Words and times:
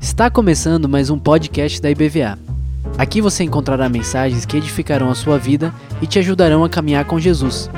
Está 0.00 0.28
começando 0.28 0.88
mais 0.88 1.08
um 1.08 1.18
podcast 1.18 1.80
da 1.80 1.88
IBVA. 1.88 2.36
Aqui 2.98 3.20
você 3.20 3.44
encontrará 3.44 3.88
mensagens 3.88 4.44
que 4.44 4.56
edificarão 4.56 5.08
a 5.08 5.14
sua 5.14 5.38
vida 5.38 5.72
e 6.02 6.06
te 6.06 6.18
ajudarão 6.18 6.64
a 6.64 6.68
caminhar 6.68 7.04
com 7.04 7.20
Jesus. 7.20 7.70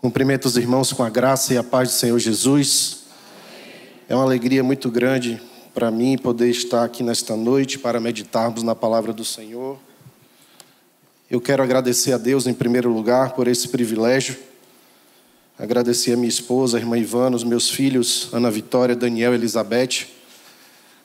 Cumprimento 0.00 0.46
os 0.46 0.56
irmãos 0.56 0.90
com 0.92 1.02
a 1.02 1.10
graça 1.10 1.52
e 1.52 1.58
a 1.58 1.62
paz 1.62 1.90
do 1.90 1.94
Senhor 1.94 2.18
Jesus. 2.18 3.03
É 4.06 4.14
uma 4.14 4.22
alegria 4.22 4.62
muito 4.62 4.90
grande 4.90 5.40
para 5.72 5.90
mim 5.90 6.18
poder 6.18 6.50
estar 6.50 6.84
aqui 6.84 7.02
nesta 7.02 7.34
noite 7.34 7.78
para 7.78 7.98
meditarmos 7.98 8.62
na 8.62 8.74
palavra 8.74 9.14
do 9.14 9.24
Senhor. 9.24 9.78
Eu 11.30 11.40
quero 11.40 11.62
agradecer 11.62 12.12
a 12.12 12.18
Deus 12.18 12.46
em 12.46 12.52
primeiro 12.52 12.92
lugar 12.92 13.32
por 13.32 13.48
esse 13.48 13.68
privilégio. 13.68 14.36
Agradecer 15.58 16.12
a 16.12 16.16
minha 16.16 16.28
esposa, 16.28 16.76
a 16.76 16.80
irmã 16.80 16.98
Ivana, 16.98 17.34
os 17.34 17.44
meus 17.44 17.70
filhos, 17.70 18.28
Ana 18.30 18.50
Vitória, 18.50 18.94
Daniel 18.94 19.32
e 19.32 19.36
Elizabeth. 19.36 20.06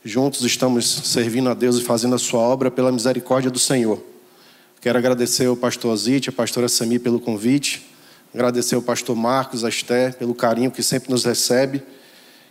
Juntos 0.04 0.42
estamos 0.42 0.86
servindo 0.86 1.50
a 1.50 1.54
Deus 1.54 1.78
e 1.78 1.84
fazendo 1.86 2.16
a 2.16 2.20
sua 2.20 2.42
obra 2.42 2.70
pela 2.70 2.92
misericórdia 2.92 3.50
do 3.50 3.60
Senhor. 3.60 4.04
Quero 4.82 4.98
agradecer 4.98 5.46
ao 5.46 5.56
pastor 5.56 5.96
Zite, 5.96 6.28
a 6.28 6.34
pastora 6.34 6.68
Sami 6.68 7.00
pelo 7.00 7.22
convite. 7.22 7.88
Agradecer 8.34 8.76
ao 8.76 8.82
pastor 8.82 9.16
Marcos, 9.16 9.64
a 9.64 9.70
Esté, 9.70 10.12
pelo 10.12 10.36
carinho 10.36 10.70
que 10.70 10.84
sempre 10.84 11.10
nos 11.10 11.24
recebe 11.24 11.82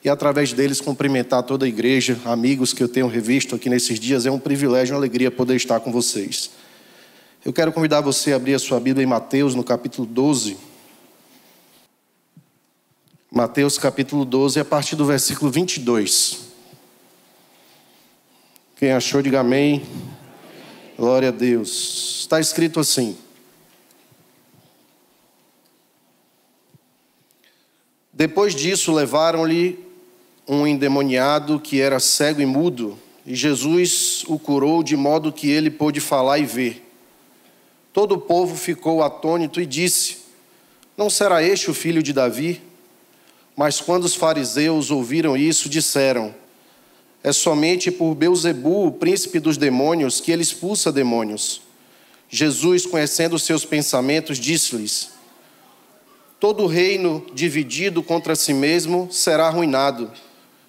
e 0.04 0.08
através 0.08 0.52
deles 0.52 0.80
cumprimentar 0.80 1.42
toda 1.42 1.64
a 1.64 1.68
igreja, 1.68 2.18
amigos 2.24 2.72
que 2.72 2.82
eu 2.82 2.88
tenho 2.88 3.08
revisto 3.08 3.54
aqui 3.54 3.68
nesses 3.68 3.98
dias. 3.98 4.26
É 4.26 4.30
um 4.30 4.38
privilégio, 4.38 4.94
uma 4.94 5.00
alegria 5.00 5.30
poder 5.30 5.56
estar 5.56 5.80
com 5.80 5.90
vocês. 5.90 6.50
Eu 7.44 7.52
quero 7.52 7.72
convidar 7.72 8.00
você 8.00 8.32
a 8.32 8.36
abrir 8.36 8.54
a 8.54 8.58
sua 8.58 8.78
Bíblia 8.78 9.02
em 9.02 9.08
Mateus, 9.08 9.54
no 9.54 9.64
capítulo 9.64 10.06
12. 10.06 10.56
Mateus, 13.30 13.76
capítulo 13.76 14.24
12, 14.24 14.60
a 14.60 14.64
partir 14.64 14.96
do 14.96 15.04
versículo 15.04 15.50
22. 15.50 16.48
Quem 18.76 18.92
achou, 18.92 19.20
diga 19.20 19.40
amém. 19.40 19.82
Glória 20.96 21.28
a 21.28 21.32
Deus. 21.32 22.20
Está 22.20 22.38
escrito 22.38 22.78
assim. 22.78 23.16
Depois 28.12 28.54
disso, 28.54 28.92
levaram-lhe 28.92 29.87
um 30.48 30.66
endemoniado 30.66 31.60
que 31.60 31.80
era 31.80 32.00
cego 32.00 32.40
e 32.40 32.46
mudo, 32.46 32.98
e 33.26 33.34
Jesus 33.34 34.24
o 34.26 34.38
curou 34.38 34.82
de 34.82 34.96
modo 34.96 35.30
que 35.30 35.50
ele 35.50 35.70
pôde 35.70 36.00
falar 36.00 36.38
e 36.38 36.46
ver. 36.46 36.90
Todo 37.92 38.12
o 38.12 38.18
povo 38.18 38.56
ficou 38.56 39.02
atônito 39.02 39.60
e 39.60 39.66
disse: 39.66 40.18
Não 40.96 41.10
será 41.10 41.42
este 41.42 41.70
o 41.70 41.74
filho 41.74 42.02
de 42.02 42.14
Davi? 42.14 42.62
Mas 43.54 43.80
quando 43.80 44.04
os 44.04 44.14
fariseus 44.14 44.90
ouviram 44.90 45.36
isso, 45.36 45.68
disseram: 45.68 46.34
É 47.22 47.30
somente 47.30 47.90
por 47.90 48.14
Beuzebu, 48.14 48.86
o 48.86 48.92
príncipe 48.92 49.38
dos 49.38 49.58
demônios, 49.58 50.20
que 50.20 50.32
ele 50.32 50.42
expulsa 50.42 50.90
demônios. 50.90 51.60
Jesus, 52.30 52.86
conhecendo 52.86 53.38
seus 53.38 53.66
pensamentos, 53.66 54.38
disse-lhes: 54.38 55.10
Todo 56.40 56.66
reino 56.66 57.26
dividido 57.34 58.02
contra 58.02 58.34
si 58.34 58.54
mesmo 58.54 59.08
será 59.12 59.48
arruinado 59.48 60.10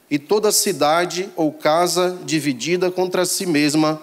e 0.09 0.17
toda 0.17 0.51
cidade 0.51 1.29
ou 1.35 1.51
casa 1.51 2.17
dividida 2.25 2.89
contra 2.89 3.25
si 3.25 3.45
mesma 3.45 4.01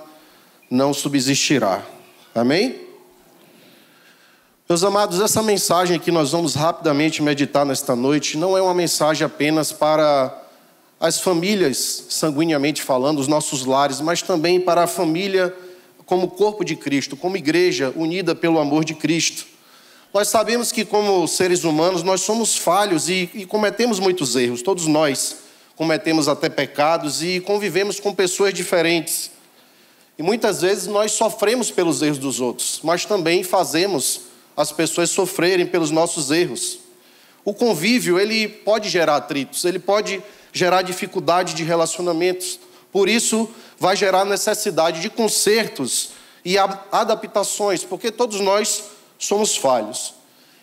não 0.70 0.94
subsistirá. 0.94 1.82
Amém? 2.34 2.86
Meus 4.68 4.82
amados, 4.82 5.20
essa 5.20 5.42
mensagem 5.42 5.98
que 5.98 6.10
nós 6.10 6.32
vamos 6.32 6.54
rapidamente 6.54 7.22
meditar 7.22 7.64
nesta 7.64 7.94
noite 7.94 8.36
não 8.36 8.56
é 8.56 8.62
uma 8.62 8.74
mensagem 8.74 9.24
apenas 9.24 9.72
para 9.72 10.42
as 10.98 11.20
famílias, 11.20 12.06
sanguineamente 12.08 12.82
falando, 12.82 13.18
os 13.18 13.28
nossos 13.28 13.64
lares, 13.64 14.00
mas 14.00 14.22
também 14.22 14.60
para 14.60 14.84
a 14.84 14.86
família 14.86 15.54
como 16.04 16.28
corpo 16.28 16.64
de 16.64 16.74
Cristo, 16.74 17.16
como 17.16 17.36
igreja 17.36 17.92
unida 17.96 18.34
pelo 18.34 18.58
amor 18.58 18.84
de 18.84 18.94
Cristo. 18.94 19.46
Nós 20.14 20.28
sabemos 20.28 20.72
que, 20.72 20.84
como 20.84 21.26
seres 21.28 21.64
humanos, 21.64 22.02
nós 22.02 22.22
somos 22.22 22.56
falhos 22.56 23.08
e, 23.08 23.28
e 23.34 23.44
cometemos 23.44 24.00
muitos 24.00 24.34
erros, 24.34 24.62
todos 24.62 24.86
nós 24.86 25.45
cometemos 25.76 26.26
até 26.26 26.48
pecados 26.48 27.22
e 27.22 27.38
convivemos 27.38 28.00
com 28.00 28.14
pessoas 28.14 28.52
diferentes. 28.54 29.30
E 30.18 30.22
muitas 30.22 30.62
vezes 30.62 30.86
nós 30.86 31.12
sofremos 31.12 31.70
pelos 31.70 32.00
erros 32.00 32.18
dos 32.18 32.40
outros, 32.40 32.80
mas 32.82 33.04
também 33.04 33.44
fazemos 33.44 34.22
as 34.56 34.72
pessoas 34.72 35.10
sofrerem 35.10 35.66
pelos 35.66 35.90
nossos 35.90 36.30
erros. 36.30 36.78
O 37.44 37.52
convívio, 37.52 38.18
ele 38.18 38.48
pode 38.48 38.88
gerar 38.88 39.16
atritos, 39.16 39.64
ele 39.64 39.78
pode 39.78 40.22
gerar 40.52 40.80
dificuldade 40.80 41.52
de 41.52 41.62
relacionamentos. 41.62 42.58
Por 42.90 43.08
isso, 43.08 43.48
vai 43.78 43.94
gerar 43.94 44.24
necessidade 44.24 45.00
de 45.00 45.10
consertos 45.10 46.10
e 46.42 46.56
adaptações, 46.58 47.84
porque 47.84 48.10
todos 48.10 48.40
nós 48.40 48.84
somos 49.18 49.54
falhos. 49.54 50.14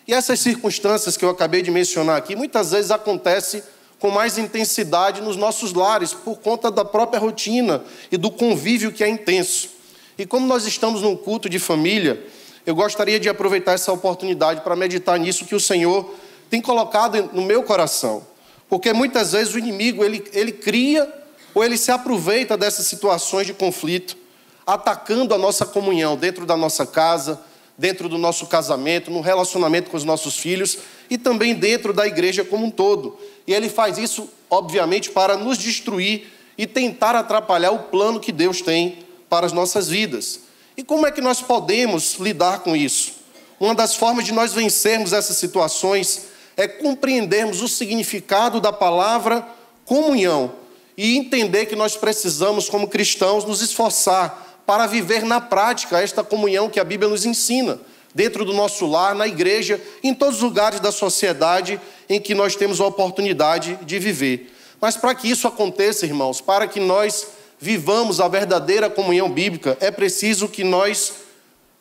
E 0.06 0.12
essas 0.12 0.40
circunstâncias 0.40 1.16
que 1.16 1.24
eu 1.24 1.30
acabei 1.30 1.62
de 1.62 1.70
mencionar 1.70 2.16
aqui, 2.16 2.34
muitas 2.34 2.72
vezes 2.72 2.90
acontecem 2.90 3.62
com 3.98 4.10
mais 4.10 4.38
intensidade 4.38 5.20
nos 5.20 5.36
nossos 5.36 5.72
lares, 5.72 6.12
por 6.12 6.38
conta 6.38 6.70
da 6.70 6.84
própria 6.84 7.18
rotina 7.18 7.82
e 8.10 8.16
do 8.16 8.30
convívio 8.30 8.92
que 8.92 9.02
é 9.02 9.08
intenso. 9.08 9.70
E 10.18 10.26
como 10.26 10.46
nós 10.46 10.66
estamos 10.66 11.02
num 11.02 11.16
culto 11.16 11.48
de 11.48 11.58
família, 11.58 12.24
eu 12.66 12.74
gostaria 12.74 13.18
de 13.18 13.28
aproveitar 13.28 13.72
essa 13.72 13.92
oportunidade 13.92 14.62
para 14.62 14.76
meditar 14.76 15.18
nisso 15.18 15.44
que 15.44 15.54
o 15.54 15.60
Senhor 15.60 16.14
tem 16.48 16.60
colocado 16.60 17.30
no 17.32 17.42
meu 17.42 17.62
coração. 17.62 18.26
Porque 18.68 18.92
muitas 18.92 19.32
vezes 19.32 19.54
o 19.54 19.58
inimigo 19.58 20.04
ele, 20.04 20.24
ele 20.32 20.52
cria 20.52 21.12
ou 21.54 21.64
ele 21.64 21.76
se 21.76 21.90
aproveita 21.90 22.56
dessas 22.56 22.86
situações 22.86 23.46
de 23.46 23.54
conflito, 23.54 24.16
atacando 24.66 25.34
a 25.34 25.38
nossa 25.38 25.64
comunhão 25.64 26.16
dentro 26.16 26.46
da 26.46 26.56
nossa 26.56 26.86
casa, 26.86 27.40
dentro 27.76 28.08
do 28.08 28.16
nosso 28.16 28.46
casamento, 28.46 29.10
no 29.10 29.20
relacionamento 29.20 29.90
com 29.90 29.96
os 29.96 30.04
nossos 30.04 30.38
filhos 30.38 30.78
e 31.10 31.18
também 31.18 31.54
dentro 31.54 31.92
da 31.92 32.06
igreja 32.06 32.44
como 32.44 32.66
um 32.66 32.70
todo. 32.70 33.18
E 33.46 33.52
ele 33.52 33.68
faz 33.68 33.98
isso, 33.98 34.28
obviamente, 34.48 35.10
para 35.10 35.36
nos 35.36 35.58
destruir 35.58 36.32
e 36.56 36.66
tentar 36.66 37.14
atrapalhar 37.14 37.72
o 37.72 37.78
plano 37.84 38.20
que 38.20 38.32
Deus 38.32 38.62
tem 38.62 38.98
para 39.28 39.46
as 39.46 39.52
nossas 39.52 39.88
vidas. 39.88 40.40
E 40.76 40.82
como 40.82 41.06
é 41.06 41.12
que 41.12 41.20
nós 41.20 41.40
podemos 41.40 42.14
lidar 42.14 42.60
com 42.60 42.74
isso? 42.74 43.12
Uma 43.60 43.74
das 43.74 43.94
formas 43.94 44.24
de 44.24 44.32
nós 44.32 44.52
vencermos 44.52 45.12
essas 45.12 45.36
situações 45.36 46.26
é 46.56 46.66
compreendermos 46.66 47.62
o 47.62 47.68
significado 47.68 48.60
da 48.60 48.72
palavra 48.72 49.46
comunhão 49.84 50.52
e 50.96 51.16
entender 51.16 51.66
que 51.66 51.76
nós 51.76 51.96
precisamos, 51.96 52.68
como 52.68 52.88
cristãos, 52.88 53.44
nos 53.44 53.60
esforçar 53.60 54.62
para 54.64 54.86
viver 54.86 55.24
na 55.24 55.40
prática 55.40 56.00
esta 56.00 56.24
comunhão 56.24 56.70
que 56.70 56.80
a 56.80 56.84
Bíblia 56.84 57.10
nos 57.10 57.26
ensina 57.26 57.78
dentro 58.14 58.44
do 58.44 58.52
nosso 58.52 58.86
lar, 58.86 59.14
na 59.14 59.26
igreja, 59.26 59.80
em 60.02 60.14
todos 60.14 60.36
os 60.36 60.42
lugares 60.42 60.80
da 60.80 60.92
sociedade 60.92 61.80
em 62.08 62.20
que 62.20 62.34
nós 62.34 62.54
temos 62.54 62.80
a 62.80 62.86
oportunidade 62.86 63.78
de 63.82 63.98
viver. 63.98 64.52
Mas 64.80 64.96
para 64.96 65.14
que 65.14 65.28
isso 65.28 65.48
aconteça, 65.48 66.06
irmãos, 66.06 66.40
para 66.40 66.68
que 66.68 66.78
nós 66.78 67.26
vivamos 67.58 68.20
a 68.20 68.28
verdadeira 68.28 68.90
comunhão 68.90 69.30
bíblica, 69.30 69.76
é 69.80 69.90
preciso 69.90 70.48
que 70.48 70.62
nós 70.62 71.12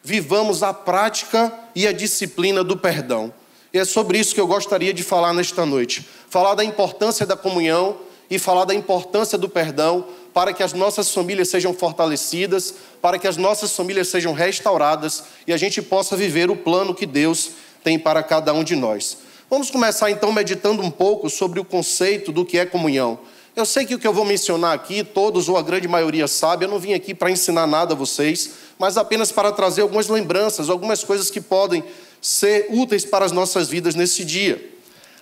vivamos 0.02 0.64
a 0.64 0.74
prática 0.74 1.54
e 1.76 1.88
a 1.88 1.92
disciplina 1.92 2.64
do 2.64 2.78
perdão. 2.78 3.34
E 3.74 3.80
é 3.80 3.86
sobre 3.86 4.20
isso 4.20 4.36
que 4.36 4.42
eu 4.42 4.48
gostaria 4.48 4.94
de 4.94 5.04
falar 5.04 5.34
nesta 5.34 5.66
noite. 5.66 6.08
Falar 6.30 6.56
da 6.56 6.64
importância 6.64 7.26
da 7.26 7.36
comunhão 7.36 7.98
e 8.30 8.38
falar 8.38 8.66
da 8.66 8.74
importância 8.74 9.38
do 9.38 9.50
perdão 9.50 10.06
para 10.34 10.52
que 10.52 10.64
as 10.64 10.74
nossas 10.74 11.12
famílias 11.12 11.50
sejam 11.50 11.74
fortalecidas, 11.74 12.74
para 13.02 13.20
que 13.20 13.28
as 13.28 13.38
nossas 13.38 13.76
famílias 13.76 14.08
sejam 14.08 14.34
restauradas 14.34 15.24
e 15.46 15.54
a 15.54 15.58
gente 15.58 15.82
possa 15.82 16.16
viver 16.16 16.50
o 16.50 16.56
plano 16.56 16.96
que 16.96 17.06
Deus 17.06 17.52
tem 17.84 18.00
para 18.00 18.24
cada 18.24 18.54
um 18.54 18.64
de 18.64 18.76
nós. 18.76 19.18
Vamos 19.50 19.70
começar 19.70 20.10
então 20.10 20.32
meditando 20.32 20.82
um 20.82 20.90
pouco 20.90 21.30
sobre 21.30 21.60
o 21.60 21.66
conceito 21.66 22.32
do 22.32 22.44
que 22.44 22.58
é 22.58 22.66
comunhão. 22.66 23.20
Eu 23.56 23.68
sei 23.68 23.86
que 23.86 23.94
o 23.94 24.00
que 24.00 24.08
eu 24.08 24.14
vou 24.14 24.26
mencionar 24.26 24.74
aqui, 24.74 25.04
todos 25.04 25.48
ou 25.48 25.56
a 25.56 25.62
grande 25.62 25.88
maioria 25.88 26.28
sabe, 26.28 26.66
eu 26.66 26.70
não 26.70 26.80
vim 26.80 26.94
aqui 26.94 27.14
para 27.14 27.30
ensinar 27.30 27.68
nada 27.68 27.94
a 27.94 27.98
vocês, 27.98 28.50
mas 28.80 28.98
apenas 28.98 29.32
para 29.32 29.52
trazer 29.52 29.82
algumas 29.84 30.08
lembranças, 30.08 30.72
algumas 30.72 31.04
coisas 31.04 31.30
que 31.30 31.40
podem 31.40 31.84
ser 32.20 32.66
úteis 32.72 33.06
para 33.06 33.26
as 33.26 33.32
nossas 33.32 33.70
vidas 33.70 33.94
nesse 33.94 34.26
dia. 34.26 34.72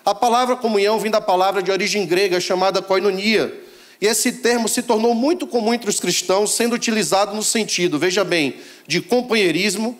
A 0.06 0.16
palavra 0.16 0.56
comunhão 0.56 0.98
vem 0.98 1.12
da 1.12 1.20
palavra 1.20 1.62
de 1.62 1.70
origem 1.72 2.06
grega 2.06 2.40
chamada 2.40 2.82
koinonia, 2.82 3.54
e 4.02 4.08
esse 4.08 4.32
termo 4.32 4.68
se 4.68 4.82
tornou 4.82 5.14
muito 5.14 5.46
comum 5.46 5.76
entre 5.76 5.88
os 5.88 6.00
cristãos, 6.00 6.56
sendo 6.56 6.74
utilizado 6.74 7.36
no 7.36 7.44
sentido, 7.44 8.00
veja 8.00 8.24
bem, 8.24 8.56
de 8.88 9.00
companheirismo, 9.00 9.96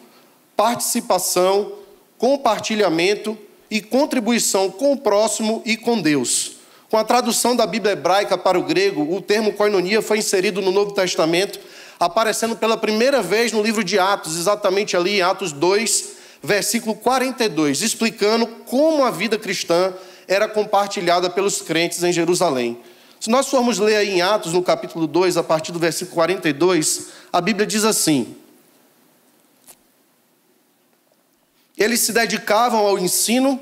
participação, 0.58 1.74
compartilhamento 2.18 3.38
e 3.70 3.80
contribuição 3.80 4.72
com 4.72 4.92
o 4.92 4.98
próximo 4.98 5.62
e 5.64 5.78
com 5.78 6.02
Deus. 6.02 6.54
Com 6.90 6.98
a 6.98 7.04
tradução 7.04 7.56
da 7.56 7.68
Bíblia 7.68 7.94
hebraica 7.94 8.38
para 8.38 8.60
o 8.60 8.64
grego, 8.64 9.16
o 9.16 9.22
termo 9.22 9.54
koinonia 9.54 10.02
foi 10.02 10.18
inserido 10.18 10.62
no 10.62 10.72
Novo 10.72 10.94
Testamento, 10.94 11.60
aparecendo 12.00 12.56
pela 12.56 12.76
primeira 12.76 13.22
vez 13.22 13.52
no 13.52 13.62
livro 13.62 13.84
de 13.84 14.00
Atos, 14.00 14.36
exatamente 14.36 14.98
ali 14.98 15.20
em 15.20 15.22
Atos 15.22 15.52
2, 15.52 16.10
versículo 16.42 16.96
42, 16.96 17.84
explicando 17.84 18.48
como 18.66 19.06
a 19.06 19.12
vida 19.12 19.38
cristã 19.38 19.94
era 20.28 20.48
compartilhada 20.48 21.30
pelos 21.30 21.62
crentes 21.62 22.04
em 22.04 22.12
Jerusalém. 22.12 22.80
Se 23.22 23.30
nós 23.30 23.50
formos 23.50 23.78
ler 23.78 23.98
aí 23.98 24.10
em 24.10 24.22
Atos, 24.24 24.52
no 24.52 24.64
capítulo 24.64 25.06
2, 25.06 25.38
a 25.38 25.44
partir 25.44 25.72
do 25.72 25.78
versículo 25.78 26.16
42, 26.16 27.10
a 27.32 27.40
Bíblia 27.40 27.68
diz 27.68 27.84
assim: 27.84 28.36
Eles 31.78 32.00
se 32.00 32.12
dedicavam 32.12 32.80
ao 32.80 32.98
ensino 32.98 33.62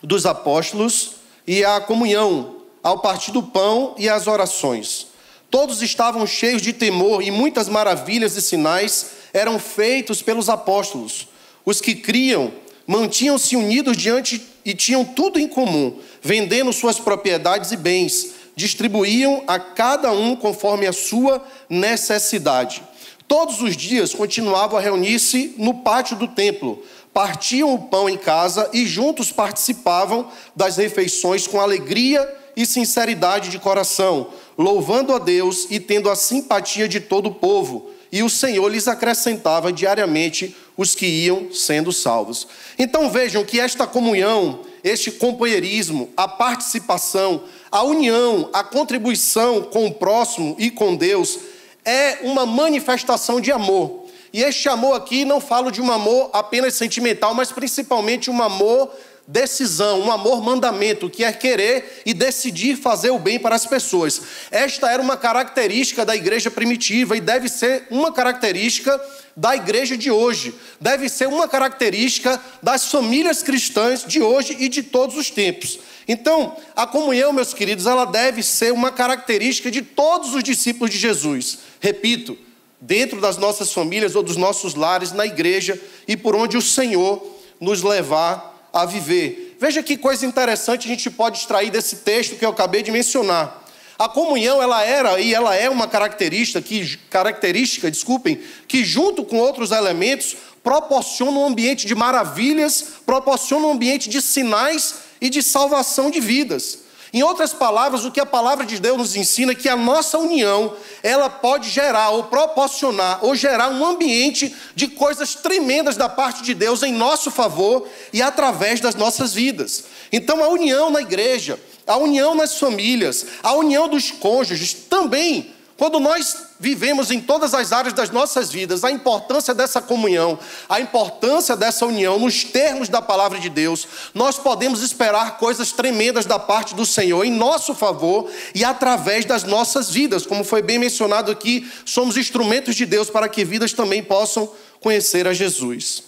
dos 0.00 0.24
apóstolos 0.24 1.16
e 1.44 1.64
à 1.64 1.80
comunhão, 1.80 2.58
ao 2.84 3.00
partir 3.00 3.32
do 3.32 3.42
pão 3.42 3.96
e 3.98 4.08
às 4.08 4.28
orações. 4.28 5.08
Todos 5.50 5.82
estavam 5.82 6.24
cheios 6.24 6.62
de 6.62 6.72
temor 6.72 7.20
e 7.20 7.32
muitas 7.32 7.68
maravilhas 7.68 8.36
e 8.36 8.40
sinais 8.40 9.10
eram 9.32 9.58
feitos 9.58 10.22
pelos 10.22 10.48
apóstolos. 10.48 11.26
Os 11.64 11.80
que 11.80 11.96
criam 11.96 12.52
mantinham-se 12.86 13.56
unidos 13.56 13.96
diante 13.96 14.40
e 14.64 14.72
tinham 14.72 15.04
tudo 15.04 15.40
em 15.40 15.48
comum, 15.48 15.98
vendendo 16.22 16.72
suas 16.72 17.00
propriedades 17.00 17.72
e 17.72 17.76
bens 17.76 18.33
distribuíam 18.56 19.42
a 19.46 19.58
cada 19.58 20.12
um 20.12 20.36
conforme 20.36 20.86
a 20.86 20.92
sua 20.92 21.44
necessidade. 21.68 22.82
Todos 23.26 23.62
os 23.62 23.76
dias 23.76 24.14
continuavam 24.14 24.78
a 24.78 24.82
reunir-se 24.82 25.54
no 25.56 25.74
pátio 25.74 26.16
do 26.16 26.28
templo, 26.28 26.82
partiam 27.12 27.72
o 27.72 27.78
pão 27.78 28.08
em 28.08 28.18
casa 28.18 28.68
e 28.72 28.86
juntos 28.86 29.32
participavam 29.32 30.28
das 30.54 30.76
refeições 30.76 31.46
com 31.46 31.60
alegria 31.60 32.28
e 32.56 32.66
sinceridade 32.66 33.50
de 33.50 33.58
coração, 33.58 34.28
louvando 34.56 35.12
a 35.12 35.18
Deus 35.18 35.66
e 35.70 35.80
tendo 35.80 36.10
a 36.10 36.16
simpatia 36.16 36.88
de 36.88 37.00
todo 37.00 37.26
o 37.28 37.34
povo. 37.34 37.90
E 38.12 38.22
o 38.22 38.30
Senhor 38.30 38.68
lhes 38.68 38.86
acrescentava 38.86 39.72
diariamente 39.72 40.54
os 40.76 40.94
que 40.94 41.06
iam 41.06 41.52
sendo 41.52 41.92
salvos. 41.92 42.46
Então 42.78 43.10
vejam 43.10 43.44
que 43.44 43.58
esta 43.58 43.86
comunhão, 43.86 44.60
este 44.82 45.10
companheirismo, 45.10 46.10
a 46.16 46.28
participação, 46.28 47.44
a 47.74 47.82
união, 47.82 48.48
a 48.52 48.62
contribuição 48.62 49.62
com 49.62 49.84
o 49.86 49.92
próximo 49.92 50.54
e 50.60 50.70
com 50.70 50.94
Deus 50.94 51.40
é 51.84 52.20
uma 52.22 52.46
manifestação 52.46 53.40
de 53.40 53.50
amor. 53.50 54.04
E 54.32 54.44
este 54.44 54.68
amor 54.68 54.94
aqui 54.94 55.24
não 55.24 55.40
falo 55.40 55.72
de 55.72 55.82
um 55.82 55.90
amor 55.90 56.30
apenas 56.32 56.74
sentimental, 56.74 57.34
mas 57.34 57.50
principalmente 57.50 58.30
um 58.30 58.40
amor 58.40 58.92
decisão, 59.26 60.00
um 60.00 60.12
amor 60.12 60.42
mandamento, 60.42 61.08
que 61.08 61.24
é 61.24 61.32
querer 61.32 62.02
e 62.04 62.12
decidir 62.12 62.76
fazer 62.76 63.10
o 63.10 63.18
bem 63.18 63.38
para 63.38 63.54
as 63.54 63.66
pessoas. 63.66 64.20
Esta 64.50 64.90
era 64.90 65.02
uma 65.02 65.16
característica 65.16 66.04
da 66.04 66.14
igreja 66.14 66.50
primitiva 66.50 67.16
e 67.16 67.20
deve 67.20 67.48
ser 67.48 67.86
uma 67.90 68.12
característica 68.12 69.00
da 69.36 69.56
igreja 69.56 69.96
de 69.96 70.10
hoje. 70.10 70.54
Deve 70.80 71.08
ser 71.08 71.26
uma 71.26 71.48
característica 71.48 72.40
das 72.62 72.90
famílias 72.90 73.42
cristãs 73.42 74.04
de 74.04 74.20
hoje 74.20 74.56
e 74.60 74.68
de 74.68 74.82
todos 74.82 75.16
os 75.16 75.30
tempos. 75.30 75.78
Então, 76.06 76.56
a 76.76 76.86
comunhão, 76.86 77.32
meus 77.32 77.54
queridos, 77.54 77.86
ela 77.86 78.04
deve 78.04 78.42
ser 78.42 78.72
uma 78.72 78.92
característica 78.92 79.70
de 79.70 79.80
todos 79.80 80.34
os 80.34 80.44
discípulos 80.44 80.90
de 80.90 80.98
Jesus. 80.98 81.58
Repito, 81.80 82.36
dentro 82.78 83.20
das 83.20 83.38
nossas 83.38 83.72
famílias 83.72 84.14
ou 84.14 84.22
dos 84.22 84.36
nossos 84.36 84.74
lares, 84.74 85.12
na 85.12 85.24
igreja 85.24 85.80
e 86.06 86.14
por 86.14 86.36
onde 86.36 86.58
o 86.58 86.62
Senhor 86.62 87.26
nos 87.58 87.82
levar 87.82 88.53
a 88.74 88.84
viver. 88.84 89.56
Veja 89.60 89.82
que 89.82 89.96
coisa 89.96 90.26
interessante 90.26 90.86
a 90.86 90.90
gente 90.90 91.08
pode 91.08 91.38
extrair 91.38 91.70
desse 91.70 91.96
texto 91.96 92.36
que 92.36 92.44
eu 92.44 92.50
acabei 92.50 92.82
de 92.82 92.90
mencionar. 92.90 93.64
A 93.96 94.08
comunhão 94.08 94.60
ela 94.60 94.84
era 94.84 95.20
e 95.20 95.32
ela 95.32 95.54
é 95.54 95.70
uma 95.70 95.86
característica 95.86 96.60
que 96.60 96.96
característica, 97.08 97.88
desculpem, 97.88 98.40
que 98.66 98.84
junto 98.84 99.24
com 99.24 99.38
outros 99.38 99.70
elementos 99.70 100.36
proporciona 100.64 101.38
um 101.38 101.46
ambiente 101.46 101.86
de 101.86 101.94
maravilhas, 101.94 102.84
proporciona 103.06 103.68
um 103.68 103.72
ambiente 103.72 104.08
de 104.08 104.20
sinais 104.20 104.96
e 105.20 105.30
de 105.30 105.42
salvação 105.42 106.10
de 106.10 106.18
vidas. 106.18 106.83
Em 107.14 107.22
outras 107.22 107.52
palavras, 107.52 108.04
o 108.04 108.10
que 108.10 108.18
a 108.18 108.26
palavra 108.26 108.66
de 108.66 108.80
Deus 108.80 108.98
nos 108.98 109.14
ensina 109.14 109.52
é 109.52 109.54
que 109.54 109.68
a 109.68 109.76
nossa 109.76 110.18
união, 110.18 110.74
ela 111.00 111.30
pode 111.30 111.70
gerar 111.70 112.10
ou 112.10 112.24
proporcionar 112.24 113.24
ou 113.24 113.36
gerar 113.36 113.68
um 113.68 113.86
ambiente 113.86 114.52
de 114.74 114.88
coisas 114.88 115.36
tremendas 115.36 115.96
da 115.96 116.08
parte 116.08 116.42
de 116.42 116.52
Deus 116.54 116.82
em 116.82 116.92
nosso 116.92 117.30
favor 117.30 117.88
e 118.12 118.20
através 118.20 118.80
das 118.80 118.96
nossas 118.96 119.32
vidas. 119.32 119.84
Então, 120.10 120.42
a 120.42 120.48
união 120.48 120.90
na 120.90 121.02
igreja, 121.02 121.56
a 121.86 121.96
união 121.96 122.34
nas 122.34 122.58
famílias, 122.58 123.24
a 123.44 123.52
união 123.54 123.86
dos 123.86 124.10
cônjuges 124.10 124.74
também 124.74 125.53
quando 125.76 125.98
nós 125.98 126.36
vivemos 126.60 127.10
em 127.10 127.20
todas 127.20 127.52
as 127.52 127.72
áreas 127.72 127.92
das 127.92 128.10
nossas 128.10 128.50
vidas 128.50 128.84
a 128.84 128.92
importância 128.92 129.52
dessa 129.52 129.82
comunhão, 129.82 130.38
a 130.68 130.80
importância 130.80 131.56
dessa 131.56 131.84
união 131.84 132.18
nos 132.18 132.44
termos 132.44 132.88
da 132.88 133.02
palavra 133.02 133.40
de 133.40 133.48
Deus, 133.48 133.88
nós 134.14 134.38
podemos 134.38 134.82
esperar 134.82 135.36
coisas 135.38 135.72
tremendas 135.72 136.26
da 136.26 136.38
parte 136.38 136.76
do 136.76 136.86
Senhor 136.86 137.24
em 137.24 137.32
nosso 137.32 137.74
favor 137.74 138.30
e 138.54 138.64
através 138.64 139.24
das 139.24 139.42
nossas 139.42 139.90
vidas. 139.90 140.24
Como 140.24 140.44
foi 140.44 140.62
bem 140.62 140.78
mencionado 140.78 141.30
aqui, 141.30 141.68
somos 141.84 142.16
instrumentos 142.16 142.76
de 142.76 142.86
Deus 142.86 143.10
para 143.10 143.28
que 143.28 143.44
vidas 143.44 143.72
também 143.72 144.02
possam 144.02 144.48
conhecer 144.80 145.26
a 145.26 145.34
Jesus. 145.34 146.04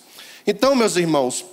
Então, 0.47 0.77
meus 0.77 0.95
irmãos, 0.95 1.45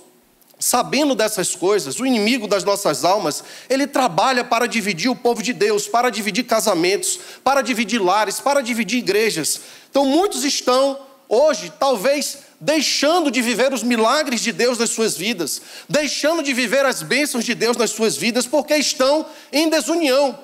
Sabendo 0.66 1.14
dessas 1.14 1.54
coisas, 1.54 2.00
o 2.00 2.06
inimigo 2.06 2.48
das 2.48 2.64
nossas 2.64 3.04
almas, 3.04 3.44
ele 3.68 3.86
trabalha 3.86 4.42
para 4.42 4.66
dividir 4.66 5.10
o 5.10 5.14
povo 5.14 5.42
de 5.42 5.52
Deus, 5.52 5.86
para 5.86 6.08
dividir 6.08 6.44
casamentos, 6.44 7.20
para 7.44 7.60
dividir 7.60 8.00
lares, 8.00 8.40
para 8.40 8.62
dividir 8.62 9.00
igrejas. 9.00 9.60
Então, 9.90 10.06
muitos 10.06 10.42
estão 10.42 10.98
hoje, 11.28 11.70
talvez, 11.78 12.38
deixando 12.58 13.30
de 13.30 13.42
viver 13.42 13.74
os 13.74 13.82
milagres 13.82 14.40
de 14.40 14.52
Deus 14.52 14.78
nas 14.78 14.88
suas 14.88 15.14
vidas, 15.14 15.60
deixando 15.86 16.42
de 16.42 16.54
viver 16.54 16.86
as 16.86 17.02
bênçãos 17.02 17.44
de 17.44 17.54
Deus 17.54 17.76
nas 17.76 17.90
suas 17.90 18.16
vidas, 18.16 18.46
porque 18.46 18.74
estão 18.74 19.26
em 19.52 19.68
desunião. 19.68 20.38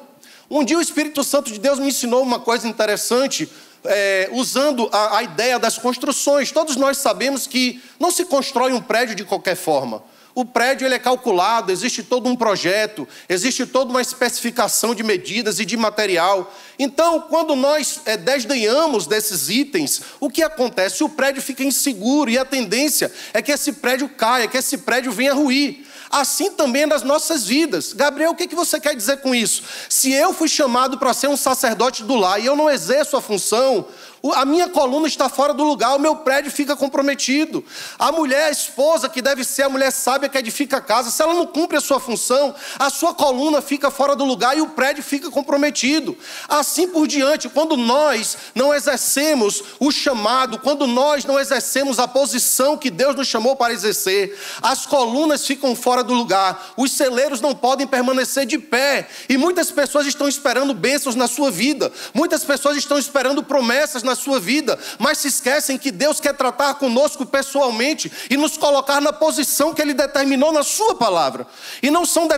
Um 0.50 0.62
dia 0.62 0.76
o 0.76 0.82
Espírito 0.82 1.24
Santo 1.24 1.50
de 1.50 1.58
Deus 1.58 1.78
me 1.78 1.88
ensinou 1.88 2.22
uma 2.22 2.40
coisa 2.40 2.68
interessante 2.68 3.48
é, 3.84 4.28
usando 4.32 4.86
a, 4.92 5.16
a 5.16 5.22
ideia 5.22 5.58
das 5.58 5.78
construções. 5.78 6.52
Todos 6.52 6.76
nós 6.76 6.98
sabemos 6.98 7.46
que 7.46 7.82
não 7.98 8.10
se 8.10 8.26
constrói 8.26 8.74
um 8.74 8.82
prédio 8.82 9.14
de 9.14 9.24
qualquer 9.24 9.56
forma. 9.56 10.09
O 10.34 10.44
prédio 10.44 10.86
ele 10.86 10.94
é 10.94 10.98
calculado, 10.98 11.72
existe 11.72 12.02
todo 12.02 12.28
um 12.28 12.36
projeto, 12.36 13.06
existe 13.28 13.66
toda 13.66 13.90
uma 13.90 14.00
especificação 14.00 14.94
de 14.94 15.02
medidas 15.02 15.58
e 15.58 15.64
de 15.64 15.76
material. 15.76 16.52
Então, 16.78 17.22
quando 17.22 17.56
nós 17.56 18.00
é, 18.06 18.16
desdenhamos 18.16 19.06
desses 19.06 19.48
itens, 19.48 20.02
o 20.20 20.30
que 20.30 20.42
acontece? 20.42 21.02
O 21.02 21.08
prédio 21.08 21.42
fica 21.42 21.64
inseguro 21.64 22.30
e 22.30 22.38
a 22.38 22.44
tendência 22.44 23.12
é 23.32 23.42
que 23.42 23.52
esse 23.52 23.72
prédio 23.74 24.08
caia, 24.08 24.46
que 24.46 24.56
esse 24.56 24.78
prédio 24.78 25.12
venha 25.12 25.34
ruir 25.34 25.86
assim 26.10 26.50
também 26.50 26.86
nas 26.86 27.04
nossas 27.04 27.46
vidas. 27.46 27.92
Gabriel, 27.92 28.32
o 28.32 28.34
que 28.34 28.52
você 28.54 28.80
quer 28.80 28.96
dizer 28.96 29.18
com 29.18 29.32
isso? 29.32 29.62
Se 29.88 30.12
eu 30.12 30.34
fui 30.34 30.48
chamado 30.48 30.98
para 30.98 31.14
ser 31.14 31.28
um 31.28 31.36
sacerdote 31.36 32.02
do 32.02 32.16
lar 32.16 32.40
e 32.40 32.46
eu 32.46 32.56
não 32.56 32.68
exerço 32.68 33.16
a 33.16 33.22
função, 33.22 33.86
a 34.34 34.44
minha 34.44 34.68
coluna 34.68 35.06
está 35.06 35.28
fora 35.28 35.54
do 35.54 35.64
lugar, 35.64 35.96
o 35.96 35.98
meu 35.98 36.16
prédio 36.16 36.50
fica 36.50 36.76
comprometido. 36.76 37.64
A 37.98 38.12
mulher, 38.12 38.46
a 38.46 38.50
esposa, 38.50 39.08
que 39.08 39.22
deve 39.22 39.44
ser 39.44 39.62
a 39.62 39.68
mulher 39.68 39.90
sábia 39.90 40.28
que 40.28 40.36
edifica 40.36 40.76
a 40.76 40.80
casa, 40.80 41.10
se 41.10 41.22
ela 41.22 41.32
não 41.32 41.46
cumpre 41.46 41.78
a 41.78 41.80
sua 41.80 41.98
função, 41.98 42.54
a 42.78 42.90
sua 42.90 43.14
coluna 43.14 43.62
fica 43.62 43.90
fora 43.90 44.14
do 44.14 44.24
lugar 44.24 44.56
e 44.56 44.60
o 44.60 44.68
prédio 44.68 45.02
fica 45.02 45.30
comprometido. 45.30 46.16
Assim 46.48 46.88
por 46.88 47.06
diante, 47.06 47.48
quando 47.48 47.76
nós 47.76 48.36
não 48.54 48.74
exercemos 48.74 49.62
o 49.78 49.90
chamado, 49.90 50.58
quando 50.58 50.86
nós 50.86 51.24
não 51.24 51.38
exercemos 51.38 51.98
a 51.98 52.06
posição 52.06 52.76
que 52.76 52.90
Deus 52.90 53.16
nos 53.16 53.26
chamou 53.26 53.56
para 53.56 53.72
exercer, 53.72 54.38
as 54.60 54.84
colunas 54.84 55.46
ficam 55.46 55.74
fora 55.74 56.04
do 56.04 56.12
lugar, 56.12 56.72
os 56.76 56.92
celeiros 56.92 57.40
não 57.40 57.54
podem 57.54 57.86
permanecer 57.86 58.44
de 58.44 58.58
pé, 58.58 59.08
e 59.28 59.38
muitas 59.38 59.70
pessoas 59.70 60.06
estão 60.06 60.28
esperando 60.28 60.74
bênçãos 60.74 61.14
na 61.14 61.26
sua 61.26 61.50
vida, 61.50 61.90
muitas 62.12 62.44
pessoas 62.44 62.76
estão 62.76 62.98
esperando 62.98 63.42
promessas 63.42 64.02
na 64.02 64.09
na 64.10 64.16
sua 64.16 64.40
vida, 64.40 64.78
mas 64.98 65.18
se 65.18 65.28
esquecem 65.28 65.78
que 65.78 65.90
Deus 65.90 66.20
quer 66.20 66.34
tratar 66.34 66.74
conosco 66.74 67.24
pessoalmente 67.24 68.10
e 68.28 68.36
nos 68.36 68.56
colocar 68.56 69.00
na 69.00 69.12
posição 69.12 69.72
que 69.72 69.80
Ele 69.80 69.94
determinou 69.94 70.52
na 70.52 70.62
Sua 70.62 70.94
palavra. 70.94 71.46
E 71.82 71.90
não 71.90 72.04
são 72.04 72.28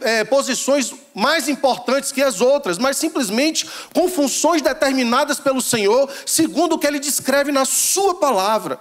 é, 0.00 0.24
posições 0.24 0.92
mais 1.14 1.48
importantes 1.48 2.10
que 2.10 2.22
as 2.22 2.40
outras, 2.40 2.78
mas 2.78 2.96
simplesmente 2.96 3.68
com 3.94 4.08
funções 4.08 4.62
determinadas 4.62 5.38
pelo 5.38 5.60
Senhor, 5.60 6.08
segundo 6.24 6.74
o 6.74 6.78
que 6.78 6.86
Ele 6.86 6.98
descreve 6.98 7.52
na 7.52 7.64
Sua 7.64 8.14
palavra. 8.14 8.80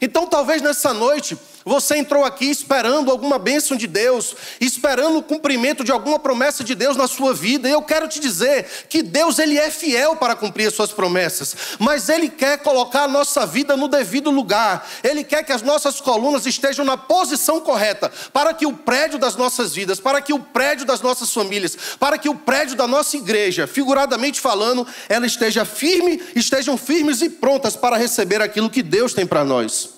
Então, 0.00 0.26
talvez 0.26 0.60
nessa 0.60 0.92
noite, 0.92 1.38
Você 1.68 1.96
entrou 1.96 2.24
aqui 2.24 2.44
esperando 2.44 3.10
alguma 3.10 3.40
bênção 3.40 3.76
de 3.76 3.88
Deus, 3.88 4.36
esperando 4.60 5.18
o 5.18 5.22
cumprimento 5.22 5.82
de 5.82 5.90
alguma 5.90 6.16
promessa 6.16 6.62
de 6.62 6.76
Deus 6.76 6.96
na 6.96 7.08
sua 7.08 7.34
vida. 7.34 7.68
E 7.68 7.72
eu 7.72 7.82
quero 7.82 8.06
te 8.06 8.20
dizer 8.20 8.86
que 8.88 9.02
Deus 9.02 9.40
ele 9.40 9.58
é 9.58 9.68
fiel 9.68 10.14
para 10.14 10.36
cumprir 10.36 10.68
as 10.68 10.74
suas 10.74 10.92
promessas, 10.92 11.56
mas 11.80 12.08
ele 12.08 12.28
quer 12.28 12.58
colocar 12.58 13.02
a 13.02 13.08
nossa 13.08 13.44
vida 13.44 13.76
no 13.76 13.88
devido 13.88 14.30
lugar. 14.30 14.88
Ele 15.02 15.24
quer 15.24 15.42
que 15.42 15.50
as 15.50 15.60
nossas 15.60 16.00
colunas 16.00 16.46
estejam 16.46 16.84
na 16.84 16.96
posição 16.96 17.60
correta, 17.60 18.12
para 18.32 18.54
que 18.54 18.64
o 18.64 18.72
prédio 18.72 19.18
das 19.18 19.34
nossas 19.34 19.74
vidas, 19.74 19.98
para 19.98 20.20
que 20.20 20.32
o 20.32 20.38
prédio 20.38 20.86
das 20.86 21.00
nossas 21.00 21.34
famílias, 21.34 21.76
para 21.98 22.16
que 22.16 22.28
o 22.28 22.36
prédio 22.36 22.76
da 22.76 22.86
nossa 22.86 23.16
igreja, 23.16 23.66
figuradamente 23.66 24.40
falando, 24.40 24.86
ela 25.08 25.26
esteja 25.26 25.64
firme, 25.64 26.22
estejam 26.36 26.76
firmes 26.76 27.22
e 27.22 27.28
prontas 27.28 27.74
para 27.74 27.96
receber 27.96 28.40
aquilo 28.40 28.70
que 28.70 28.84
Deus 28.84 29.12
tem 29.12 29.26
para 29.26 29.44
nós. 29.44 29.95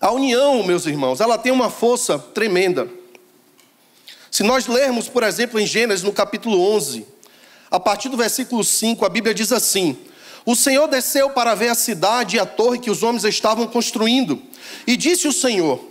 A 0.00 0.12
união, 0.12 0.62
meus 0.62 0.86
irmãos, 0.86 1.20
ela 1.20 1.36
tem 1.36 1.50
uma 1.50 1.68
força 1.68 2.18
tremenda. 2.18 2.88
Se 4.30 4.42
nós 4.42 4.66
lermos, 4.66 5.08
por 5.08 5.22
exemplo, 5.22 5.58
em 5.58 5.66
Gênesis, 5.66 6.04
no 6.04 6.12
capítulo 6.12 6.60
11, 6.74 7.04
a 7.70 7.80
partir 7.80 8.08
do 8.08 8.16
versículo 8.16 8.62
5, 8.62 9.04
a 9.04 9.08
Bíblia 9.08 9.34
diz 9.34 9.50
assim: 9.52 9.98
O 10.46 10.54
Senhor 10.54 10.86
desceu 10.86 11.30
para 11.30 11.54
ver 11.54 11.68
a 11.68 11.74
cidade 11.74 12.36
e 12.36 12.40
a 12.40 12.46
torre 12.46 12.78
que 12.78 12.90
os 12.90 13.02
homens 13.02 13.24
estavam 13.24 13.66
construindo, 13.66 14.40
e 14.86 14.96
disse 14.96 15.26
o 15.26 15.32
Senhor: 15.32 15.88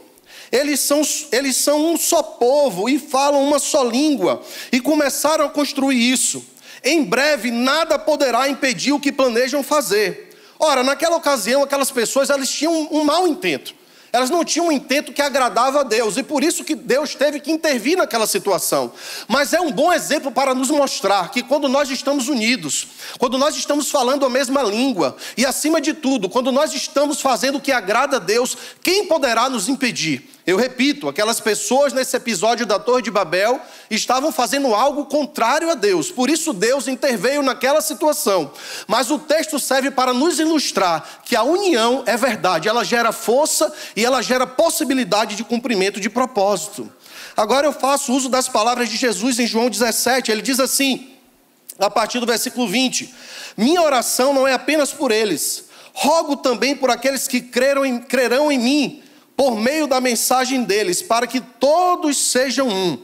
eles 0.51 0.79
são, 0.79 1.01
eles 1.31 1.57
são 1.57 1.91
um 1.91 1.97
só 1.97 2.23
povo 2.23 2.87
e 2.87 2.97
falam 2.97 3.43
uma 3.43 3.59
só 3.59 3.83
língua, 3.83 4.41
e 4.71 4.79
começaram 4.79 5.45
a 5.45 5.49
construir 5.49 5.97
isso. 5.97 6.45
Em 6.83 7.03
breve, 7.03 7.51
nada 7.51 7.99
poderá 7.99 8.47
impedir 8.47 8.93
o 8.93 8.99
que 8.99 9.11
planejam 9.11 9.61
fazer. 9.61 10.29
Ora, 10.59 10.83
naquela 10.83 11.17
ocasião, 11.17 11.63
aquelas 11.63 11.91
pessoas 11.91 12.29
elas 12.29 12.49
tinham 12.49 12.87
um, 12.91 13.03
mau 13.03 13.27
intento. 13.27 13.75
Elas 14.17 14.31
não 14.31 14.43
tinham 14.43 14.69
um 14.69 14.71
intento 14.71 15.13
que 15.13 15.21
agradava 15.21 15.81
a 15.81 15.83
Deus, 15.83 16.17
e 16.17 16.23
por 16.23 16.43
isso 16.43 16.63
que 16.63 16.73
Deus 16.73 17.13
teve 17.13 17.39
que 17.39 17.51
intervir 17.51 17.95
naquela 17.95 18.25
situação. 18.25 18.91
Mas 19.27 19.53
é 19.53 19.61
um 19.61 19.71
bom 19.71 19.93
exemplo 19.93 20.31
para 20.31 20.55
nos 20.55 20.71
mostrar 20.71 21.29
que 21.29 21.43
quando 21.43 21.69
nós 21.69 21.91
estamos 21.91 22.27
unidos, 22.27 22.87
quando 23.19 23.37
nós 23.37 23.55
estamos 23.55 23.91
falando 23.91 24.25
a 24.25 24.29
mesma 24.29 24.63
língua, 24.63 25.15
e 25.37 25.45
acima 25.45 25.79
de 25.79 25.93
tudo, 25.93 26.27
quando 26.27 26.51
nós 26.51 26.73
estamos 26.73 27.21
fazendo 27.21 27.59
o 27.59 27.61
que 27.61 27.71
agrada 27.71 28.15
a 28.15 28.19
Deus, 28.19 28.57
quem 28.81 29.05
poderá 29.05 29.51
nos 29.51 29.69
impedir? 29.69 30.36
Eu 30.47 30.55
repito, 30.55 31.09
aquelas 31.09 31.41
pessoas 31.41 31.91
nesse 31.91 32.15
episódio 32.15 32.65
da 32.65 32.79
Torre 32.79 33.01
de 33.01 33.11
Babel 33.11 33.59
estavam 33.91 34.31
fazendo 34.31 34.73
algo 34.73 35.03
contrário 35.03 35.69
a 35.69 35.73
Deus, 35.73 36.09
por 36.09 36.29
isso 36.29 36.53
Deus 36.53 36.87
interveio 36.87 37.43
naquela 37.43 37.81
situação. 37.81 38.53
Mas 38.87 39.11
o 39.11 39.19
texto 39.19 39.59
serve 39.59 39.91
para 39.91 40.13
nos 40.13 40.39
ilustrar 40.39 41.19
que 41.25 41.35
a 41.35 41.43
união 41.43 42.01
é 42.05 42.15
verdade, 42.15 42.69
ela 42.69 42.85
gera 42.85 43.11
força 43.11 43.73
e 43.93 44.05
ela 44.05 44.21
gera 44.21 44.47
possibilidade 44.47 45.35
de 45.35 45.43
cumprimento 45.43 45.99
de 45.99 46.09
propósito. 46.09 46.89
Agora 47.35 47.67
eu 47.67 47.73
faço 47.73 48.13
uso 48.13 48.29
das 48.29 48.47
palavras 48.47 48.87
de 48.87 48.95
Jesus 48.95 49.39
em 49.39 49.47
João 49.47 49.69
17, 49.69 50.31
ele 50.31 50.41
diz 50.41 50.61
assim, 50.61 51.09
a 51.77 51.89
partir 51.89 52.21
do 52.21 52.25
versículo 52.25 52.69
20: 52.69 53.13
Minha 53.57 53.81
oração 53.81 54.31
não 54.31 54.47
é 54.47 54.53
apenas 54.53 54.93
por 54.93 55.11
eles, 55.11 55.65
rogo 55.91 56.37
também 56.37 56.73
por 56.73 56.89
aqueles 56.89 57.27
que 57.27 57.41
creram 57.41 57.85
em, 57.85 57.99
crerão 57.99 58.49
em 58.49 58.57
mim 58.57 59.03
por 59.37 59.55
meio 59.55 59.85
da 59.85 60.01
mensagem 60.01 60.63
deles, 60.63 61.03
para 61.03 61.27
que 61.27 61.39
todos 61.39 62.17
sejam 62.17 62.67
um. 62.67 62.97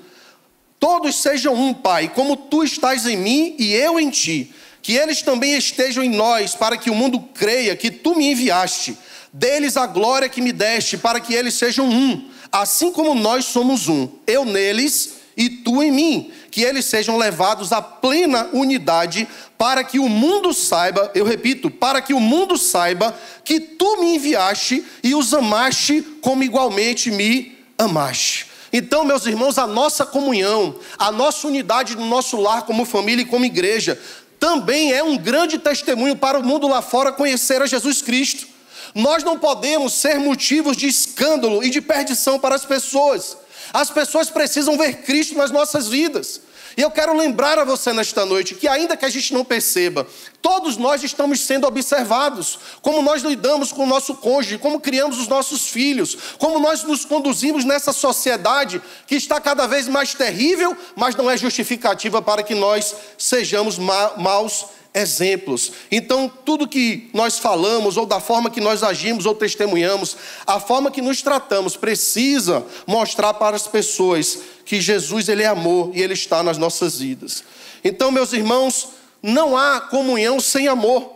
Todos 0.79 1.21
sejam 1.21 1.53
um, 1.53 1.73
Pai, 1.73 2.11
como 2.13 2.35
tu 2.35 2.63
estás 2.63 3.05
em 3.05 3.15
mim 3.15 3.55
e 3.59 3.71
eu 3.73 3.99
em 3.99 4.09
ti. 4.09 4.51
Que 4.81 4.97
eles 4.97 5.21
também 5.21 5.55
estejam 5.55 6.03
em 6.03 6.09
nós, 6.09 6.55
para 6.55 6.75
que 6.75 6.89
o 6.89 6.95
mundo 6.95 7.19
creia 7.35 7.75
que 7.75 7.91
tu 7.91 8.15
me 8.15 8.31
enviaste. 8.31 8.97
Deles 9.31 9.77
a 9.77 9.85
glória 9.85 10.27
que 10.27 10.41
me 10.41 10.51
deste, 10.51 10.97
para 10.97 11.19
que 11.19 11.35
eles 11.35 11.53
sejam 11.53 11.87
um, 11.87 12.27
assim 12.51 12.91
como 12.91 13.13
nós 13.13 13.45
somos 13.45 13.87
um. 13.87 14.09
Eu 14.25 14.43
neles 14.43 15.22
e 15.35 15.49
tu 15.49 15.81
em 15.81 15.91
mim, 15.91 16.31
que 16.51 16.61
eles 16.61 16.85
sejam 16.85 17.17
levados 17.17 17.71
à 17.71 17.81
plena 17.81 18.49
unidade, 18.53 19.27
para 19.57 19.83
que 19.83 19.99
o 19.99 20.09
mundo 20.09 20.53
saiba, 20.53 21.11
eu 21.15 21.25
repito, 21.25 21.71
para 21.71 22.01
que 22.01 22.13
o 22.13 22.19
mundo 22.19 22.57
saiba 22.57 23.17
que 23.43 23.59
tu 23.59 24.01
me 24.01 24.15
enviaste 24.15 24.83
e 25.03 25.15
os 25.15 25.33
amaste 25.33 26.01
como 26.21 26.43
igualmente 26.43 27.09
me 27.09 27.57
amaste. 27.77 28.47
Então, 28.71 29.05
meus 29.05 29.25
irmãos, 29.25 29.57
a 29.57 29.67
nossa 29.67 30.05
comunhão, 30.05 30.75
a 30.97 31.11
nossa 31.11 31.47
unidade 31.47 31.95
no 31.95 32.07
nosso 32.07 32.37
lar 32.37 32.63
como 32.63 32.85
família 32.85 33.21
e 33.21 33.27
como 33.27 33.45
igreja, 33.45 33.99
também 34.39 34.91
é 34.91 35.03
um 35.03 35.15
grande 35.15 35.57
testemunho 35.59 36.15
para 36.15 36.39
o 36.39 36.43
mundo 36.43 36.67
lá 36.67 36.81
fora 36.81 37.11
conhecer 37.11 37.61
a 37.61 37.67
Jesus 37.67 38.01
Cristo. 38.01 38.47
Nós 38.93 39.23
não 39.23 39.39
podemos 39.39 39.93
ser 39.93 40.19
motivos 40.19 40.75
de 40.75 40.87
escândalo 40.87 41.63
e 41.63 41.69
de 41.69 41.81
perdição 41.81 42.39
para 42.39 42.55
as 42.55 42.65
pessoas. 42.65 43.37
As 43.73 43.89
pessoas 43.89 44.29
precisam 44.29 44.77
ver 44.77 45.01
Cristo 45.01 45.35
nas 45.35 45.49
nossas 45.49 45.87
vidas. 45.87 46.39
E 46.77 46.81
eu 46.81 46.89
quero 46.89 47.15
lembrar 47.15 47.59
a 47.59 47.63
você 47.63 47.93
nesta 47.93 48.25
noite 48.25 48.55
que, 48.55 48.67
ainda 48.67 48.97
que 48.97 49.05
a 49.05 49.09
gente 49.09 49.33
não 49.33 49.43
perceba, 49.43 50.07
todos 50.41 50.75
nós 50.77 51.03
estamos 51.03 51.39
sendo 51.41 51.67
observados. 51.67 52.57
Como 52.81 53.01
nós 53.01 53.21
lidamos 53.21 53.71
com 53.71 53.83
o 53.83 53.87
nosso 53.87 54.15
cônjuge, 54.15 54.57
como 54.57 54.79
criamos 54.79 55.19
os 55.19 55.27
nossos 55.27 55.67
filhos, 55.67 56.17
como 56.37 56.59
nós 56.59 56.83
nos 56.83 57.05
conduzimos 57.05 57.63
nessa 57.63 57.93
sociedade 57.93 58.81
que 59.05 59.15
está 59.15 59.39
cada 59.39 59.67
vez 59.67 59.87
mais 59.87 60.13
terrível, 60.13 60.75
mas 60.95 61.15
não 61.15 61.29
é 61.29 61.37
justificativa 61.37 62.21
para 62.21 62.43
que 62.43 62.55
nós 62.55 62.95
sejamos 63.17 63.77
ma 63.77 64.13
maus 64.17 64.65
exemplos. 64.93 65.71
Então, 65.91 66.31
tudo 66.45 66.67
que 66.67 67.09
nós 67.13 67.39
falamos, 67.39 67.97
ou 67.97 68.05
da 68.05 68.19
forma 68.19 68.49
que 68.49 68.61
nós 68.61 68.83
agimos 68.83 69.25
ou 69.25 69.33
testemunhamos, 69.33 70.15
a 70.45 70.59
forma 70.59 70.91
que 70.91 71.01
nos 71.01 71.21
tratamos, 71.21 71.75
precisa 71.75 72.63
mostrar 72.85 73.33
para 73.33 73.55
as 73.55 73.67
pessoas 73.67 74.39
que 74.65 74.79
Jesus 74.79 75.27
ele 75.29 75.43
é 75.43 75.47
amor 75.47 75.91
e 75.93 76.01
ele 76.01 76.13
está 76.13 76.43
nas 76.43 76.57
nossas 76.57 76.99
vidas. 76.99 77.43
Então, 77.83 78.11
meus 78.11 78.33
irmãos, 78.33 78.89
não 79.21 79.57
há 79.57 79.81
comunhão 79.81 80.39
sem 80.39 80.67
amor, 80.67 81.11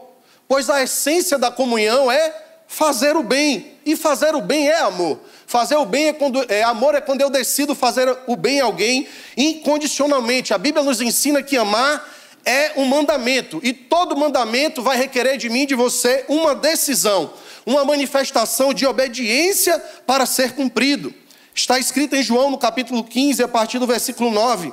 pois 0.47 0.69
a 0.69 0.81
essência 0.81 1.37
da 1.37 1.51
comunhão 1.51 2.11
é 2.11 2.45
fazer 2.67 3.15
o 3.15 3.23
bem, 3.23 3.73
e 3.85 3.95
fazer 3.95 4.35
o 4.35 4.41
bem 4.41 4.67
é 4.67 4.79
amor. 4.79 5.19
Fazer 5.45 5.77
o 5.77 5.85
bem 5.85 6.07
é 6.07 6.13
quando 6.13 6.45
é 6.51 6.61
amor 6.63 6.93
é 6.93 6.99
quando 6.99 7.21
eu 7.21 7.29
decido 7.29 7.73
fazer 7.73 8.17
o 8.27 8.35
bem 8.35 8.59
a 8.59 8.65
alguém 8.65 9.07
incondicionalmente. 9.37 10.53
A 10.53 10.57
Bíblia 10.57 10.83
nos 10.83 10.99
ensina 10.99 11.41
que 11.41 11.55
amar 11.55 12.16
é 12.47 12.71
um 12.77 12.85
mandamento, 12.85 13.59
e 13.61 13.73
todo 13.73 14.15
mandamento 14.15 14.81
vai 14.81 14.95
requerer 14.95 15.37
de 15.37 15.49
mim, 15.49 15.65
de 15.65 15.75
você, 15.75 16.23
uma 16.29 16.55
decisão, 16.55 17.33
uma 17.65 17.83
manifestação 17.83 18.73
de 18.73 18.85
obediência 18.85 19.77
para 20.07 20.25
ser 20.25 20.53
cumprido. 20.53 21.13
Está 21.53 21.77
escrito 21.77 22.15
em 22.15 22.23
João 22.23 22.49
no 22.49 22.57
capítulo 22.57 23.03
15, 23.03 23.43
a 23.43 23.49
partir 23.49 23.79
do 23.79 23.85
versículo 23.85 24.31
9: 24.31 24.71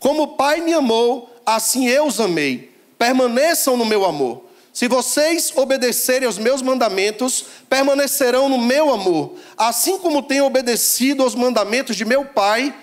Como 0.00 0.24
o 0.24 0.28
Pai 0.36 0.60
me 0.60 0.72
amou, 0.72 1.32
assim 1.46 1.86
eu 1.86 2.06
os 2.06 2.18
amei. 2.18 2.72
Permaneçam 2.98 3.76
no 3.76 3.84
meu 3.84 4.04
amor. 4.04 4.46
Se 4.72 4.88
vocês 4.88 5.52
obedecerem 5.54 6.26
aos 6.26 6.36
meus 6.36 6.62
mandamentos, 6.62 7.44
permanecerão 7.70 8.48
no 8.48 8.58
meu 8.58 8.92
amor, 8.92 9.36
assim 9.56 9.98
como 9.98 10.20
tenho 10.20 10.46
obedecido 10.46 11.22
aos 11.22 11.36
mandamentos 11.36 11.94
de 11.94 12.04
meu 12.04 12.24
Pai, 12.24 12.74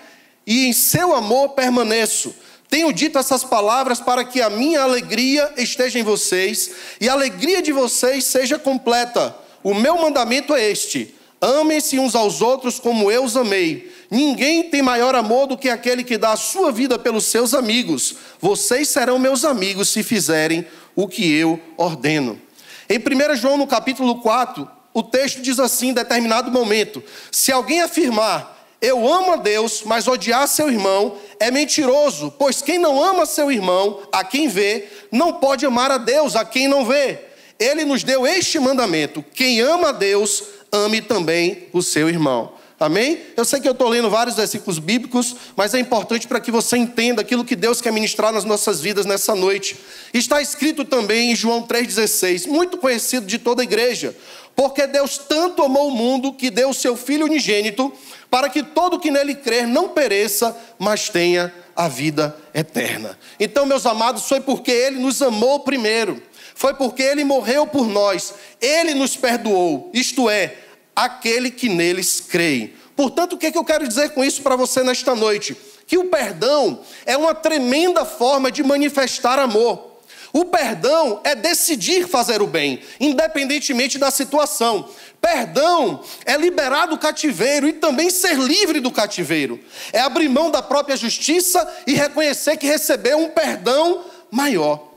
e 0.46 0.66
em 0.66 0.72
seu 0.72 1.14
amor 1.14 1.50
permaneço. 1.50 2.34
Tenho 2.72 2.90
dito 2.90 3.18
essas 3.18 3.44
palavras 3.44 4.00
para 4.00 4.24
que 4.24 4.40
a 4.40 4.48
minha 4.48 4.80
alegria 4.80 5.52
esteja 5.58 5.98
em 5.98 6.02
vocês 6.02 6.70
e 6.98 7.06
a 7.06 7.12
alegria 7.12 7.60
de 7.60 7.70
vocês 7.70 8.24
seja 8.24 8.58
completa. 8.58 9.36
O 9.62 9.74
meu 9.74 9.98
mandamento 10.00 10.54
é 10.54 10.70
este: 10.70 11.14
amem-se 11.38 11.98
uns 11.98 12.14
aos 12.14 12.40
outros 12.40 12.80
como 12.80 13.10
eu 13.10 13.24
os 13.24 13.36
amei. 13.36 13.92
Ninguém 14.10 14.70
tem 14.70 14.80
maior 14.80 15.14
amor 15.14 15.48
do 15.48 15.58
que 15.58 15.68
aquele 15.68 16.02
que 16.02 16.16
dá 16.16 16.32
a 16.32 16.36
sua 16.38 16.72
vida 16.72 16.98
pelos 16.98 17.26
seus 17.26 17.52
amigos. 17.52 18.14
Vocês 18.40 18.88
serão 18.88 19.18
meus 19.18 19.44
amigos 19.44 19.90
se 19.90 20.02
fizerem 20.02 20.64
o 20.96 21.06
que 21.06 21.30
eu 21.30 21.60
ordeno. 21.76 22.40
Em 22.88 22.96
1 22.96 23.36
João, 23.36 23.58
no 23.58 23.66
capítulo 23.66 24.22
4, 24.22 24.66
o 24.94 25.02
texto 25.02 25.42
diz 25.42 25.60
assim, 25.60 25.88
em 25.88 25.92
determinado 25.92 26.50
momento: 26.50 27.04
Se 27.30 27.52
alguém 27.52 27.82
afirmar 27.82 28.61
eu 28.82 29.06
amo 29.10 29.34
a 29.34 29.36
Deus, 29.36 29.84
mas 29.86 30.08
odiar 30.08 30.48
seu 30.48 30.68
irmão 30.68 31.16
é 31.38 31.52
mentiroso, 31.52 32.34
pois 32.36 32.60
quem 32.60 32.78
não 32.78 33.00
ama 33.00 33.24
seu 33.24 33.50
irmão, 33.50 34.02
a 34.10 34.24
quem 34.24 34.48
vê, 34.48 34.88
não 35.12 35.34
pode 35.34 35.64
amar 35.64 35.92
a 35.92 35.98
Deus, 35.98 36.34
a 36.34 36.44
quem 36.44 36.66
não 36.66 36.84
vê. 36.84 37.20
Ele 37.60 37.84
nos 37.84 38.02
deu 38.02 38.26
este 38.26 38.58
mandamento: 38.58 39.24
quem 39.34 39.60
ama 39.60 39.90
a 39.90 39.92
Deus, 39.92 40.42
ame 40.72 41.00
também 41.00 41.68
o 41.72 41.80
seu 41.80 42.08
irmão. 42.08 42.54
Amém? 42.80 43.20
Eu 43.36 43.44
sei 43.44 43.60
que 43.60 43.68
eu 43.68 43.72
estou 43.72 43.88
lendo 43.88 44.10
vários 44.10 44.34
versículos 44.34 44.80
bíblicos, 44.80 45.36
mas 45.54 45.72
é 45.72 45.78
importante 45.78 46.26
para 46.26 46.40
que 46.40 46.50
você 46.50 46.76
entenda 46.76 47.22
aquilo 47.22 47.44
que 47.44 47.54
Deus 47.54 47.80
quer 47.80 47.92
ministrar 47.92 48.32
nas 48.32 48.44
nossas 48.44 48.80
vidas 48.80 49.06
nessa 49.06 49.36
noite. 49.36 49.76
Está 50.12 50.42
escrito 50.42 50.84
também 50.84 51.30
em 51.30 51.36
João 51.36 51.62
3,16, 51.62 52.48
muito 52.48 52.76
conhecido 52.78 53.24
de 53.24 53.38
toda 53.38 53.62
a 53.62 53.64
igreja. 53.64 54.16
Porque 54.56 54.84
Deus 54.88 55.16
tanto 55.16 55.62
amou 55.62 55.88
o 55.88 55.92
mundo 55.92 56.32
que 56.32 56.50
deu 56.50 56.70
o 56.70 56.74
seu 56.74 56.96
Filho 56.96 57.26
unigênito 57.26 57.92
para 58.32 58.48
que 58.48 58.62
todo 58.62 58.98
que 58.98 59.10
nele 59.10 59.34
crer 59.34 59.66
não 59.66 59.90
pereça, 59.90 60.56
mas 60.78 61.10
tenha 61.10 61.52
a 61.76 61.86
vida 61.86 62.34
eterna. 62.54 63.18
Então, 63.38 63.66
meus 63.66 63.84
amados, 63.84 64.26
foi 64.26 64.40
porque 64.40 64.70
ele 64.70 64.98
nos 64.98 65.20
amou 65.20 65.60
primeiro. 65.60 66.22
foi 66.54 66.72
porque 66.72 67.02
ele 67.02 67.24
morreu 67.24 67.66
por 67.66 67.86
nós, 67.86 68.32
ele 68.58 68.94
nos 68.94 69.18
perdoou, 69.18 69.90
isto 69.92 70.30
é, 70.30 70.54
aquele 70.96 71.50
que 71.50 71.68
neles 71.68 72.20
crê. 72.20 72.70
Portanto, 72.96 73.34
o 73.34 73.36
que, 73.36 73.46
é 73.46 73.52
que 73.52 73.58
eu 73.58 73.64
quero 73.64 73.86
dizer 73.86 74.14
com 74.14 74.24
isso 74.24 74.40
para 74.40 74.56
você 74.56 74.82
nesta 74.82 75.14
noite? 75.14 75.54
Que 75.86 75.98
o 75.98 76.06
perdão 76.06 76.80
é 77.04 77.18
uma 77.18 77.34
tremenda 77.34 78.06
forma 78.06 78.50
de 78.50 78.62
manifestar 78.62 79.38
amor. 79.38 79.91
O 80.32 80.46
perdão 80.46 81.20
é 81.24 81.34
decidir 81.34 82.08
fazer 82.08 82.40
o 82.40 82.46
bem, 82.46 82.80
independentemente 82.98 83.98
da 83.98 84.10
situação. 84.10 84.88
Perdão 85.20 86.02
é 86.24 86.36
liberar 86.36 86.86
do 86.86 86.96
cativeiro 86.96 87.68
e 87.68 87.74
também 87.74 88.08
ser 88.08 88.38
livre 88.38 88.80
do 88.80 88.90
cativeiro. 88.90 89.60
É 89.92 90.00
abrir 90.00 90.28
mão 90.28 90.50
da 90.50 90.62
própria 90.62 90.96
justiça 90.96 91.70
e 91.86 91.92
reconhecer 91.92 92.56
que 92.56 92.66
recebeu 92.66 93.18
um 93.18 93.28
perdão 93.28 94.04
maior. 94.30 94.92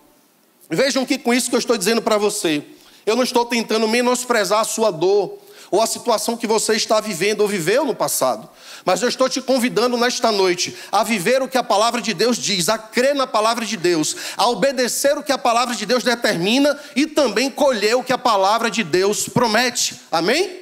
Vejam 0.69 1.05
que 1.05 1.17
com 1.17 1.33
isso 1.33 1.49
que 1.49 1.55
eu 1.55 1.59
estou 1.59 1.77
dizendo 1.77 2.01
para 2.01 2.17
você, 2.17 2.63
eu 3.05 3.15
não 3.15 3.23
estou 3.23 3.45
tentando 3.45 3.87
menosprezar 3.87 4.61
a 4.61 4.63
sua 4.63 4.89
dor 4.89 5.37
ou 5.69 5.81
a 5.81 5.87
situação 5.87 6.37
que 6.37 6.47
você 6.47 6.75
está 6.75 7.01
vivendo 7.01 7.41
ou 7.41 7.47
viveu 7.47 7.83
no 7.85 7.93
passado. 7.93 8.49
Mas 8.85 9.01
eu 9.01 9.09
estou 9.09 9.27
te 9.27 9.41
convidando 9.41 9.97
nesta 9.97 10.31
noite 10.31 10.77
a 10.91 11.03
viver 11.03 11.41
o 11.41 11.47
que 11.47 11.57
a 11.57 11.63
palavra 11.63 11.99
de 11.99 12.13
Deus 12.13 12.37
diz, 12.37 12.69
a 12.69 12.77
crer 12.77 13.15
na 13.15 13.25
palavra 13.25 13.65
de 13.65 13.75
Deus, 13.75 14.15
a 14.37 14.47
obedecer 14.47 15.17
o 15.17 15.23
que 15.23 15.31
a 15.31 15.39
palavra 15.39 15.73
de 15.73 15.87
Deus 15.87 16.03
determina 16.03 16.79
e 16.95 17.07
também 17.07 17.49
colher 17.49 17.95
o 17.95 18.03
que 18.03 18.13
a 18.13 18.17
palavra 18.17 18.69
de 18.69 18.83
Deus 18.83 19.27
promete. 19.27 20.01
Amém? 20.11 20.61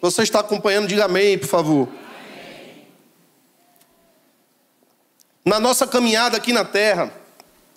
Você 0.00 0.22
está 0.22 0.40
acompanhando? 0.40 0.88
Diga 0.88 1.04
amém, 1.04 1.36
por 1.36 1.46
favor. 1.46 1.88
Na 5.44 5.60
nossa 5.60 5.86
caminhada 5.86 6.38
aqui 6.38 6.54
na 6.54 6.64
terra, 6.64 7.12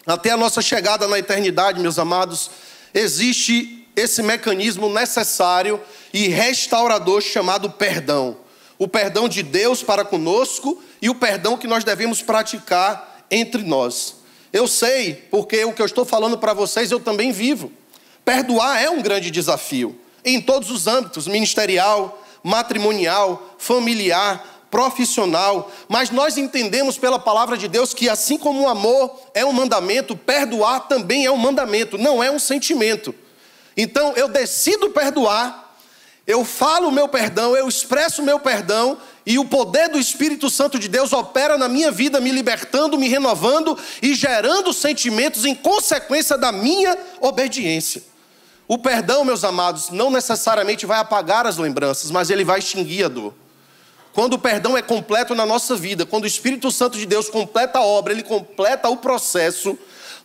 até 0.07 0.31
a 0.31 0.37
nossa 0.37 0.61
chegada 0.61 1.05
na 1.05 1.19
eternidade, 1.19 1.81
meus 1.81 1.99
amados, 1.99 2.49
existe 2.93 3.85
esse 3.93 4.23
mecanismo 4.23 4.87
necessário 4.87 5.81
e 6.13 6.29
restaurador 6.29 7.19
chamado 7.19 7.69
perdão 7.69 8.44
o 8.77 8.87
perdão 8.87 9.27
de 9.27 9.41
Deus 9.41 9.81
para 9.81 10.03
conosco 10.03 10.81
e 11.01 11.09
o 11.09 11.15
perdão 11.15 11.57
que 11.57 11.67
nós 11.67 11.83
devemos 11.83 12.21
praticar 12.21 13.25
entre 13.31 13.63
nós. 13.63 14.15
Eu 14.51 14.67
sei, 14.67 15.15
porque 15.29 15.63
o 15.65 15.73
que 15.73 15.81
eu 15.81 15.85
estou 15.85 16.05
falando 16.05 16.37
para 16.37 16.53
vocês 16.53 16.91
eu 16.91 16.99
também 16.99 17.31
vivo. 17.31 17.71
Perdoar 18.23 18.81
é 18.81 18.89
um 18.89 19.01
grande 19.01 19.29
desafio, 19.29 19.99
em 20.23 20.41
todos 20.41 20.71
os 20.71 20.87
âmbitos 20.87 21.27
ministerial, 21.27 22.23
matrimonial, 22.43 23.55
familiar, 23.57 24.55
profissional, 24.71 25.71
mas 25.87 26.09
nós 26.09 26.37
entendemos 26.37 26.97
pela 26.97 27.17
palavra 27.17 27.57
de 27.57 27.67
Deus 27.67 27.93
que, 27.93 28.09
assim 28.09 28.37
como 28.37 28.63
o 28.63 28.67
amor 28.67 29.21
é 29.33 29.45
um 29.45 29.53
mandamento, 29.53 30.17
perdoar 30.17 30.81
também 30.87 31.25
é 31.25 31.31
um 31.31 31.37
mandamento, 31.37 31.97
não 31.97 32.21
é 32.21 32.29
um 32.29 32.39
sentimento. 32.39 33.15
Então 33.77 34.13
eu 34.15 34.27
decido 34.27 34.89
perdoar 34.89 35.64
eu 36.27 36.43
falo 36.43 36.87
o 36.87 36.91
meu 36.91 37.07
perdão, 37.07 37.55
eu 37.55 37.67
expresso 37.67 38.21
o 38.21 38.25
meu 38.25 38.39
perdão, 38.39 38.97
e 39.25 39.37
o 39.37 39.45
poder 39.45 39.89
do 39.89 39.99
Espírito 39.99 40.49
Santo 40.49 40.79
de 40.79 40.87
Deus 40.87 41.13
opera 41.13 41.57
na 41.57 41.67
minha 41.67 41.91
vida, 41.91 42.19
me 42.19 42.31
libertando, 42.31 42.97
me 42.97 43.07
renovando 43.07 43.77
e 44.01 44.13
gerando 44.15 44.73
sentimentos 44.73 45.45
em 45.45 45.53
consequência 45.53 46.37
da 46.37 46.51
minha 46.51 46.97
obediência. 47.21 48.03
O 48.67 48.77
perdão, 48.77 49.23
meus 49.23 49.43
amados, 49.43 49.91
não 49.91 50.09
necessariamente 50.09 50.85
vai 50.87 50.99
apagar 50.99 51.45
as 51.45 51.57
lembranças, 51.57 52.09
mas 52.09 52.31
ele 52.31 52.43
vai 52.43 52.57
extinguir 52.57 53.05
a 53.05 53.07
dor. 53.07 53.33
Quando 54.11 54.33
o 54.33 54.39
perdão 54.39 54.75
é 54.75 54.81
completo 54.81 55.35
na 55.35 55.45
nossa 55.45 55.75
vida, 55.75 56.05
quando 56.05 56.23
o 56.23 56.27
Espírito 56.27 56.71
Santo 56.71 56.97
de 56.97 57.05
Deus 57.05 57.29
completa 57.29 57.79
a 57.79 57.83
obra, 57.83 58.13
ele 58.13 58.23
completa 58.23 58.89
o 58.89 58.97
processo, 58.97 59.77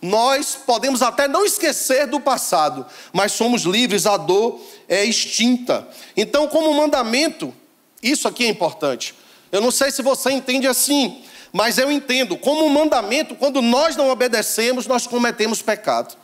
nós 0.03 0.57
podemos 0.67 1.03
até 1.03 1.29
não 1.29 1.45
esquecer 1.45 2.07
do 2.07 2.21
passado, 2.21 2.87
mas 3.13 3.33
somos 3.33 3.63
livres, 3.63 4.07
a 4.07 4.17
dor 4.17 4.61
é 4.89 5.05
extinta. 5.05 5.87
Então, 6.17 6.49
como 6.49 6.73
mandamento, 6.73 7.55
isso 8.03 8.27
aqui 8.27 8.45
é 8.45 8.49
importante. 8.49 9.15
Eu 9.53 9.61
não 9.61 9.71
sei 9.71 9.91
se 9.91 10.03
você 10.03 10.31
entende 10.31 10.67
assim, 10.67 11.23
mas 11.53 11.77
eu 11.77 11.91
entendo. 11.91 12.37
Como 12.37 12.69
mandamento, 12.71 13.35
quando 13.35 13.61
nós 13.61 13.97
não 13.97 14.09
obedecemos, 14.09 14.87
nós 14.87 15.07
cometemos 15.07 15.61
pecado. 15.61 16.17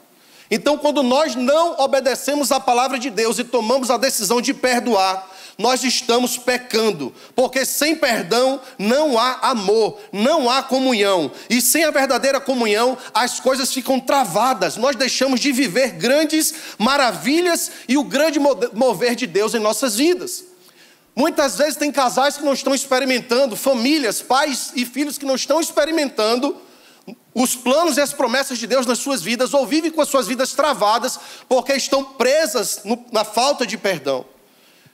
Então, 0.50 0.78
quando 0.78 1.02
nós 1.02 1.34
não 1.34 1.78
obedecemos 1.80 2.52
a 2.52 2.60
palavra 2.60 2.98
de 2.98 3.10
Deus 3.10 3.38
e 3.38 3.44
tomamos 3.44 3.90
a 3.90 3.96
decisão 3.96 4.40
de 4.40 4.54
perdoar, 4.54 5.28
nós 5.58 5.82
estamos 5.84 6.36
pecando, 6.36 7.14
porque 7.34 7.64
sem 7.64 7.96
perdão 7.96 8.60
não 8.78 9.18
há 9.18 9.38
amor, 9.50 9.98
não 10.12 10.50
há 10.50 10.62
comunhão, 10.62 11.30
e 11.48 11.60
sem 11.60 11.84
a 11.84 11.90
verdadeira 11.90 12.40
comunhão 12.40 12.98
as 13.14 13.40
coisas 13.40 13.72
ficam 13.72 13.98
travadas, 13.98 14.76
nós 14.76 14.96
deixamos 14.96 15.40
de 15.40 15.52
viver 15.52 15.92
grandes 15.92 16.54
maravilhas 16.78 17.70
e 17.88 17.96
o 17.96 18.04
grande 18.04 18.38
mover 18.38 19.14
de 19.14 19.26
Deus 19.26 19.54
em 19.54 19.58
nossas 19.58 19.96
vidas. 19.96 20.44
Muitas 21.14 21.56
vezes 21.56 21.76
tem 21.76 21.90
casais 21.90 22.36
que 22.36 22.44
não 22.44 22.52
estão 22.52 22.74
experimentando, 22.74 23.56
famílias, 23.56 24.20
pais 24.20 24.72
e 24.76 24.84
filhos 24.84 25.16
que 25.16 25.24
não 25.24 25.34
estão 25.34 25.58
experimentando 25.58 26.60
os 27.34 27.56
planos 27.56 27.96
e 27.96 28.00
as 28.00 28.12
promessas 28.12 28.58
de 28.58 28.66
Deus 28.66 28.84
nas 28.84 28.98
suas 28.98 29.22
vidas, 29.22 29.54
ou 29.54 29.66
vivem 29.66 29.90
com 29.90 30.02
as 30.02 30.08
suas 30.08 30.26
vidas 30.26 30.52
travadas, 30.52 31.18
porque 31.48 31.72
estão 31.72 32.04
presas 32.04 32.80
no, 32.84 33.02
na 33.10 33.24
falta 33.24 33.66
de 33.66 33.78
perdão. 33.78 34.26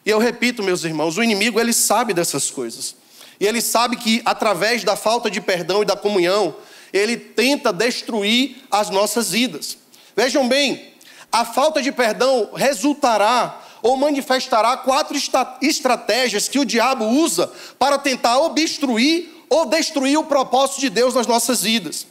E 0.05 0.11
eu 0.11 0.19
repito, 0.19 0.63
meus 0.63 0.85
irmãos, 0.85 1.17
o 1.17 1.23
inimigo 1.23 1.61
ele 1.61 1.73
sabe 1.73 2.13
dessas 2.13 2.51
coisas. 2.51 2.97
E 3.39 3.47
ele 3.47 3.61
sabe 3.61 3.97
que 3.97 4.23
através 4.25 4.85
da 4.85 4.97
falta 4.97 5.31
de 5.31 5.41
perdão 5.41 5.83
e 5.83 5.87
da 5.87 5.97
comunhão, 5.97 6.55
ele 6.93 7.17
tenta 7.17 7.73
destruir 7.73 8.57
as 8.71 8.91
nossas 8.91 9.31
vidas. 9.31 9.79
Vejam 10.15 10.47
bem, 10.47 10.93
a 11.31 11.45
falta 11.45 11.81
de 11.81 11.91
perdão 11.91 12.51
resultará 12.55 13.61
ou 13.83 13.97
manifestará 13.97 14.77
quatro 14.77 15.17
estratégias 15.61 16.49
que 16.49 16.59
o 16.59 16.65
diabo 16.65 17.05
usa 17.07 17.51
para 17.79 17.99
tentar 17.99 18.39
obstruir 18.39 19.45
ou 19.49 19.67
destruir 19.67 20.19
o 20.19 20.25
propósito 20.25 20.81
de 20.81 20.89
Deus 20.89 21.15
nas 21.15 21.27
nossas 21.27 21.63
vidas. 21.63 22.07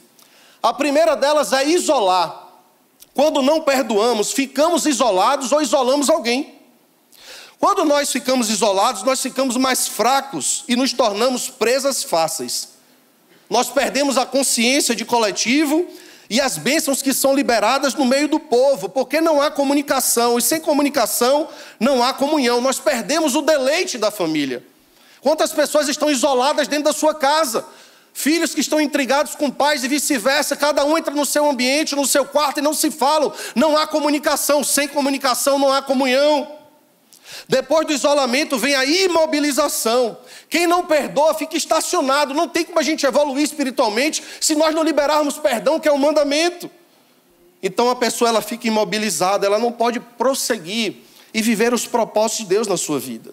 A 0.62 0.72
primeira 0.72 1.16
delas 1.16 1.52
é 1.52 1.66
isolar. 1.66 2.50
Quando 3.14 3.42
não 3.42 3.62
perdoamos, 3.62 4.32
ficamos 4.32 4.86
isolados 4.86 5.50
ou 5.50 5.60
isolamos 5.60 6.08
alguém. 6.08 6.51
Quando 7.64 7.84
nós 7.84 8.10
ficamos 8.10 8.50
isolados, 8.50 9.04
nós 9.04 9.22
ficamos 9.22 9.56
mais 9.56 9.86
fracos 9.86 10.64
e 10.66 10.74
nos 10.74 10.92
tornamos 10.92 11.48
presas 11.48 12.02
fáceis. 12.02 12.70
Nós 13.48 13.68
perdemos 13.68 14.18
a 14.18 14.26
consciência 14.26 14.96
de 14.96 15.04
coletivo 15.04 15.86
e 16.28 16.40
as 16.40 16.58
bênçãos 16.58 17.00
que 17.00 17.14
são 17.14 17.36
liberadas 17.36 17.94
no 17.94 18.04
meio 18.04 18.26
do 18.26 18.40
povo, 18.40 18.88
porque 18.88 19.20
não 19.20 19.40
há 19.40 19.48
comunicação, 19.48 20.36
e 20.36 20.42
sem 20.42 20.58
comunicação 20.58 21.48
não 21.78 22.02
há 22.02 22.12
comunhão. 22.12 22.60
Nós 22.60 22.80
perdemos 22.80 23.36
o 23.36 23.42
deleite 23.42 23.96
da 23.96 24.10
família. 24.10 24.66
Quantas 25.20 25.52
pessoas 25.52 25.88
estão 25.88 26.10
isoladas 26.10 26.66
dentro 26.66 26.86
da 26.86 26.92
sua 26.92 27.14
casa? 27.14 27.64
Filhos 28.12 28.52
que 28.52 28.60
estão 28.60 28.80
intrigados 28.80 29.36
com 29.36 29.48
pais 29.48 29.84
e 29.84 29.88
vice-versa, 29.88 30.56
cada 30.56 30.84
um 30.84 30.98
entra 30.98 31.14
no 31.14 31.24
seu 31.24 31.48
ambiente, 31.48 31.94
no 31.94 32.06
seu 32.06 32.24
quarto 32.24 32.58
e 32.58 32.60
não 32.60 32.74
se 32.74 32.90
falam. 32.90 33.32
Não 33.54 33.76
há 33.76 33.86
comunicação, 33.86 34.64
sem 34.64 34.88
comunicação 34.88 35.60
não 35.60 35.72
há 35.72 35.80
comunhão. 35.80 36.60
Depois 37.48 37.86
do 37.86 37.92
isolamento 37.92 38.58
vem 38.58 38.74
a 38.74 38.84
imobilização. 38.84 40.16
Quem 40.48 40.66
não 40.66 40.86
perdoa 40.86 41.34
fica 41.34 41.56
estacionado. 41.56 42.34
Não 42.34 42.48
tem 42.48 42.64
como 42.64 42.78
a 42.78 42.82
gente 42.82 43.06
evoluir 43.06 43.44
espiritualmente 43.44 44.22
se 44.40 44.54
nós 44.54 44.74
não 44.74 44.82
liberarmos 44.82 45.38
perdão, 45.38 45.80
que 45.80 45.88
é 45.88 45.92
um 45.92 45.98
mandamento. 45.98 46.70
Então 47.62 47.88
a 47.90 47.96
pessoa 47.96 48.28
ela 48.28 48.42
fica 48.42 48.66
imobilizada, 48.66 49.46
ela 49.46 49.58
não 49.58 49.70
pode 49.70 50.00
prosseguir 50.00 50.96
e 51.32 51.40
viver 51.40 51.72
os 51.72 51.86
propósitos 51.86 52.44
de 52.44 52.54
Deus 52.54 52.66
na 52.66 52.76
sua 52.76 52.98
vida. 52.98 53.32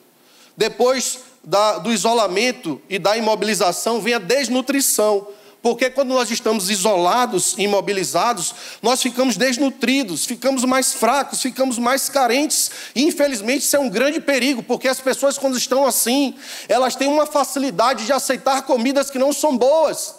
Depois 0.56 1.20
da, 1.44 1.80
do 1.80 1.92
isolamento 1.92 2.82
e 2.90 3.00
da 3.00 3.18
imobilização 3.18 4.00
vem 4.00 4.14
a 4.14 4.20
desnutrição. 4.20 5.28
Porque 5.62 5.90
quando 5.90 6.10
nós 6.10 6.32
estamos 6.32 6.70
isolados, 6.70 7.56
imobilizados, 7.58 8.56
nós 8.82 9.02
ficamos 9.02 9.36
desnutridos, 9.36 10.26
ficamos 10.26 10.64
mais 10.64 10.94
fracos, 10.94 11.42
ficamos 11.42 11.78
mais 11.78 12.08
carentes. 12.08 12.72
E 12.96 13.04
infelizmente 13.04 13.64
isso 13.64 13.76
é 13.76 13.80
um 13.80 13.90
grande 13.90 14.22
perigo, 14.22 14.64
porque 14.64 14.88
as 14.88 15.02
pessoas, 15.02 15.38
quando 15.38 15.58
estão 15.58 15.86
assim, 15.86 16.36
elas 16.70 16.96
têm 16.96 17.10
uma 17.10 17.26
facilidade 17.26 18.06
de 18.06 18.14
aceitar 18.14 18.62
comidas 18.62 19.10
que 19.10 19.20
não 19.20 19.34
são 19.34 19.58
boas. 19.58 20.16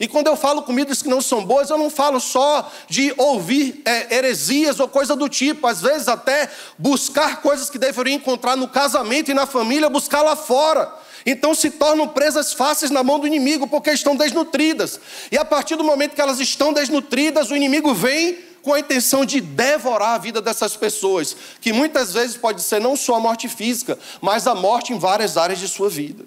E 0.00 0.08
quando 0.08 0.26
eu 0.26 0.36
falo 0.36 0.62
comidas 0.62 1.00
que 1.00 1.08
não 1.08 1.20
são 1.20 1.44
boas, 1.44 1.70
eu 1.70 1.78
não 1.78 1.88
falo 1.88 2.18
só 2.18 2.68
de 2.88 3.14
ouvir 3.16 3.82
é, 3.84 4.16
heresias 4.16 4.80
ou 4.80 4.88
coisa 4.88 5.14
do 5.14 5.28
tipo, 5.28 5.64
às 5.64 5.80
vezes 5.80 6.08
até 6.08 6.50
buscar 6.76 7.40
coisas 7.40 7.70
que 7.70 7.78
deveriam 7.78 8.16
encontrar 8.16 8.56
no 8.56 8.66
casamento 8.66 9.30
e 9.30 9.34
na 9.34 9.46
família, 9.46 9.88
buscar 9.88 10.22
lá 10.22 10.34
fora. 10.34 11.01
Então 11.24 11.54
se 11.54 11.70
tornam 11.70 12.08
presas 12.08 12.52
fáceis 12.52 12.90
na 12.90 13.02
mão 13.02 13.18
do 13.18 13.26
inimigo, 13.26 13.66
porque 13.66 13.90
estão 13.90 14.16
desnutridas. 14.16 15.00
E 15.30 15.38
a 15.38 15.44
partir 15.44 15.76
do 15.76 15.84
momento 15.84 16.14
que 16.14 16.20
elas 16.20 16.40
estão 16.40 16.72
desnutridas, 16.72 17.50
o 17.50 17.56
inimigo 17.56 17.94
vem 17.94 18.38
com 18.62 18.72
a 18.72 18.80
intenção 18.80 19.24
de 19.24 19.40
devorar 19.40 20.14
a 20.14 20.18
vida 20.18 20.40
dessas 20.40 20.76
pessoas, 20.76 21.36
que 21.60 21.72
muitas 21.72 22.12
vezes 22.12 22.36
pode 22.36 22.62
ser 22.62 22.80
não 22.80 22.96
só 22.96 23.16
a 23.16 23.20
morte 23.20 23.48
física, 23.48 23.98
mas 24.20 24.46
a 24.46 24.54
morte 24.54 24.92
em 24.92 24.98
várias 24.98 25.36
áreas 25.36 25.58
de 25.58 25.68
sua 25.68 25.90
vida. 25.90 26.24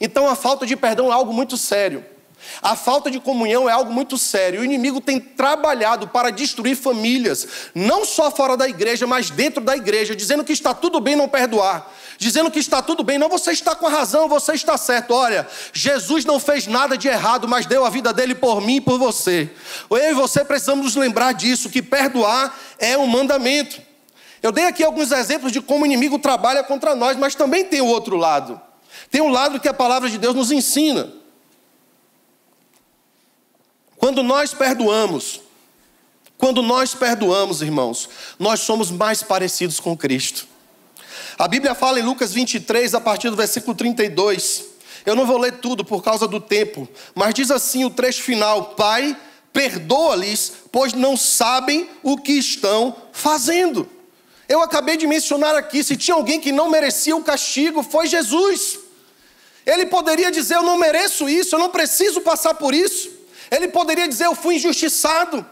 Então 0.00 0.28
a 0.28 0.36
falta 0.36 0.64
de 0.66 0.76
perdão 0.76 1.08
é 1.08 1.12
algo 1.12 1.32
muito 1.32 1.56
sério. 1.56 2.04
A 2.62 2.76
falta 2.76 3.10
de 3.10 3.20
comunhão 3.20 3.68
é 3.68 3.72
algo 3.72 3.92
muito 3.92 4.16
sério. 4.16 4.60
O 4.60 4.64
inimigo 4.64 5.00
tem 5.00 5.18
trabalhado 5.18 6.08
para 6.08 6.30
destruir 6.30 6.76
famílias, 6.76 7.46
não 7.74 8.04
só 8.04 8.30
fora 8.30 8.56
da 8.56 8.68
igreja, 8.68 9.06
mas 9.06 9.30
dentro 9.30 9.62
da 9.62 9.76
igreja, 9.76 10.14
dizendo 10.14 10.44
que 10.44 10.52
está 10.52 10.72
tudo 10.72 11.00
bem 11.00 11.16
não 11.16 11.28
perdoar, 11.28 11.92
dizendo 12.18 12.50
que 12.50 12.58
está 12.58 12.80
tudo 12.80 13.02
bem, 13.02 13.18
não, 13.18 13.28
você 13.28 13.52
está 13.52 13.74
com 13.74 13.86
a 13.86 13.90
razão, 13.90 14.28
você 14.28 14.52
está 14.52 14.76
certo. 14.76 15.12
Olha, 15.12 15.46
Jesus 15.72 16.24
não 16.24 16.38
fez 16.38 16.66
nada 16.66 16.96
de 16.96 17.08
errado, 17.08 17.48
mas 17.48 17.66
deu 17.66 17.84
a 17.84 17.90
vida 17.90 18.12
dele 18.12 18.34
por 18.34 18.60
mim 18.60 18.76
e 18.76 18.80
por 18.80 18.98
você. 18.98 19.50
Eu 19.90 20.10
e 20.10 20.14
você 20.14 20.44
precisamos 20.44 20.84
nos 20.84 20.96
lembrar 20.96 21.32
disso, 21.32 21.70
que 21.70 21.82
perdoar 21.82 22.56
é 22.78 22.96
um 22.96 23.06
mandamento. 23.06 23.80
Eu 24.42 24.52
dei 24.52 24.64
aqui 24.64 24.84
alguns 24.84 25.10
exemplos 25.10 25.50
de 25.50 25.60
como 25.60 25.82
o 25.82 25.86
inimigo 25.86 26.18
trabalha 26.18 26.62
contra 26.62 26.94
nós, 26.94 27.16
mas 27.16 27.34
também 27.34 27.64
tem 27.64 27.80
o 27.80 27.86
outro 27.86 28.16
lado. 28.16 28.60
Tem 29.10 29.20
um 29.20 29.30
lado 29.30 29.60
que 29.60 29.68
a 29.68 29.74
palavra 29.74 30.08
de 30.08 30.18
Deus 30.18 30.34
nos 30.34 30.50
ensina. 30.50 31.12
Quando 34.06 34.22
nós 34.22 34.54
perdoamos, 34.54 35.40
quando 36.38 36.62
nós 36.62 36.94
perdoamos, 36.94 37.60
irmãos, 37.60 38.08
nós 38.38 38.60
somos 38.60 38.88
mais 38.88 39.20
parecidos 39.20 39.80
com 39.80 39.96
Cristo. 39.96 40.46
A 41.36 41.48
Bíblia 41.48 41.74
fala 41.74 41.98
em 41.98 42.04
Lucas 42.04 42.32
23, 42.32 42.94
a 42.94 43.00
partir 43.00 43.30
do 43.30 43.36
versículo 43.36 43.74
32. 43.74 44.66
Eu 45.04 45.16
não 45.16 45.26
vou 45.26 45.36
ler 45.38 45.54
tudo 45.54 45.84
por 45.84 46.04
causa 46.04 46.28
do 46.28 46.38
tempo, 46.38 46.88
mas 47.16 47.34
diz 47.34 47.50
assim 47.50 47.84
o 47.84 47.90
trecho 47.90 48.22
final: 48.22 48.76
Pai, 48.76 49.16
perdoa-lhes, 49.52 50.52
pois 50.70 50.92
não 50.92 51.16
sabem 51.16 51.90
o 52.00 52.16
que 52.16 52.34
estão 52.34 52.94
fazendo. 53.10 53.88
Eu 54.48 54.62
acabei 54.62 54.96
de 54.96 55.08
mencionar 55.08 55.56
aqui: 55.56 55.82
se 55.82 55.96
tinha 55.96 56.14
alguém 56.14 56.40
que 56.40 56.52
não 56.52 56.70
merecia 56.70 57.16
o 57.16 57.24
castigo, 57.24 57.82
foi 57.82 58.06
Jesus. 58.06 58.78
Ele 59.66 59.84
poderia 59.84 60.30
dizer: 60.30 60.54
Eu 60.54 60.62
não 60.62 60.78
mereço 60.78 61.28
isso, 61.28 61.56
eu 61.56 61.58
não 61.58 61.70
preciso 61.70 62.20
passar 62.20 62.54
por 62.54 62.72
isso. 62.72 63.15
Ele 63.50 63.68
poderia 63.68 64.08
dizer: 64.08 64.26
Eu 64.26 64.34
fui 64.34 64.56
injustiçado. 64.56 65.44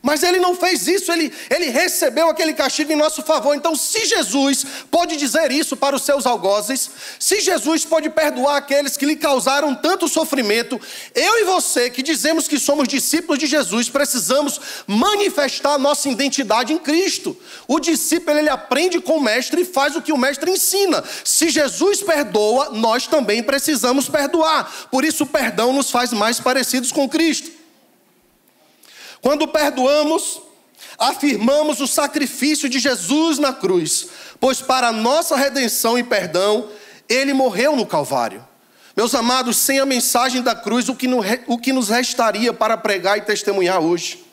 Mas 0.00 0.22
ele 0.22 0.38
não 0.38 0.54
fez 0.54 0.86
isso, 0.86 1.10
ele, 1.10 1.32
ele 1.50 1.70
recebeu 1.70 2.28
aquele 2.28 2.52
castigo 2.52 2.92
em 2.92 2.96
nosso 2.96 3.20
favor. 3.22 3.56
Então, 3.56 3.74
se 3.74 4.06
Jesus 4.06 4.64
pode 4.92 5.16
dizer 5.16 5.50
isso 5.50 5.76
para 5.76 5.96
os 5.96 6.02
seus 6.02 6.24
algozes, 6.24 6.88
se 7.18 7.40
Jesus 7.40 7.84
pode 7.84 8.08
perdoar 8.08 8.58
aqueles 8.58 8.96
que 8.96 9.04
lhe 9.04 9.16
causaram 9.16 9.74
tanto 9.74 10.06
sofrimento, 10.06 10.80
eu 11.16 11.40
e 11.40 11.44
você 11.44 11.90
que 11.90 12.00
dizemos 12.00 12.46
que 12.46 12.60
somos 12.60 12.86
discípulos 12.86 13.40
de 13.40 13.46
Jesus, 13.46 13.88
precisamos 13.88 14.60
manifestar 14.86 15.76
nossa 15.78 16.08
identidade 16.08 16.72
em 16.72 16.78
Cristo. 16.78 17.36
O 17.66 17.80
discípulo 17.80 18.38
ele 18.38 18.48
aprende 18.48 19.00
com 19.00 19.16
o 19.16 19.20
mestre 19.20 19.62
e 19.62 19.64
faz 19.64 19.96
o 19.96 20.02
que 20.02 20.12
o 20.12 20.18
mestre 20.18 20.48
ensina. 20.48 21.02
Se 21.24 21.50
Jesus 21.50 22.04
perdoa, 22.04 22.70
nós 22.70 23.08
também 23.08 23.42
precisamos 23.42 24.08
perdoar. 24.08 24.88
Por 24.92 25.04
isso, 25.04 25.24
o 25.24 25.26
perdão 25.26 25.72
nos 25.72 25.90
faz 25.90 26.12
mais 26.12 26.38
parecidos 26.38 26.92
com 26.92 27.08
Cristo. 27.08 27.57
Quando 29.20 29.48
perdoamos, 29.48 30.40
afirmamos 30.98 31.80
o 31.80 31.86
sacrifício 31.86 32.68
de 32.68 32.78
Jesus 32.78 33.38
na 33.38 33.52
cruz, 33.52 34.08
pois 34.40 34.60
para 34.60 34.92
nossa 34.92 35.36
redenção 35.36 35.98
e 35.98 36.02
perdão, 36.02 36.68
ele 37.08 37.32
morreu 37.32 37.74
no 37.76 37.86
Calvário. 37.86 38.46
Meus 38.96 39.14
amados, 39.14 39.56
sem 39.56 39.78
a 39.78 39.86
mensagem 39.86 40.42
da 40.42 40.54
cruz, 40.54 40.88
o 40.88 40.94
que, 40.94 41.08
o 41.46 41.56
que 41.56 41.72
nos 41.72 41.88
restaria 41.88 42.52
para 42.52 42.76
pregar 42.76 43.16
e 43.16 43.22
testemunhar 43.22 43.80
hoje? 43.80 44.24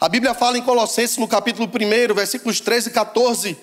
A 0.00 0.08
Bíblia 0.08 0.34
fala 0.34 0.58
em 0.58 0.62
Colossenses, 0.62 1.16
no 1.16 1.26
capítulo 1.26 1.68
1, 1.68 2.14
versículos 2.14 2.60
13 2.60 2.90
e 2.90 2.92
14: 2.92 3.58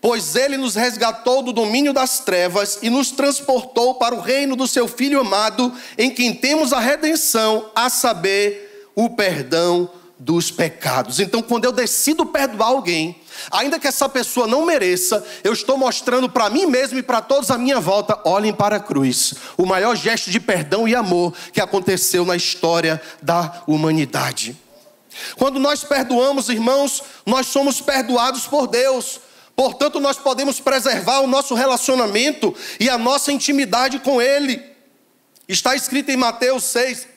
Pois 0.00 0.36
ele 0.36 0.56
nos 0.56 0.74
resgatou 0.74 1.42
do 1.42 1.52
domínio 1.52 1.92
das 1.92 2.20
trevas 2.20 2.78
e 2.80 2.88
nos 2.88 3.10
transportou 3.10 3.96
para 3.96 4.14
o 4.14 4.20
reino 4.20 4.56
do 4.56 4.66
seu 4.66 4.88
Filho 4.88 5.20
amado, 5.20 5.70
em 5.98 6.10
quem 6.10 6.32
temos 6.32 6.72
a 6.72 6.80
redenção, 6.80 7.70
a 7.74 7.90
saber, 7.90 8.69
o 8.94 9.10
perdão 9.10 9.90
dos 10.20 10.50
pecados. 10.50 11.18
Então, 11.18 11.42
quando 11.42 11.64
eu 11.64 11.72
decido 11.72 12.26
perdoar 12.26 12.68
alguém, 12.68 13.16
ainda 13.50 13.78
que 13.78 13.88
essa 13.88 14.06
pessoa 14.06 14.46
não 14.46 14.66
mereça, 14.66 15.24
eu 15.42 15.52
estou 15.52 15.78
mostrando 15.78 16.28
para 16.28 16.50
mim 16.50 16.66
mesmo 16.66 16.98
e 16.98 17.02
para 17.02 17.22
todos 17.22 17.50
à 17.50 17.56
minha 17.56 17.80
volta: 17.80 18.20
olhem 18.24 18.52
para 18.52 18.76
a 18.76 18.80
cruz, 18.80 19.34
o 19.56 19.64
maior 19.64 19.96
gesto 19.96 20.30
de 20.30 20.38
perdão 20.38 20.86
e 20.86 20.94
amor 20.94 21.32
que 21.52 21.60
aconteceu 21.60 22.24
na 22.24 22.36
história 22.36 23.00
da 23.22 23.62
humanidade. 23.66 24.56
Quando 25.36 25.58
nós 25.58 25.82
perdoamos, 25.82 26.50
irmãos, 26.50 27.02
nós 27.24 27.46
somos 27.46 27.80
perdoados 27.80 28.46
por 28.46 28.66
Deus. 28.66 29.20
Portanto, 29.56 30.00
nós 30.00 30.16
podemos 30.16 30.60
preservar 30.60 31.20
o 31.20 31.26
nosso 31.26 31.54
relacionamento 31.54 32.54
e 32.78 32.88
a 32.88 32.96
nossa 32.96 33.32
intimidade 33.32 33.98
com 33.98 34.20
Ele. 34.20 34.62
Está 35.48 35.74
escrito 35.74 36.10
em 36.10 36.16
Mateus 36.16 36.64
6, 36.64 37.08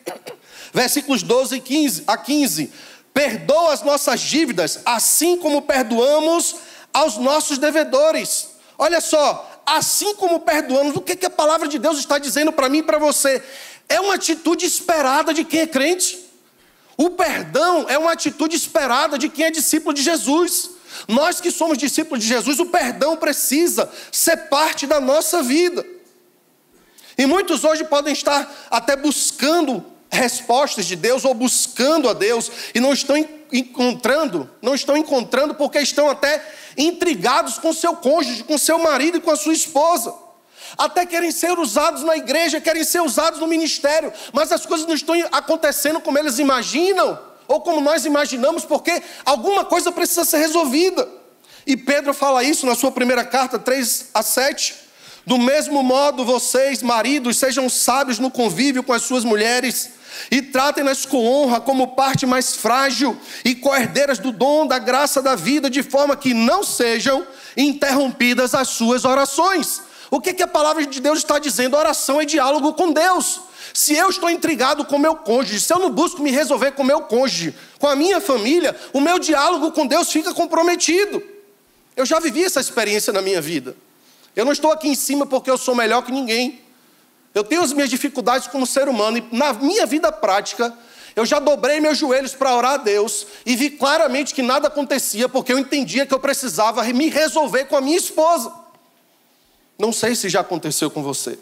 versículos 0.73 1.21
12 1.21 1.55
e 1.55 1.61
15, 1.61 2.03
a 2.07 2.17
15. 2.17 2.71
Perdoa 3.13 3.73
as 3.73 3.83
nossas 3.83 4.19
dívidas, 4.19 4.79
assim 4.83 5.37
como 5.37 5.61
perdoamos 5.61 6.55
aos 6.91 7.17
nossos 7.17 7.59
devedores. 7.59 8.49
Olha 8.77 8.99
só, 8.99 9.61
assim 9.65 10.15
como 10.15 10.39
perdoamos, 10.39 10.95
o 10.95 11.01
que, 11.01 11.15
que 11.15 11.27
a 11.27 11.29
palavra 11.29 11.67
de 11.67 11.77
Deus 11.77 11.99
está 11.99 12.17
dizendo 12.17 12.51
para 12.51 12.67
mim 12.69 12.79
e 12.79 12.83
para 12.83 12.97
você? 12.97 13.41
É 13.87 13.99
uma 13.99 14.15
atitude 14.15 14.65
esperada 14.65 15.33
de 15.33 15.43
quem 15.43 15.61
é 15.61 15.67
crente. 15.67 16.19
O 16.97 17.11
perdão 17.11 17.85
é 17.87 17.97
uma 17.97 18.11
atitude 18.11 18.55
esperada 18.55 19.17
de 19.17 19.29
quem 19.29 19.45
é 19.45 19.51
discípulo 19.51 19.93
de 19.93 20.01
Jesus. 20.01 20.71
Nós 21.07 21.39
que 21.39 21.51
somos 21.51 21.77
discípulos 21.77 22.23
de 22.23 22.29
Jesus, 22.29 22.59
o 22.59 22.65
perdão 22.67 23.15
precisa 23.15 23.91
ser 24.11 24.37
parte 24.49 24.87
da 24.87 24.99
nossa 24.99 25.43
vida. 25.43 25.85
E 27.15 27.25
muitos 27.27 27.63
hoje 27.63 27.83
podem 27.83 28.13
estar 28.13 28.51
até 28.71 28.95
buscando 28.95 29.92
respostas 30.13 30.85
de 30.85 30.95
Deus 30.95 31.25
ou 31.25 31.33
buscando 31.33 32.07
a 32.07 32.13
Deus 32.13 32.51
e 32.73 32.79
não 32.79 32.93
estão 32.93 33.15
encontrando, 33.51 34.49
não 34.61 34.73
estão 34.73 34.95
encontrando 34.95 35.55
porque 35.55 35.79
estão 35.79 36.09
até 36.09 36.43
intrigados 36.77 37.57
com 37.57 37.73
seu 37.73 37.95
cônjuge, 37.95 38.43
com 38.43 38.57
seu 38.57 38.79
marido 38.79 39.17
e 39.17 39.21
com 39.21 39.31
a 39.31 39.35
sua 39.35 39.53
esposa. 39.53 40.13
Até 40.77 41.05
querem 41.05 41.31
ser 41.31 41.59
usados 41.59 42.03
na 42.03 42.17
igreja, 42.17 42.61
querem 42.61 42.83
ser 42.83 43.01
usados 43.01 43.39
no 43.39 43.47
ministério, 43.47 44.11
mas 44.31 44.51
as 44.51 44.65
coisas 44.65 44.87
não 44.87 44.95
estão 44.95 45.15
acontecendo 45.31 45.99
como 45.99 46.17
eles 46.17 46.39
imaginam 46.39 47.19
ou 47.47 47.61
como 47.61 47.81
nós 47.81 48.05
imaginamos, 48.05 48.65
porque 48.65 49.03
alguma 49.25 49.65
coisa 49.65 49.91
precisa 49.91 50.23
ser 50.23 50.37
resolvida. 50.37 51.07
E 51.65 51.77
Pedro 51.77 52.13
fala 52.13 52.43
isso 52.43 52.65
na 52.65 52.75
sua 52.75 52.91
primeira 52.91 53.23
carta, 53.23 53.59
3 53.59 54.07
a 54.13 54.23
7. 54.23 54.75
Do 55.25 55.37
mesmo 55.37 55.81
modo, 55.83 56.25
vocês, 56.25 56.81
maridos, 56.81 57.37
sejam 57.37 57.69
sábios 57.69 58.19
no 58.19 58.31
convívio 58.31 58.83
com 58.83 58.91
as 58.91 59.03
suas 59.03 59.23
mulheres 59.23 59.91
e 60.29 60.41
tratem-nas 60.41 61.05
com 61.05 61.25
honra 61.25 61.59
como 61.61 61.95
parte 61.95 62.25
mais 62.25 62.55
frágil 62.55 63.17
e 63.43 63.55
coerdeiras 63.55 64.19
do 64.19 64.31
dom 64.31 64.65
da 64.65 64.79
graça 64.79 65.21
da 65.21 65.35
vida, 65.35 65.69
de 65.69 65.83
forma 65.83 66.15
que 66.15 66.33
não 66.33 66.63
sejam 66.63 67.25
interrompidas 67.55 68.53
as 68.53 68.69
suas 68.69 69.05
orações. 69.05 69.81
O 70.09 70.21
que, 70.21 70.33
que 70.33 70.43
a 70.43 70.47
palavra 70.47 70.85
de 70.85 71.01
Deus 71.01 71.19
está 71.19 71.39
dizendo? 71.39 71.75
oração 71.75 72.21
é 72.21 72.25
diálogo 72.25 72.73
com 72.73 72.91
Deus. 72.91 73.41
Se 73.73 73.95
eu 73.95 74.09
estou 74.09 74.29
intrigado 74.29 74.85
com 74.85 74.99
meu 74.99 75.15
cônjuge, 75.15 75.59
se 75.59 75.73
eu 75.73 75.79
não 75.79 75.89
busco 75.89 76.21
me 76.21 76.29
resolver 76.29 76.73
com 76.73 76.83
meu 76.83 77.01
cônjuge, 77.01 77.55
com 77.79 77.87
a 77.87 77.95
minha 77.95 78.21
família, 78.21 78.75
o 78.93 79.01
meu 79.01 79.17
diálogo 79.17 79.71
com 79.71 79.87
Deus 79.87 80.11
fica 80.11 80.33
comprometido. 80.33 81.23
Eu 81.95 82.05
já 82.05 82.19
vivi 82.19 82.43
essa 82.43 82.59
experiência 82.59 83.11
na 83.11 83.21
minha 83.21 83.41
vida. 83.41 83.75
Eu 84.35 84.45
não 84.45 84.51
estou 84.51 84.71
aqui 84.71 84.87
em 84.87 84.95
cima 84.95 85.25
porque 85.25 85.49
eu 85.49 85.57
sou 85.57 85.75
melhor 85.75 86.03
que 86.03 86.11
ninguém. 86.11 86.62
Eu 87.33 87.43
tenho 87.43 87.63
as 87.63 87.73
minhas 87.73 87.89
dificuldades 87.89 88.47
como 88.47 88.65
ser 88.65 88.87
humano 88.87 89.17
e 89.17 89.27
na 89.31 89.53
minha 89.53 89.85
vida 89.85 90.11
prática, 90.11 90.75
eu 91.15 91.25
já 91.25 91.39
dobrei 91.39 91.79
meus 91.79 91.97
joelhos 91.97 92.33
para 92.33 92.55
orar 92.55 92.73
a 92.73 92.77
Deus 92.77 93.25
e 93.45 93.55
vi 93.55 93.71
claramente 93.71 94.33
que 94.33 94.41
nada 94.41 94.67
acontecia 94.67 95.27
porque 95.27 95.51
eu 95.51 95.59
entendia 95.59 96.05
que 96.05 96.13
eu 96.13 96.19
precisava 96.19 96.83
me 96.83 97.09
resolver 97.09 97.65
com 97.65 97.75
a 97.75 97.81
minha 97.81 97.97
esposa. 97.97 98.53
Não 99.77 99.91
sei 99.91 100.15
se 100.15 100.29
já 100.29 100.41
aconteceu 100.41 100.91
com 100.91 101.01
você. 101.01 101.39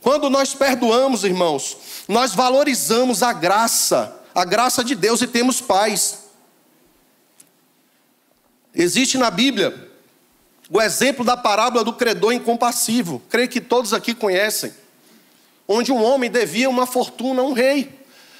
Quando 0.00 0.28
nós 0.30 0.54
perdoamos, 0.54 1.24
irmãos, 1.24 1.76
nós 2.08 2.34
valorizamos 2.34 3.22
a 3.22 3.32
graça, 3.32 4.20
a 4.34 4.44
graça 4.44 4.82
de 4.82 4.94
Deus 4.94 5.20
e 5.22 5.26
temos 5.26 5.60
paz. 5.60 6.18
Existe 8.74 9.18
na 9.18 9.30
Bíblia 9.30 9.90
o 10.70 10.80
exemplo 10.80 11.24
da 11.24 11.36
parábola 11.36 11.84
do 11.84 11.92
credor 11.92 12.32
incompassivo. 12.32 13.22
Creio 13.28 13.48
que 13.48 13.60
todos 13.60 13.92
aqui 13.92 14.14
conhecem 14.14 14.81
onde 15.72 15.90
um 15.90 16.02
homem 16.02 16.30
devia 16.30 16.68
uma 16.68 16.86
fortuna 16.86 17.42
a 17.42 17.44
um 17.44 17.52
rei. 17.52 17.90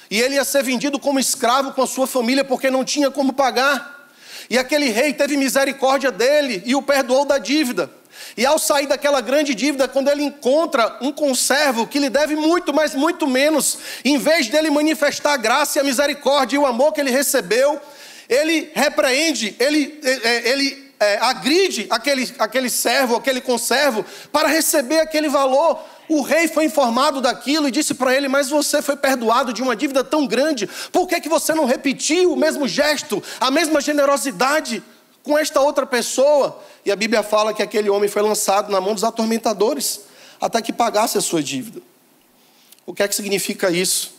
E 0.09 0.21
ele 0.21 0.35
ia 0.35 0.45
ser 0.45 0.63
vendido 0.63 0.99
como 0.99 1.19
escravo 1.19 1.73
com 1.73 1.81
a 1.81 1.87
sua 1.87 2.05
família 2.05 2.43
porque 2.43 2.69
não 2.69 2.83
tinha 2.83 3.09
como 3.09 3.33
pagar. 3.33 4.07
E 4.49 4.57
aquele 4.57 4.89
rei 4.89 5.13
teve 5.13 5.35
misericórdia 5.35 6.11
dele 6.11 6.61
e 6.65 6.75
o 6.75 6.81
perdoou 6.81 7.25
da 7.25 7.37
dívida. 7.37 7.89
E 8.37 8.45
ao 8.45 8.59
sair 8.59 8.87
daquela 8.87 9.21
grande 9.21 9.55
dívida, 9.55 9.87
quando 9.87 10.09
ele 10.09 10.23
encontra 10.23 10.97
um 11.01 11.11
conservo 11.11 11.87
que 11.87 11.99
lhe 11.99 12.09
deve 12.09 12.35
muito, 12.35 12.73
mas 12.73 12.93
muito 12.93 13.27
menos, 13.27 13.79
em 14.05 14.17
vez 14.17 14.47
dele 14.47 14.69
manifestar 14.69 15.33
a 15.33 15.37
graça 15.37 15.79
e 15.79 15.81
a 15.81 15.83
misericórdia 15.83 16.55
e 16.55 16.59
o 16.59 16.65
amor 16.65 16.93
que 16.93 17.01
ele 17.01 17.11
recebeu, 17.11 17.81
ele 18.29 18.71
repreende, 18.73 19.55
ele, 19.59 19.99
é, 20.03 20.29
é, 20.29 20.49
ele 20.49 20.82
é, 21.03 21.19
agride 21.19 21.87
aquele, 21.89 22.33
aquele 22.39 22.69
servo, 22.69 23.15
aquele 23.15 23.41
conservo, 23.41 24.05
para 24.31 24.47
receber 24.47 24.99
aquele 24.99 25.29
valor. 25.29 25.79
O 26.07 26.21
rei 26.21 26.47
foi 26.47 26.65
informado 26.65 27.21
daquilo 27.21 27.67
e 27.67 27.71
disse 27.71 27.93
para 27.93 28.15
ele: 28.15 28.27
Mas 28.27 28.49
você 28.49 28.81
foi 28.81 28.95
perdoado 28.95 29.53
de 29.53 29.61
uma 29.61 29.75
dívida 29.75 30.03
tão 30.03 30.25
grande, 30.25 30.69
por 30.91 31.07
que, 31.07 31.19
que 31.19 31.29
você 31.29 31.53
não 31.53 31.65
repetiu 31.65 32.33
o 32.33 32.37
mesmo 32.37 32.67
gesto, 32.67 33.21
a 33.39 33.51
mesma 33.51 33.81
generosidade 33.81 34.83
com 35.21 35.37
esta 35.37 35.59
outra 35.61 35.85
pessoa? 35.85 36.61
E 36.85 36.91
a 36.91 36.95
Bíblia 36.95 37.23
fala 37.23 37.53
que 37.53 37.61
aquele 37.61 37.89
homem 37.89 38.09
foi 38.09 38.21
lançado 38.21 38.71
na 38.71 38.81
mão 38.81 38.93
dos 38.93 39.03
atormentadores, 39.03 40.01
até 40.39 40.61
que 40.61 40.73
pagasse 40.73 41.17
a 41.17 41.21
sua 41.21 41.41
dívida. 41.41 41.81
O 42.85 42.93
que 42.93 43.03
é 43.03 43.07
que 43.07 43.15
significa 43.15 43.69
isso? 43.71 44.13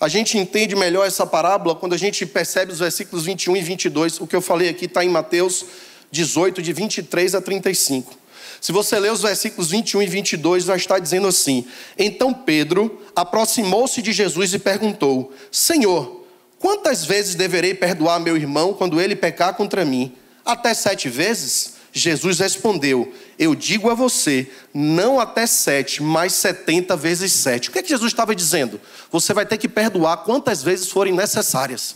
A 0.00 0.06
gente 0.06 0.38
entende 0.38 0.76
melhor 0.76 1.06
essa 1.06 1.26
parábola 1.26 1.74
quando 1.74 1.92
a 1.92 1.96
gente 1.96 2.24
percebe 2.24 2.72
os 2.72 2.78
versículos 2.78 3.24
21 3.24 3.56
e 3.56 3.62
22. 3.62 4.20
O 4.20 4.26
que 4.26 4.36
eu 4.36 4.40
falei 4.40 4.68
aqui 4.68 4.84
está 4.84 5.04
em 5.04 5.08
Mateus 5.08 5.64
18, 6.10 6.62
de 6.62 6.72
23 6.72 7.34
a 7.34 7.40
35. 7.40 8.16
Se 8.60 8.72
você 8.72 8.98
ler 8.98 9.12
os 9.12 9.22
versículos 9.22 9.70
21 9.70 10.02
e 10.02 10.06
22, 10.06 10.64
vai 10.64 10.76
estar 10.76 10.98
dizendo 10.98 11.28
assim: 11.28 11.66
Então 11.98 12.34
Pedro 12.34 13.02
aproximou-se 13.14 14.00
de 14.02 14.12
Jesus 14.12 14.52
e 14.52 14.58
perguntou: 14.58 15.32
Senhor, 15.50 16.24
quantas 16.58 17.04
vezes 17.04 17.34
deverei 17.34 17.74
perdoar 17.74 18.18
meu 18.18 18.36
irmão 18.36 18.74
quando 18.74 19.00
ele 19.00 19.14
pecar 19.14 19.54
contra 19.54 19.84
mim? 19.84 20.14
Até 20.44 20.74
sete 20.74 21.08
vezes? 21.08 21.74
Jesus 21.92 22.38
respondeu: 22.38 23.12
Eu 23.38 23.54
digo 23.54 23.90
a 23.90 23.94
você, 23.94 24.50
não 24.74 25.20
até 25.20 25.46
sete, 25.46 26.02
mas 26.02 26.32
setenta 26.32 26.96
vezes 26.96 27.32
sete. 27.32 27.68
O 27.68 27.72
que, 27.72 27.78
é 27.78 27.82
que 27.82 27.88
Jesus 27.88 28.12
estava 28.12 28.34
dizendo? 28.34 28.80
Você 29.10 29.32
vai 29.32 29.46
ter 29.46 29.56
que 29.56 29.68
perdoar 29.68 30.18
quantas 30.18 30.62
vezes 30.62 30.88
forem 30.88 31.14
necessárias. 31.14 31.94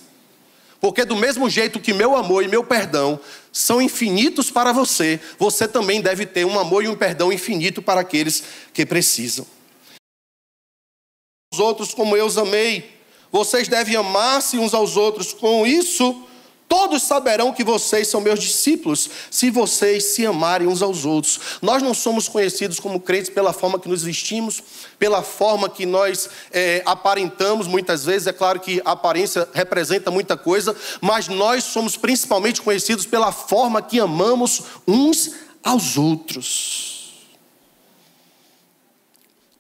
Porque 0.83 1.05
do 1.05 1.15
mesmo 1.15 1.49
jeito 1.49 1.79
que 1.79 1.93
meu 1.93 2.17
amor 2.17 2.43
e 2.43 2.49
meu 2.49 2.65
perdão 2.65 3.21
são 3.53 3.81
infinitos 3.81 4.51
para 4.51 4.73
você, 4.73 5.21
você 5.39 5.69
também 5.69 6.01
deve 6.01 6.27
ter 6.27 6.45
um 6.45 6.59
amor 6.59 6.83
e 6.83 6.89
um 6.89 6.97
perdão 6.97 7.33
infinito 7.33 7.81
para 7.81 8.01
aqueles 8.01 8.43
que 8.75 8.85
precisam. 8.85 9.47
Os 11.55 11.61
outros 11.61 11.95
como 11.95 12.17
eu 12.17 12.27
os 12.27 12.37
amei, 12.37 12.99
vocês 13.31 13.69
devem 13.69 13.95
amar-se 13.95 14.59
uns 14.59 14.75
aos 14.75 14.97
outros. 14.97 15.33
Com 15.33 15.65
isso, 15.65 16.27
Todos 16.73 17.03
saberão 17.03 17.53
que 17.53 17.63
vocês 17.63 18.09
são 18.09 18.19
meus 18.19 18.41
discípulos 18.41 19.11
se 19.31 19.51
vocês 19.51 20.05
se 20.05 20.25
amarem 20.25 20.67
uns 20.67 20.81
aos 20.81 21.05
outros. 21.05 21.39
Nós 21.61 21.83
não 21.83 21.93
somos 21.93 22.29
conhecidos 22.29 22.81
como 22.81 22.99
crentes 22.99 23.29
pela 23.29 23.53
forma 23.53 23.79
que 23.79 23.91
nos 23.91 24.03
vestimos, 24.03 24.63
pela 24.99 25.23
forma 25.23 25.69
que 25.69 25.85
nós 25.85 26.31
é, 26.51 26.83
aparentamos, 26.87 27.67
muitas 27.67 28.07
vezes. 28.07 28.27
É 28.27 28.33
claro 28.33 28.59
que 28.59 28.81
a 28.87 28.93
aparência 28.93 29.47
representa 29.53 30.11
muita 30.11 30.35
coisa, 30.35 30.75
mas 31.03 31.29
nós 31.29 31.65
somos 31.65 31.99
principalmente 31.99 32.63
conhecidos 32.63 33.05
pela 33.05 33.33
forma 33.33 33.83
que 33.83 34.01
amamos 34.01 34.63
uns 34.89 35.31
aos 35.63 35.99
outros. 35.99 37.27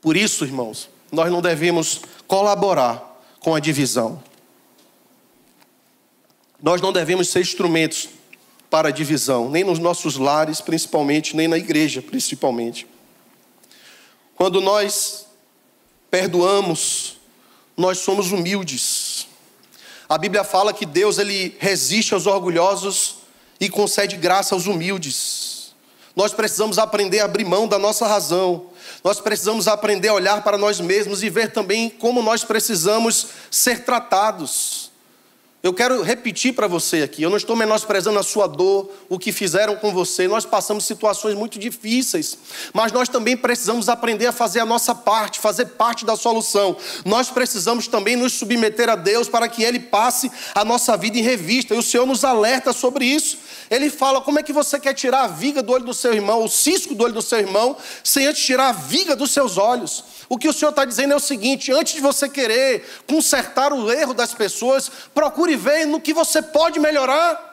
Por 0.00 0.16
isso, 0.16 0.46
irmãos, 0.46 0.88
nós 1.12 1.30
não 1.30 1.42
devemos 1.42 2.00
colaborar 2.26 3.20
com 3.38 3.54
a 3.54 3.60
divisão. 3.60 4.31
Nós 6.62 6.80
não 6.80 6.92
devemos 6.92 7.28
ser 7.28 7.40
instrumentos 7.40 8.08
para 8.70 8.92
divisão, 8.92 9.50
nem 9.50 9.64
nos 9.64 9.80
nossos 9.80 10.16
lares, 10.16 10.60
principalmente, 10.60 11.36
nem 11.36 11.48
na 11.48 11.58
igreja, 11.58 12.00
principalmente. 12.00 12.86
Quando 14.36 14.60
nós 14.60 15.26
perdoamos, 16.10 17.18
nós 17.76 17.98
somos 17.98 18.32
humildes. 18.32 19.26
A 20.08 20.16
Bíblia 20.16 20.44
fala 20.44 20.72
que 20.72 20.86
Deus 20.86 21.18
ele 21.18 21.56
resiste 21.58 22.14
aos 22.14 22.26
orgulhosos 22.26 23.16
e 23.58 23.68
concede 23.68 24.16
graça 24.16 24.54
aos 24.54 24.66
humildes. 24.66 25.74
Nós 26.14 26.32
precisamos 26.32 26.78
aprender 26.78 27.20
a 27.20 27.24
abrir 27.24 27.44
mão 27.44 27.66
da 27.66 27.78
nossa 27.78 28.06
razão. 28.06 28.66
Nós 29.02 29.20
precisamos 29.20 29.66
aprender 29.66 30.08
a 30.08 30.14
olhar 30.14 30.42
para 30.42 30.58
nós 30.58 30.80
mesmos 30.80 31.22
e 31.22 31.30
ver 31.30 31.52
também 31.52 31.88
como 31.88 32.22
nós 32.22 32.44
precisamos 32.44 33.28
ser 33.50 33.84
tratados. 33.84 34.81
Eu 35.62 35.72
quero 35.72 36.02
repetir 36.02 36.54
para 36.54 36.66
você 36.66 37.02
aqui, 37.02 37.22
eu 37.22 37.30
não 37.30 37.36
estou 37.36 37.54
menosprezando 37.54 38.18
a 38.18 38.24
sua 38.24 38.48
dor, 38.48 38.90
o 39.08 39.16
que 39.16 39.30
fizeram 39.30 39.76
com 39.76 39.92
você. 39.92 40.26
Nós 40.26 40.44
passamos 40.44 40.84
situações 40.84 41.36
muito 41.36 41.56
difíceis, 41.56 42.36
mas 42.72 42.90
nós 42.90 43.08
também 43.08 43.36
precisamos 43.36 43.88
aprender 43.88 44.26
a 44.26 44.32
fazer 44.32 44.58
a 44.58 44.66
nossa 44.66 44.92
parte, 44.92 45.38
fazer 45.38 45.66
parte 45.66 46.04
da 46.04 46.16
solução. 46.16 46.76
Nós 47.04 47.30
precisamos 47.30 47.86
também 47.86 48.16
nos 48.16 48.32
submeter 48.32 48.88
a 48.88 48.96
Deus 48.96 49.28
para 49.28 49.48
que 49.48 49.62
Ele 49.62 49.78
passe 49.78 50.32
a 50.52 50.64
nossa 50.64 50.96
vida 50.96 51.16
em 51.16 51.22
revista, 51.22 51.76
e 51.76 51.78
o 51.78 51.82
Senhor 51.82 52.06
nos 52.06 52.24
alerta 52.24 52.72
sobre 52.72 53.04
isso. 53.04 53.38
Ele 53.70 53.88
fala: 53.88 54.20
como 54.20 54.40
é 54.40 54.42
que 54.42 54.52
você 54.52 54.80
quer 54.80 54.94
tirar 54.94 55.22
a 55.22 55.28
viga 55.28 55.62
do 55.62 55.72
olho 55.72 55.84
do 55.84 55.94
seu 55.94 56.12
irmão, 56.12 56.42
o 56.42 56.48
cisco 56.48 56.92
do 56.92 57.04
olho 57.04 57.14
do 57.14 57.22
seu 57.22 57.38
irmão, 57.38 57.76
sem 58.02 58.26
antes 58.26 58.44
tirar 58.44 58.70
a 58.70 58.72
viga 58.72 59.14
dos 59.14 59.30
seus 59.30 59.56
olhos? 59.56 60.02
O 60.32 60.38
que 60.38 60.48
o 60.48 60.52
Senhor 60.54 60.70
está 60.70 60.86
dizendo 60.86 61.12
é 61.12 61.16
o 61.16 61.20
seguinte: 61.20 61.70
antes 61.70 61.92
de 61.92 62.00
você 62.00 62.26
querer 62.26 62.88
consertar 63.06 63.70
o 63.70 63.92
erro 63.92 64.14
das 64.14 64.32
pessoas, 64.32 64.90
procure 65.12 65.54
ver 65.56 65.86
no 65.86 66.00
que 66.00 66.14
você 66.14 66.40
pode 66.40 66.80
melhorar. 66.80 67.50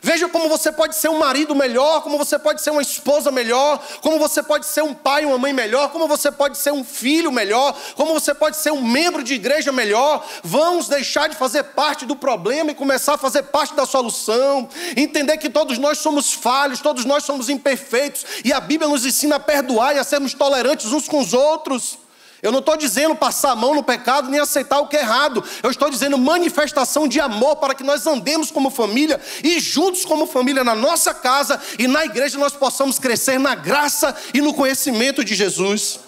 Veja 0.00 0.28
como 0.28 0.48
você 0.48 0.70
pode 0.70 0.94
ser 0.94 1.08
um 1.08 1.18
marido 1.18 1.56
melhor, 1.56 2.02
como 2.02 2.16
você 2.16 2.38
pode 2.38 2.62
ser 2.62 2.70
uma 2.70 2.82
esposa 2.82 3.32
melhor, 3.32 3.84
como 4.00 4.16
você 4.20 4.44
pode 4.44 4.64
ser 4.64 4.84
um 4.84 4.94
pai, 4.94 5.24
uma 5.24 5.38
mãe 5.38 5.52
melhor, 5.52 5.90
como 5.90 6.06
você 6.06 6.30
pode 6.30 6.56
ser 6.56 6.72
um 6.72 6.84
filho 6.84 7.32
melhor, 7.32 7.76
como 7.96 8.14
você 8.14 8.32
pode 8.32 8.58
ser 8.58 8.70
um 8.70 8.80
membro 8.80 9.24
de 9.24 9.34
igreja 9.34 9.72
melhor. 9.72 10.24
Vamos 10.44 10.86
deixar 10.86 11.28
de 11.28 11.34
fazer 11.34 11.64
parte 11.64 12.06
do 12.06 12.14
problema 12.14 12.70
e 12.70 12.76
começar 12.76 13.14
a 13.14 13.18
fazer 13.18 13.42
parte 13.42 13.74
da 13.74 13.86
solução. 13.86 14.68
Entender 14.96 15.36
que 15.38 15.50
todos 15.50 15.78
nós 15.78 15.98
somos 15.98 16.32
falhos, 16.32 16.80
todos 16.80 17.04
nós 17.04 17.24
somos 17.24 17.48
imperfeitos 17.48 18.24
e 18.44 18.52
a 18.52 18.60
Bíblia 18.60 18.88
nos 18.88 19.04
ensina 19.04 19.34
a 19.34 19.40
perdoar 19.40 19.96
e 19.96 19.98
a 19.98 20.04
sermos 20.04 20.32
tolerantes 20.32 20.92
uns 20.92 21.08
com 21.08 21.18
os 21.18 21.32
outros. 21.32 22.03
Eu 22.44 22.52
não 22.52 22.58
estou 22.58 22.76
dizendo 22.76 23.16
passar 23.16 23.52
a 23.52 23.56
mão 23.56 23.74
no 23.74 23.82
pecado 23.82 24.28
nem 24.28 24.38
aceitar 24.38 24.78
o 24.78 24.86
que 24.86 24.98
é 24.98 25.00
errado. 25.00 25.42
Eu 25.62 25.70
estou 25.70 25.88
dizendo 25.88 26.18
manifestação 26.18 27.08
de 27.08 27.18
amor 27.18 27.56
para 27.56 27.74
que 27.74 27.82
nós 27.82 28.06
andemos 28.06 28.50
como 28.50 28.68
família 28.68 29.18
e 29.42 29.58
juntos 29.58 30.04
como 30.04 30.26
família 30.26 30.62
na 30.62 30.74
nossa 30.74 31.14
casa 31.14 31.58
e 31.78 31.88
na 31.88 32.04
igreja 32.04 32.36
nós 32.36 32.52
possamos 32.52 32.98
crescer 32.98 33.40
na 33.40 33.54
graça 33.54 34.14
e 34.34 34.42
no 34.42 34.52
conhecimento 34.52 35.24
de 35.24 35.34
Jesus. 35.34 36.00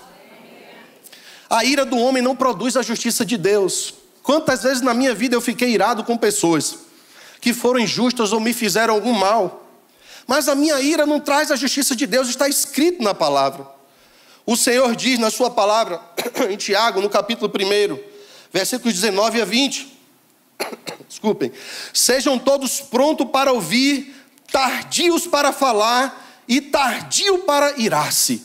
A 1.49 1.65
ira 1.65 1.87
do 1.87 1.97
homem 1.97 2.23
não 2.23 2.37
produz 2.37 2.77
a 2.77 2.83
justiça 2.83 3.25
de 3.25 3.39
Deus. 3.39 3.95
Quantas 4.23 4.63
vezes 4.63 4.83
na 4.83 4.93
minha 4.93 5.15
vida 5.15 5.35
eu 5.35 5.41
fiquei 5.41 5.71
irado 5.71 6.05
com 6.05 6.19
pessoas 6.19 6.81
que 7.41 7.55
foram 7.55 7.81
injustas 7.81 8.35
ou 8.35 8.41
me 8.41 8.53
fizeram 8.53 8.93
algum 8.93 9.15
mal. 9.15 9.67
Mas 10.27 10.51
a 10.51 10.55
minha 10.55 10.79
ira 10.83 11.07
não 11.07 11.19
traz 11.19 11.51
a 11.51 11.57
justiça 11.57 11.97
de 11.97 12.07
Deus, 12.07 12.29
está 12.29 12.47
escrito 12.47 13.03
na 13.03 13.15
palavra. 13.15 13.76
O 14.47 14.57
Senhor 14.57 14.95
diz 14.95 15.19
na 15.19 15.29
sua 15.29 15.51
palavra, 15.51 16.01
em 16.49 16.57
Tiago, 16.57 17.01
no 17.01 17.11
capítulo 17.11 17.53
1, 17.53 17.99
versículos 18.53 18.95
19 18.95 19.43
a 19.43 19.45
20. 19.45 19.99
Desculpem. 21.09 21.51
Sejam 21.93 22.39
todos 22.39 22.81
prontos 22.81 23.29
para 23.29 23.53
ouvir, 23.53 24.15
tardios 24.53 25.27
para 25.27 25.53
falar 25.53 26.45
e 26.47 26.61
tardio 26.61 27.41
para 27.41 27.77
irar-se, 27.77 28.45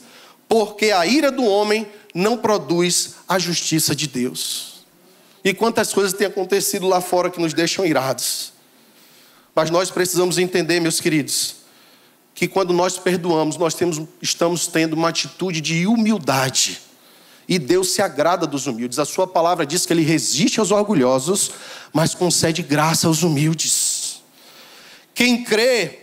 porque 0.49 0.91
a 0.91 1.05
ira 1.05 1.31
do 1.31 1.45
homem 1.45 1.87
não 2.15 2.35
produz 2.35 3.17
a 3.29 3.37
justiça 3.37 3.95
de 3.95 4.07
Deus. 4.07 4.83
E 5.43 5.53
quantas 5.53 5.93
coisas 5.93 6.13
têm 6.13 6.25
acontecido 6.25 6.87
lá 6.87 6.99
fora 6.99 7.29
que 7.29 7.39
nos 7.39 7.53
deixam 7.53 7.85
irados. 7.85 8.53
Mas 9.53 9.69
nós 9.69 9.91
precisamos 9.91 10.39
entender, 10.39 10.79
meus 10.79 10.99
queridos, 10.99 11.60
que 12.41 12.47
quando 12.47 12.73
nós 12.73 12.97
perdoamos, 12.97 13.55
nós 13.55 13.75
temos, 13.75 14.01
estamos 14.19 14.65
tendo 14.65 14.93
uma 14.93 15.09
atitude 15.09 15.61
de 15.61 15.85
humildade. 15.85 16.81
E 17.47 17.59
Deus 17.59 17.91
se 17.91 18.01
agrada 18.01 18.47
dos 18.47 18.65
humildes. 18.65 18.97
A 18.97 19.05
sua 19.05 19.27
palavra 19.27 19.63
diz 19.63 19.85
que 19.85 19.93
ele 19.93 20.01
resiste 20.01 20.59
aos 20.59 20.71
orgulhosos, 20.71 21.51
mas 21.93 22.15
concede 22.15 22.63
graça 22.63 23.05
aos 23.05 23.21
humildes. 23.21 24.23
Quem 25.13 25.43
crê 25.43 25.99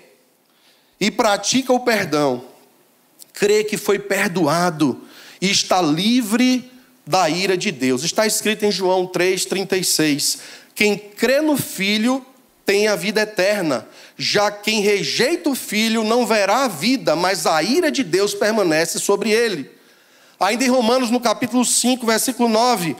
e 1.01 1.11
pratica 1.11 1.72
o 1.72 1.81
perdão, 1.81 2.44
crê 3.33 3.64
que 3.64 3.77
foi 3.77 3.98
perdoado 3.98 5.03
e 5.40 5.51
está 5.51 5.83
livre 5.83 6.70
da 7.05 7.29
ira 7.29 7.57
de 7.57 7.72
Deus. 7.72 8.05
Está 8.05 8.29
escrito 8.29 8.64
em 8.64 8.70
João 8.70 9.09
3:36. 9.09 10.38
Quem 10.72 10.96
crê 10.96 11.40
no 11.40 11.57
Filho 11.57 12.24
tem 12.64 12.87
a 12.87 12.94
vida 12.94 13.22
eterna. 13.22 13.88
Já 14.21 14.51
quem 14.51 14.81
rejeita 14.81 15.49
o 15.49 15.55
filho 15.55 16.03
não 16.03 16.27
verá 16.27 16.65
a 16.65 16.69
vida, 16.69 17.15
mas 17.15 17.47
a 17.47 17.63
ira 17.63 17.89
de 17.89 18.03
Deus 18.03 18.35
permanece 18.35 18.99
sobre 18.99 19.31
ele. 19.31 19.71
Ainda 20.41 20.65
em 20.65 20.69
Romanos, 20.69 21.09
no 21.09 21.21
capítulo 21.21 21.65
5, 21.65 22.05
versículo 22.05 22.49
9: 22.49 22.97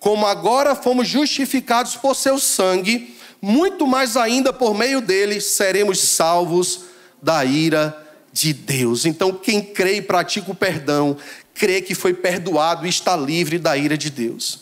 Como 0.00 0.26
agora 0.26 0.74
fomos 0.74 1.06
justificados 1.06 1.96
por 1.96 2.16
seu 2.16 2.38
sangue, 2.38 3.14
muito 3.42 3.86
mais 3.86 4.16
ainda 4.16 4.54
por 4.54 4.74
meio 4.74 5.02
dele 5.02 5.38
seremos 5.38 6.00
salvos 6.00 6.86
da 7.22 7.44
ira 7.44 7.94
de 8.32 8.54
Deus. 8.54 9.04
Então, 9.04 9.32
quem 9.32 9.60
crê 9.60 9.96
e 9.96 10.02
pratica 10.02 10.50
o 10.50 10.54
perdão, 10.54 11.18
crê 11.52 11.82
que 11.82 11.94
foi 11.94 12.14
perdoado 12.14 12.86
e 12.86 12.88
está 12.88 13.14
livre 13.14 13.58
da 13.58 13.76
ira 13.76 13.98
de 13.98 14.08
Deus. 14.08 14.60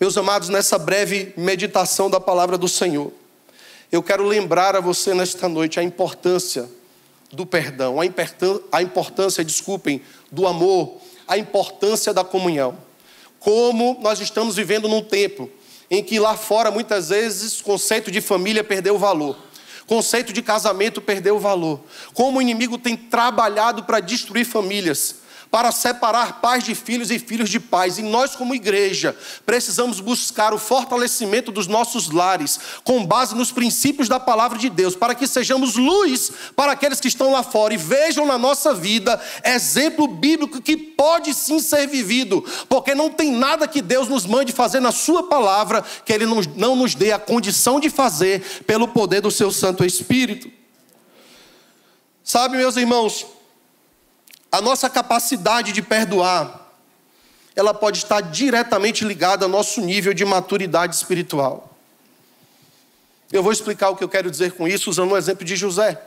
Meus 0.00 0.16
amados, 0.16 0.48
nessa 0.48 0.78
breve 0.78 1.34
meditação 1.36 2.08
da 2.08 2.18
palavra 2.18 2.56
do 2.56 2.68
Senhor, 2.68 3.12
eu 3.92 4.02
quero 4.02 4.24
lembrar 4.24 4.74
a 4.74 4.80
você 4.80 5.12
nesta 5.12 5.46
noite 5.46 5.78
a 5.78 5.82
importância 5.82 6.66
do 7.30 7.44
perdão, 7.44 7.98
a 8.00 8.82
importância, 8.82 9.44
desculpem, 9.44 10.00
do 10.30 10.46
amor, 10.46 10.96
a 11.28 11.36
importância 11.36 12.12
da 12.14 12.24
comunhão. 12.24 12.78
Como 13.38 13.98
nós 14.00 14.18
estamos 14.18 14.56
vivendo 14.56 14.88
num 14.88 15.02
tempo 15.02 15.50
em 15.90 16.02
que 16.02 16.18
lá 16.18 16.34
fora 16.34 16.70
muitas 16.70 17.10
vezes 17.10 17.60
o 17.60 17.64
conceito 17.64 18.10
de 18.10 18.22
família 18.22 18.64
perdeu 18.64 18.94
o 18.94 18.98
valor. 18.98 19.36
Conceito 19.86 20.32
de 20.32 20.40
casamento 20.40 21.02
perdeu 21.02 21.36
o 21.36 21.40
valor. 21.40 21.80
Como 22.14 22.38
o 22.38 22.42
inimigo 22.42 22.78
tem 22.78 22.96
trabalhado 22.96 23.84
para 23.84 24.00
destruir 24.00 24.46
famílias 24.46 25.16
para 25.52 25.70
separar 25.70 26.40
pais 26.40 26.64
de 26.64 26.74
filhos 26.74 27.10
e 27.10 27.18
filhos 27.18 27.50
de 27.50 27.60
pais. 27.60 27.98
E 27.98 28.02
nós, 28.02 28.34
como 28.34 28.54
igreja, 28.54 29.14
precisamos 29.44 30.00
buscar 30.00 30.54
o 30.54 30.58
fortalecimento 30.58 31.52
dos 31.52 31.66
nossos 31.66 32.10
lares, 32.10 32.58
com 32.82 33.04
base 33.04 33.34
nos 33.34 33.52
princípios 33.52 34.08
da 34.08 34.18
palavra 34.18 34.58
de 34.58 34.70
Deus, 34.70 34.96
para 34.96 35.14
que 35.14 35.26
sejamos 35.26 35.76
luz 35.76 36.32
para 36.56 36.72
aqueles 36.72 37.00
que 37.00 37.08
estão 37.08 37.30
lá 37.30 37.42
fora 37.42 37.74
e 37.74 37.76
vejam 37.76 38.24
na 38.24 38.38
nossa 38.38 38.72
vida 38.72 39.20
exemplo 39.44 40.08
bíblico 40.08 40.62
que 40.62 40.74
pode 40.74 41.34
sim 41.34 41.60
ser 41.60 41.86
vivido, 41.86 42.42
porque 42.66 42.94
não 42.94 43.10
tem 43.10 43.30
nada 43.30 43.68
que 43.68 43.82
Deus 43.82 44.08
nos 44.08 44.24
mande 44.24 44.52
fazer 44.52 44.80
na 44.80 44.90
Sua 44.90 45.24
palavra 45.24 45.84
que 46.06 46.14
Ele 46.14 46.24
não 46.56 46.74
nos 46.74 46.94
dê 46.94 47.12
a 47.12 47.18
condição 47.18 47.78
de 47.78 47.90
fazer 47.90 48.62
pelo 48.66 48.88
poder 48.88 49.20
do 49.20 49.30
Seu 49.30 49.52
Santo 49.52 49.84
Espírito. 49.84 50.50
Sabe, 52.24 52.56
meus 52.56 52.78
irmãos, 52.78 53.26
a 54.52 54.60
nossa 54.60 54.90
capacidade 54.90 55.72
de 55.72 55.80
perdoar, 55.80 56.70
ela 57.56 57.72
pode 57.72 57.96
estar 57.96 58.20
diretamente 58.20 59.02
ligada 59.02 59.46
ao 59.46 59.48
nosso 59.48 59.80
nível 59.80 60.12
de 60.12 60.26
maturidade 60.26 60.94
espiritual. 60.94 61.74
Eu 63.32 63.42
vou 63.42 63.50
explicar 63.50 63.88
o 63.88 63.96
que 63.96 64.04
eu 64.04 64.08
quero 64.10 64.30
dizer 64.30 64.52
com 64.52 64.68
isso 64.68 64.90
usando 64.90 65.10
o 65.10 65.14
um 65.14 65.16
exemplo 65.16 65.42
de 65.42 65.56
José. 65.56 65.98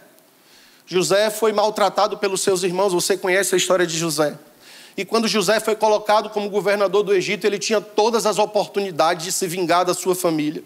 José 0.86 1.32
foi 1.32 1.52
maltratado 1.52 2.20
pelos 2.20 2.42
seus 2.42 2.62
irmãos, 2.62 2.94
você 2.94 3.18
conhece 3.18 3.56
a 3.56 3.58
história 3.58 3.88
de 3.88 3.98
José. 3.98 4.38
E 4.96 5.04
quando 5.04 5.28
José 5.28 5.60
foi 5.60 5.76
colocado 5.76 6.30
como 6.30 6.48
governador 6.48 7.02
do 7.02 7.14
Egito, 7.16 7.48
ele 7.48 7.58
tinha 7.58 7.82
todas 7.82 8.28
as 8.28 8.38
oportunidades 8.38 9.26
de 9.26 9.32
se 9.32 9.48
vingar 9.48 9.84
da 9.84 9.96
sua 9.96 10.16
família. 10.16 10.64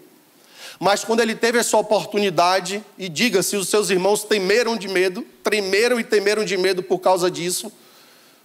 Mas 0.78 1.02
quando 1.02 1.20
ele 1.20 1.34
teve 1.34 1.58
essa 1.58 1.76
oportunidade, 1.76 2.84
e 2.96 3.08
diga-se, 3.08 3.56
os 3.56 3.68
seus 3.68 3.90
irmãos 3.90 4.22
temeram 4.22 4.76
de 4.76 4.88
medo, 4.88 5.26
tremeram 5.50 5.98
e 5.98 6.04
temeram 6.04 6.44
de 6.44 6.56
medo 6.56 6.80
por 6.80 7.00
causa 7.00 7.28
disso, 7.28 7.72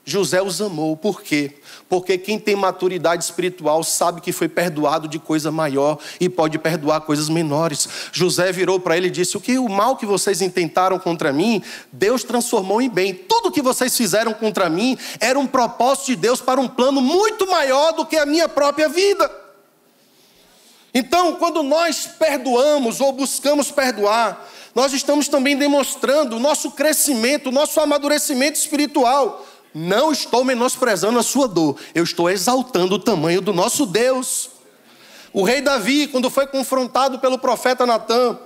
José 0.04 0.42
os 0.42 0.60
amou. 0.60 0.98
Por 0.98 1.22
quê? 1.22 1.52
Porque 1.88 2.18
quem 2.18 2.40
tem 2.40 2.56
maturidade 2.56 3.24
espiritual 3.24 3.84
sabe 3.84 4.22
que 4.22 4.32
foi 4.32 4.48
perdoado 4.48 5.08
de 5.08 5.20
coisa 5.20 5.52
maior 5.52 6.00
e 6.20 6.28
pode 6.28 6.58
perdoar 6.58 7.02
coisas 7.02 7.30
menores. 7.30 7.88
José 8.12 8.52
virou 8.52 8.80
para 8.80 8.98
ele 8.98 9.08
e 9.08 9.12
disse: 9.12 9.38
O 9.38 9.42
que 9.42 9.60
o 9.60 9.70
mal 9.70 9.96
que 9.96 10.06
vocês 10.06 10.42
intentaram 10.42 10.98
contra 10.98 11.32
mim, 11.32 11.62
Deus 11.92 12.24
transformou 12.24 12.82
em 12.82 12.90
bem. 12.90 13.14
Tudo 13.14 13.52
que 13.52 13.62
vocês 13.62 13.96
fizeram 13.96 14.34
contra 14.34 14.68
mim 14.68 14.98
era 15.20 15.38
um 15.38 15.46
propósito 15.46 16.08
de 16.08 16.16
Deus 16.16 16.42
para 16.42 16.60
um 16.60 16.68
plano 16.68 17.02
muito 17.02 17.48
maior 17.48 17.92
do 17.94 18.06
que 18.06 18.18
a 18.18 18.26
minha 18.26 18.50
própria 18.50 18.90
vida. 18.90 19.30
Então, 20.94 21.36
quando 21.36 21.62
nós 21.62 22.08
perdoamos 22.18 23.02
ou 23.02 23.12
buscamos 23.12 23.70
perdoar, 23.70 24.48
nós 24.76 24.92
estamos 24.92 25.30
também 25.30 25.56
demonstrando 25.56 26.36
o 26.36 26.40
nosso 26.40 26.72
crescimento, 26.72 27.48
o 27.48 27.52
nosso 27.52 27.80
amadurecimento 27.80 28.60
espiritual. 28.60 29.48
Não 29.74 30.12
estou 30.12 30.44
menosprezando 30.44 31.18
a 31.18 31.24
sua 31.24 31.48
dor, 31.48 31.78
eu 31.94 32.04
estou 32.04 32.30
exaltando 32.30 32.96
o 32.96 33.00
tamanho 33.00 33.42
do 33.42 33.54
nosso 33.54 33.86
Deus. 33.86 34.50
O 35.32 35.44
rei 35.44 35.62
Davi, 35.62 36.08
quando 36.08 36.30
foi 36.30 36.46
confrontado 36.46 37.20
pelo 37.20 37.40
profeta 37.40 37.86
Natan, 37.86 38.38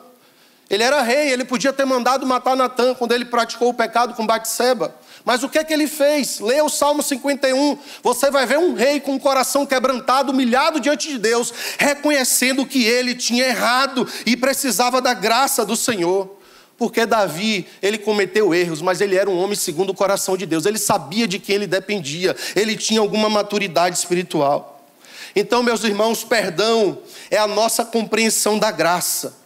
ele 0.69 0.83
era 0.83 1.01
rei, 1.01 1.31
ele 1.31 1.45
podia 1.45 1.73
ter 1.73 1.85
mandado 1.85 2.25
matar 2.27 2.55
Natan 2.55 2.93
quando 2.93 3.11
ele 3.11 3.25
praticou 3.25 3.69
o 3.69 3.73
pecado 3.73 4.13
com 4.13 4.25
Batseba. 4.25 4.93
Mas 5.25 5.43
o 5.43 5.49
que 5.49 5.59
é 5.59 5.63
que 5.63 5.73
ele 5.73 5.87
fez? 5.87 6.39
Leia 6.39 6.63
o 6.63 6.69
Salmo 6.69 7.03
51. 7.03 7.77
Você 8.01 8.31
vai 8.31 8.45
ver 8.45 8.57
um 8.57 8.73
rei 8.73 8.99
com 8.99 9.15
o 9.15 9.19
coração 9.19 9.65
quebrantado, 9.65 10.31
humilhado 10.31 10.79
diante 10.79 11.09
de 11.09 11.17
Deus, 11.17 11.53
reconhecendo 11.77 12.65
que 12.65 12.85
ele 12.85 13.13
tinha 13.15 13.45
errado 13.45 14.07
e 14.25 14.35
precisava 14.35 15.01
da 15.01 15.13
graça 15.13 15.65
do 15.65 15.75
Senhor. 15.75 16.37
Porque 16.77 17.05
Davi, 17.05 17.67
ele 17.81 17.97
cometeu 17.97 18.53
erros, 18.55 18.81
mas 18.81 19.01
ele 19.01 19.17
era 19.17 19.29
um 19.29 19.37
homem 19.37 19.55
segundo 19.55 19.89
o 19.89 19.93
coração 19.93 20.37
de 20.37 20.45
Deus. 20.45 20.65
Ele 20.65 20.77
sabia 20.77 21.27
de 21.27 21.37
quem 21.37 21.55
ele 21.55 21.67
dependia. 21.67 22.35
Ele 22.55 22.77
tinha 22.77 23.01
alguma 23.01 23.29
maturidade 23.29 23.97
espiritual. 23.97 24.87
Então, 25.35 25.61
meus 25.61 25.83
irmãos, 25.83 26.23
perdão 26.23 26.99
é 27.29 27.37
a 27.37 27.47
nossa 27.47 27.83
compreensão 27.83 28.57
da 28.57 28.71
graça 28.71 29.39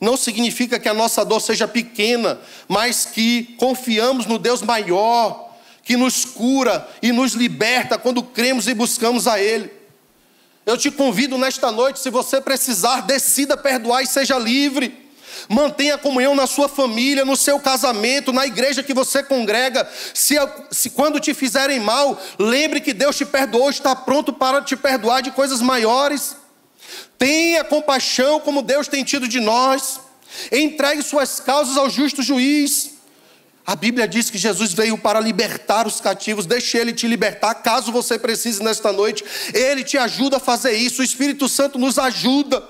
não 0.00 0.16
significa 0.16 0.78
que 0.78 0.88
a 0.88 0.94
nossa 0.94 1.24
dor 1.24 1.40
seja 1.40 1.66
pequena, 1.66 2.38
mas 2.68 3.04
que 3.04 3.54
confiamos 3.58 4.26
no 4.26 4.38
Deus 4.38 4.62
maior, 4.62 5.52
que 5.82 5.96
nos 5.96 6.24
cura 6.24 6.88
e 7.02 7.12
nos 7.12 7.32
liberta 7.32 7.98
quando 7.98 8.22
cremos 8.22 8.68
e 8.68 8.74
buscamos 8.74 9.26
a 9.26 9.40
Ele. 9.40 9.70
Eu 10.64 10.76
te 10.76 10.90
convido 10.90 11.38
nesta 11.38 11.72
noite, 11.72 11.98
se 11.98 12.10
você 12.10 12.40
precisar, 12.40 13.00
decida 13.00 13.56
perdoar 13.56 14.02
e 14.02 14.06
seja 14.06 14.38
livre. 14.38 15.08
Mantenha 15.48 15.96
comunhão 15.96 16.34
na 16.34 16.46
sua 16.46 16.68
família, 16.68 17.24
no 17.24 17.36
seu 17.36 17.58
casamento, 17.58 18.34
na 18.34 18.46
igreja 18.46 18.82
que 18.82 18.92
você 18.92 19.22
congrega. 19.22 19.88
Se, 20.12 20.34
se 20.70 20.90
quando 20.90 21.18
te 21.18 21.32
fizerem 21.32 21.80
mal, 21.80 22.20
lembre 22.38 22.82
que 22.82 22.92
Deus 22.92 23.16
te 23.16 23.24
perdoou, 23.24 23.70
está 23.70 23.96
pronto 23.96 24.30
para 24.30 24.60
te 24.60 24.76
perdoar 24.76 25.22
de 25.22 25.30
coisas 25.30 25.62
maiores. 25.62 26.36
Tenha 27.18 27.64
compaixão 27.64 28.38
como 28.40 28.62
Deus 28.62 28.86
tem 28.86 29.02
tido 29.02 29.26
de 29.26 29.40
nós. 29.40 30.00
Entregue 30.52 31.02
suas 31.02 31.40
causas 31.40 31.76
ao 31.76 31.90
justo 31.90 32.22
juiz. 32.22 32.92
A 33.66 33.76
Bíblia 33.76 34.08
diz 34.08 34.30
que 34.30 34.38
Jesus 34.38 34.72
veio 34.72 34.96
para 34.96 35.20
libertar 35.20 35.86
os 35.86 36.00
cativos. 36.00 36.46
Deixe 36.46 36.78
Ele 36.78 36.92
te 36.92 37.06
libertar, 37.06 37.54
caso 37.56 37.92
você 37.92 38.18
precise 38.18 38.62
nesta 38.62 38.92
noite. 38.92 39.24
Ele 39.52 39.84
te 39.84 39.98
ajuda 39.98 40.38
a 40.38 40.40
fazer 40.40 40.72
isso. 40.72 41.02
O 41.02 41.04
Espírito 41.04 41.48
Santo 41.48 41.78
nos 41.78 41.98
ajuda. 41.98 42.66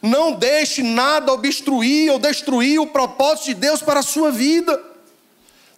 Não 0.00 0.32
deixe 0.32 0.82
nada 0.82 1.32
obstruir 1.32 2.10
ou 2.10 2.18
destruir 2.18 2.80
o 2.80 2.86
propósito 2.86 3.46
de 3.46 3.54
Deus 3.54 3.82
para 3.82 4.00
a 4.00 4.02
sua 4.02 4.30
vida. 4.30 4.87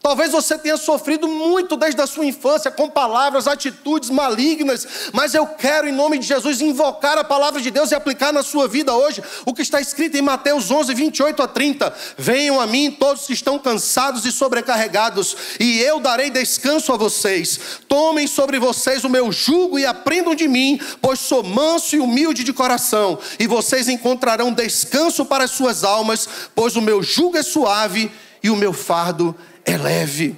Talvez 0.03 0.33
você 0.33 0.57
tenha 0.57 0.79
sofrido 0.79 1.29
muito 1.29 1.77
desde 1.77 2.01
a 2.01 2.07
sua 2.07 2.25
infância 2.25 2.71
com 2.71 2.89
palavras, 2.89 3.47
atitudes 3.47 4.09
malignas, 4.09 4.87
mas 5.13 5.35
eu 5.35 5.47
quero, 5.47 5.87
em 5.87 5.93
nome 5.93 6.19
de 6.19 6.27
Jesus, 6.27 6.63
invocar 6.63 7.19
a 7.19 7.25
palavra 7.25 7.61
de 7.61 7.71
Deus 7.71 7.91
e 7.91 7.95
aplicar 7.95 8.33
na 8.33 8.43
sua 8.43 8.67
vida 8.67 8.95
hoje 8.95 9.23
o 9.45 9.53
que 9.53 9.61
está 9.61 9.79
escrito 9.79 10.17
em 10.17 10.23
Mateus 10.23 10.71
11, 10.71 10.95
28 10.95 11.43
a 11.43 11.47
30. 11.47 11.95
Venham 12.17 12.59
a 12.59 12.67
mim 12.67 12.91
todos 12.91 13.27
que 13.27 13.35
estão 13.35 13.59
cansados 13.59 14.25
e 14.25 14.33
sobrecarregados, 14.33 15.37
e 15.61 15.81
eu 15.81 16.01
darei 16.01 16.31
descanso 16.31 16.95
a 16.95 16.97
vocês. 16.97 17.61
Tomem 17.87 18.27
sobre 18.27 18.59
vocês 18.59 19.05
o 19.05 19.09
meu 19.11 19.31
jugo 19.31 19.79
e 19.79 19.85
aprendam 19.85 20.35
de 20.35 20.49
mim, 20.49 20.81
pois 21.03 21.21
sou 21.21 21.43
manso 21.43 21.95
e 21.95 22.01
humilde 22.01 22.43
de 22.43 22.55
coração, 22.55 23.19
e 23.39 23.47
vocês 23.47 23.87
encontrarão 23.87 24.51
descanso 24.51 25.27
para 25.27 25.45
as 25.45 25.51
suas 25.51 25.85
almas, 25.85 26.27
pois 26.55 26.75
o 26.75 26.81
meu 26.81 27.03
jugo 27.03 27.37
é 27.37 27.43
suave 27.43 28.11
e 28.43 28.49
o 28.49 28.57
meu 28.57 28.73
fardo 28.73 29.37
é 29.47 29.50
é 29.65 29.77
leve. 29.77 30.37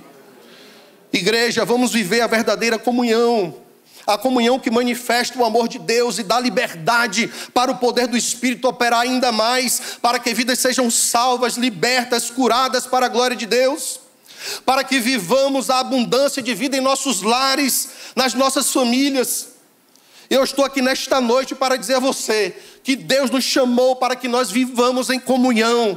Igreja, 1.13 1.65
vamos 1.65 1.93
viver 1.93 2.23
a 2.23 2.27
verdadeira 2.27 2.79
comunhão. 2.79 3.57
A 4.07 4.19
comunhão 4.19 4.59
que 4.59 4.71
manifesta 4.71 5.39
o 5.39 5.45
amor 5.45 5.69
de 5.69 5.79
Deus 5.79 6.19
e 6.19 6.25
dá 6.25 6.41
liberdade 6.41 7.31
para 7.55 7.71
o 7.71 7.79
poder 7.79 8.09
do 8.09 8.17
Espírito 8.17 8.67
operar 8.67 9.03
ainda 9.03 9.31
mais, 9.31 9.99
para 10.01 10.19
que 10.19 10.35
vidas 10.35 10.59
sejam 10.59 10.91
salvas, 10.91 11.57
libertas, 11.57 12.29
curadas 12.29 12.85
para 12.85 13.07
a 13.07 13.09
glória 13.09 13.37
de 13.37 13.47
Deus, 13.47 14.01
para 14.67 14.83
que 14.83 14.99
vivamos 14.99 15.71
a 15.71 15.79
abundância 15.79 16.43
de 16.43 16.53
vida 16.53 16.77
em 16.77 16.81
nossos 16.81 17.23
lares, 17.23 17.91
nas 18.17 18.35
nossas 18.35 18.73
famílias. 18.73 19.51
Eu 20.29 20.43
estou 20.43 20.65
aqui 20.65 20.83
nesta 20.83 21.21
noite 21.21 21.55
para 21.55 21.77
dizer 21.77 21.97
a 21.97 22.01
você 22.01 22.57
que 22.83 22.97
Deus 22.97 23.31
nos 23.31 23.45
chamou 23.45 23.95
para 23.97 24.17
que 24.17 24.27
nós 24.27 24.51
vivamos 24.51 25.11
em 25.11 25.21
comunhão 25.21 25.97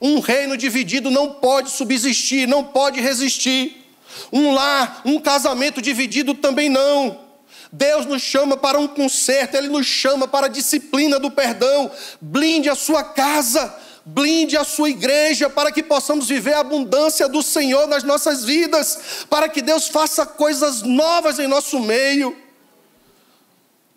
um 0.00 0.20
reino 0.20 0.56
dividido 0.56 1.10
não 1.10 1.32
pode 1.32 1.70
subsistir, 1.70 2.46
não 2.46 2.64
pode 2.64 3.00
resistir. 3.00 3.84
Um 4.32 4.52
lar, 4.52 5.02
um 5.04 5.20
casamento 5.20 5.82
dividido 5.82 6.34
também 6.34 6.68
não. 6.68 7.26
Deus 7.70 8.06
nos 8.06 8.22
chama 8.22 8.56
para 8.56 8.78
um 8.78 8.86
conserto, 8.86 9.56
Ele 9.56 9.68
nos 9.68 9.86
chama 9.86 10.26
para 10.26 10.46
a 10.46 10.50
disciplina 10.50 11.18
do 11.18 11.30
perdão. 11.30 11.90
Blinde 12.20 12.70
a 12.70 12.74
sua 12.74 13.02
casa, 13.04 13.74
blinde 14.04 14.56
a 14.56 14.64
sua 14.64 14.88
igreja, 14.88 15.50
para 15.50 15.70
que 15.70 15.82
possamos 15.82 16.28
viver 16.28 16.54
a 16.54 16.60
abundância 16.60 17.28
do 17.28 17.42
Senhor 17.42 17.86
nas 17.86 18.04
nossas 18.04 18.44
vidas, 18.44 19.26
para 19.28 19.48
que 19.48 19.60
Deus 19.60 19.88
faça 19.88 20.24
coisas 20.24 20.82
novas 20.82 21.38
em 21.38 21.46
nosso 21.46 21.78
meio. 21.80 22.36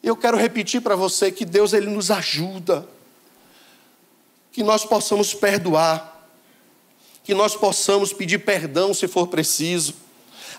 Eu 0.03 0.17
quero 0.17 0.35
repetir 0.35 0.81
para 0.81 0.95
você 0.95 1.31
que 1.31 1.45
Deus 1.45 1.73
ele 1.73 1.87
nos 1.87 2.09
ajuda 2.09 2.85
que 4.51 4.63
nós 4.63 4.85
possamos 4.85 5.33
perdoar, 5.33 6.27
que 7.23 7.33
nós 7.33 7.55
possamos 7.55 8.11
pedir 8.11 8.39
perdão 8.39 8.93
se 8.93 9.07
for 9.07 9.27
preciso. 9.27 9.93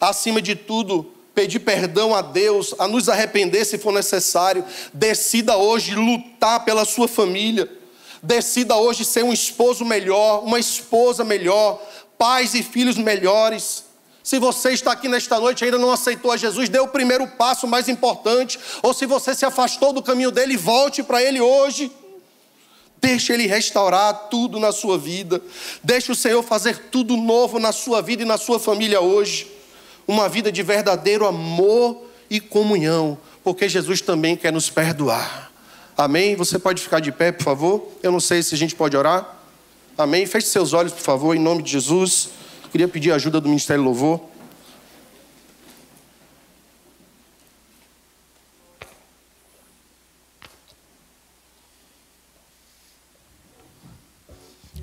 Acima 0.01 0.41
de 0.41 0.55
tudo, 0.55 1.13
pedir 1.35 1.61
perdão 1.61 2.15
a 2.15 2.23
Deus, 2.23 2.75
a 2.79 2.88
nos 2.88 3.09
arrepender 3.09 3.65
se 3.65 3.79
for 3.79 3.93
necessário. 3.93 4.65
Decida 4.93 5.57
hoje 5.57 5.95
lutar 5.95 6.65
pela 6.65 6.85
sua 6.85 7.07
família. 7.07 7.71
Decida 8.23 8.77
hoje 8.77 9.05
ser 9.05 9.25
um 9.25 9.33
esposo 9.33 9.85
melhor, 9.85 10.45
uma 10.45 10.59
esposa 10.59 11.25
melhor, 11.25 11.83
pais 12.17 12.55
e 12.55 12.63
filhos 12.63 12.97
melhores. 12.97 13.85
Se 14.23 14.38
você 14.38 14.71
está 14.71 14.93
aqui 14.93 15.09
nesta 15.09 15.40
noite 15.40 15.63
e 15.63 15.65
ainda 15.65 15.79
não 15.79 15.90
aceitou 15.90 16.31
a 16.31 16.37
Jesus, 16.37 16.69
dê 16.69 16.79
o 16.79 16.87
primeiro 16.87 17.27
passo 17.27 17.67
mais 17.67 17.88
importante. 17.88 18.59
Ou 18.81 18.95
se 18.95 19.05
você 19.05 19.35
se 19.35 19.45
afastou 19.45 19.93
do 19.93 20.03
caminho 20.03 20.31
dele, 20.31 20.57
volte 20.57 21.03
para 21.03 21.21
ele 21.21 21.40
hoje. 21.40 21.90
Deixe 23.03 23.33
ele 23.33 23.48
restaurar 23.48 24.29
tudo 24.31 24.61
na 24.61 24.71
sua 24.71 24.96
vida. 24.96 25.42
Deixe 25.83 26.13
o 26.13 26.15
Senhor 26.15 26.40
fazer 26.44 26.79
tudo 26.90 27.17
novo 27.17 27.59
na 27.59 27.73
sua 27.73 28.00
vida 28.00 28.23
e 28.23 28.25
na 28.25 28.38
sua 28.38 28.61
família 28.61 29.00
hoje. 29.00 29.50
Uma 30.07 30.29
vida 30.29 30.53
de 30.53 30.63
verdadeiro 30.63 31.27
amor 31.27 32.05
e 32.31 32.38
comunhão, 32.38 33.19
porque 33.42 33.69
Jesus 33.69 34.00
também 34.00 34.37
quer 34.37 34.53
nos 34.53 34.71
perdoar. 34.71 35.50
Amém? 35.98 36.37
Você 36.37 36.61
pode 36.61 36.81
ficar 36.81 37.00
de 37.00 37.11
pé, 37.11 37.33
por 37.33 37.42
favor? 37.42 37.92
Eu 38.05 38.13
não 38.13 38.21
sei 38.21 38.40
se 38.40 38.55
a 38.55 38.59
gente 38.59 38.75
pode 38.77 38.96
orar. 38.96 39.37
Amém? 39.98 40.25
Feche 40.25 40.46
seus 40.46 40.73
olhos, 40.73 40.92
por 40.92 41.03
favor, 41.03 41.37
em 41.37 41.40
nome 41.40 41.63
de 41.63 41.73
Jesus. 41.73 42.31
Queria 42.71 42.87
pedir 42.87 43.11
a 43.11 43.17
ajuda 43.17 43.40
do 43.40 43.48
Ministério 43.48 43.83
Louvor. 43.83 44.21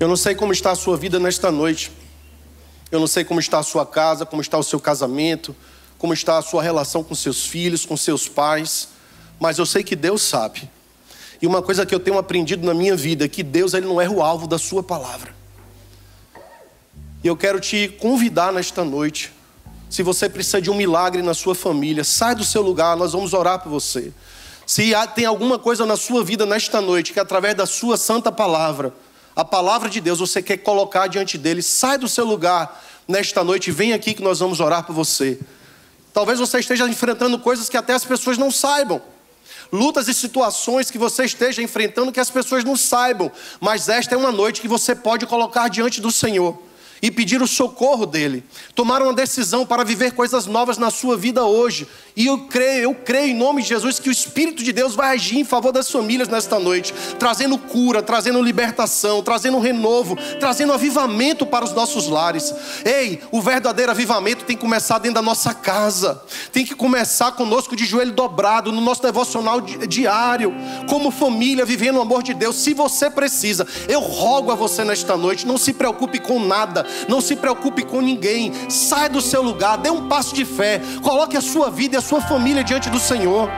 Eu 0.00 0.08
não 0.08 0.16
sei 0.16 0.34
como 0.34 0.50
está 0.50 0.70
a 0.70 0.74
sua 0.74 0.96
vida 0.96 1.20
nesta 1.20 1.52
noite. 1.52 1.92
Eu 2.90 2.98
não 2.98 3.06
sei 3.06 3.22
como 3.22 3.38
está 3.38 3.58
a 3.58 3.62
sua 3.62 3.84
casa, 3.84 4.24
como 4.24 4.40
está 4.40 4.56
o 4.56 4.62
seu 4.62 4.80
casamento, 4.80 5.54
como 5.98 6.14
está 6.14 6.38
a 6.38 6.42
sua 6.42 6.62
relação 6.62 7.04
com 7.04 7.14
seus 7.14 7.46
filhos, 7.46 7.84
com 7.84 7.98
seus 7.98 8.26
pais, 8.26 8.88
mas 9.38 9.58
eu 9.58 9.66
sei 9.66 9.84
que 9.84 9.94
Deus 9.94 10.22
sabe. 10.22 10.70
E 11.42 11.46
uma 11.46 11.60
coisa 11.60 11.84
que 11.84 11.94
eu 11.94 12.00
tenho 12.00 12.16
aprendido 12.16 12.66
na 12.66 12.72
minha 12.72 12.96
vida 12.96 13.26
é 13.26 13.28
que 13.28 13.42
Deus 13.42 13.74
ele 13.74 13.86
não 13.86 14.00
é 14.00 14.08
o 14.08 14.22
alvo 14.22 14.46
da 14.46 14.58
sua 14.58 14.82
palavra. 14.82 15.34
E 17.22 17.28
eu 17.28 17.36
quero 17.36 17.60
te 17.60 17.86
convidar 18.00 18.54
nesta 18.54 18.82
noite. 18.82 19.30
Se 19.90 20.02
você 20.02 20.30
precisa 20.30 20.62
de 20.62 20.70
um 20.70 20.74
milagre 20.74 21.20
na 21.20 21.34
sua 21.34 21.54
família, 21.54 22.04
sai 22.04 22.34
do 22.34 22.44
seu 22.44 22.62
lugar, 22.62 22.96
nós 22.96 23.12
vamos 23.12 23.34
orar 23.34 23.58
por 23.58 23.68
você. 23.68 24.14
Se 24.66 24.94
tem 25.14 25.26
alguma 25.26 25.58
coisa 25.58 25.84
na 25.84 25.98
sua 25.98 26.24
vida 26.24 26.46
nesta 26.46 26.80
noite 26.80 27.12
que 27.12 27.20
através 27.20 27.54
da 27.54 27.66
sua 27.66 27.98
santa 27.98 28.32
palavra, 28.32 28.94
a 29.40 29.44
palavra 29.44 29.88
de 29.88 30.02
Deus, 30.02 30.18
você 30.18 30.42
quer 30.42 30.58
colocar 30.58 31.06
diante 31.06 31.38
dele, 31.38 31.62
sai 31.62 31.96
do 31.96 32.06
seu 32.06 32.26
lugar 32.26 32.78
nesta 33.08 33.42
noite 33.42 33.68
e 33.68 33.72
vem 33.72 33.94
aqui 33.94 34.12
que 34.12 34.22
nós 34.22 34.40
vamos 34.40 34.60
orar 34.60 34.84
por 34.84 34.92
você. 34.92 35.40
Talvez 36.12 36.38
você 36.38 36.58
esteja 36.58 36.86
enfrentando 36.86 37.38
coisas 37.38 37.66
que 37.66 37.76
até 37.78 37.94
as 37.94 38.04
pessoas 38.04 38.36
não 38.36 38.50
saibam. 38.50 39.00
Lutas 39.72 40.08
e 40.08 40.14
situações 40.14 40.90
que 40.90 40.98
você 40.98 41.24
esteja 41.24 41.62
enfrentando 41.62 42.12
que 42.12 42.20
as 42.20 42.28
pessoas 42.28 42.64
não 42.64 42.76
saibam, 42.76 43.32
mas 43.58 43.88
esta 43.88 44.14
é 44.14 44.18
uma 44.18 44.30
noite 44.30 44.60
que 44.60 44.68
você 44.68 44.94
pode 44.94 45.24
colocar 45.24 45.68
diante 45.68 46.02
do 46.02 46.12
Senhor 46.12 46.60
e 47.02 47.10
pedir 47.10 47.40
o 47.42 47.46
socorro 47.46 48.06
dele. 48.06 48.44
Tomar 48.74 49.02
uma 49.02 49.12
decisão 49.12 49.64
para 49.64 49.84
viver 49.84 50.12
coisas 50.12 50.46
novas 50.46 50.76
na 50.78 50.90
sua 50.90 51.16
vida 51.16 51.44
hoje. 51.44 51.86
E 52.16 52.26
eu 52.26 52.38
creio, 52.46 52.82
eu 52.82 52.94
creio 52.94 53.30
em 53.30 53.36
nome 53.36 53.62
de 53.62 53.68
Jesus 53.68 53.98
que 53.98 54.08
o 54.08 54.12
Espírito 54.12 54.62
de 54.62 54.72
Deus 54.72 54.94
vai 54.94 55.14
agir 55.14 55.38
em 55.38 55.44
favor 55.44 55.72
das 55.72 55.90
famílias 55.90 56.28
nesta 56.28 56.58
noite, 56.58 56.92
trazendo 57.18 57.56
cura, 57.56 58.02
trazendo 58.02 58.42
libertação, 58.42 59.22
trazendo 59.22 59.58
renovo, 59.58 60.16
trazendo 60.38 60.72
avivamento 60.72 61.46
para 61.46 61.64
os 61.64 61.72
nossos 61.72 62.08
lares. 62.08 62.52
Ei, 62.84 63.20
o 63.30 63.40
verdadeiro 63.40 63.92
avivamento 63.92 64.44
tem 64.44 64.56
que 64.56 64.62
começar 64.62 64.98
dentro 64.98 65.14
da 65.14 65.22
nossa 65.22 65.54
casa. 65.54 66.20
Tem 66.52 66.64
que 66.64 66.74
começar 66.74 67.32
conosco 67.32 67.76
de 67.76 67.86
joelho 67.86 68.12
dobrado 68.12 68.72
no 68.72 68.80
nosso 68.80 69.02
devocional 69.02 69.60
diário, 69.60 70.52
como 70.88 71.10
família 71.10 71.64
vivendo 71.64 71.96
o 71.96 72.02
amor 72.02 72.22
de 72.22 72.34
Deus. 72.34 72.56
Se 72.56 72.74
você 72.74 73.08
precisa, 73.08 73.66
eu 73.88 74.00
rogo 74.00 74.50
a 74.50 74.54
você 74.54 74.84
nesta 74.84 75.16
noite, 75.16 75.46
não 75.46 75.56
se 75.56 75.72
preocupe 75.72 76.18
com 76.18 76.44
nada 76.44 76.84
não 77.08 77.20
se 77.20 77.36
preocupe 77.36 77.82
com 77.82 78.00
ninguém, 78.00 78.52
sai 78.68 79.08
do 79.08 79.20
seu 79.20 79.42
lugar, 79.42 79.78
dê 79.78 79.90
um 79.90 80.08
passo 80.08 80.34
de 80.34 80.44
fé, 80.44 80.80
coloque 81.02 81.36
a 81.36 81.40
sua 81.40 81.70
vida 81.70 81.96
e 81.96 81.98
a 81.98 82.02
sua 82.02 82.20
família 82.20 82.64
diante 82.64 82.88
do 82.90 82.98
Senhor. 82.98 83.48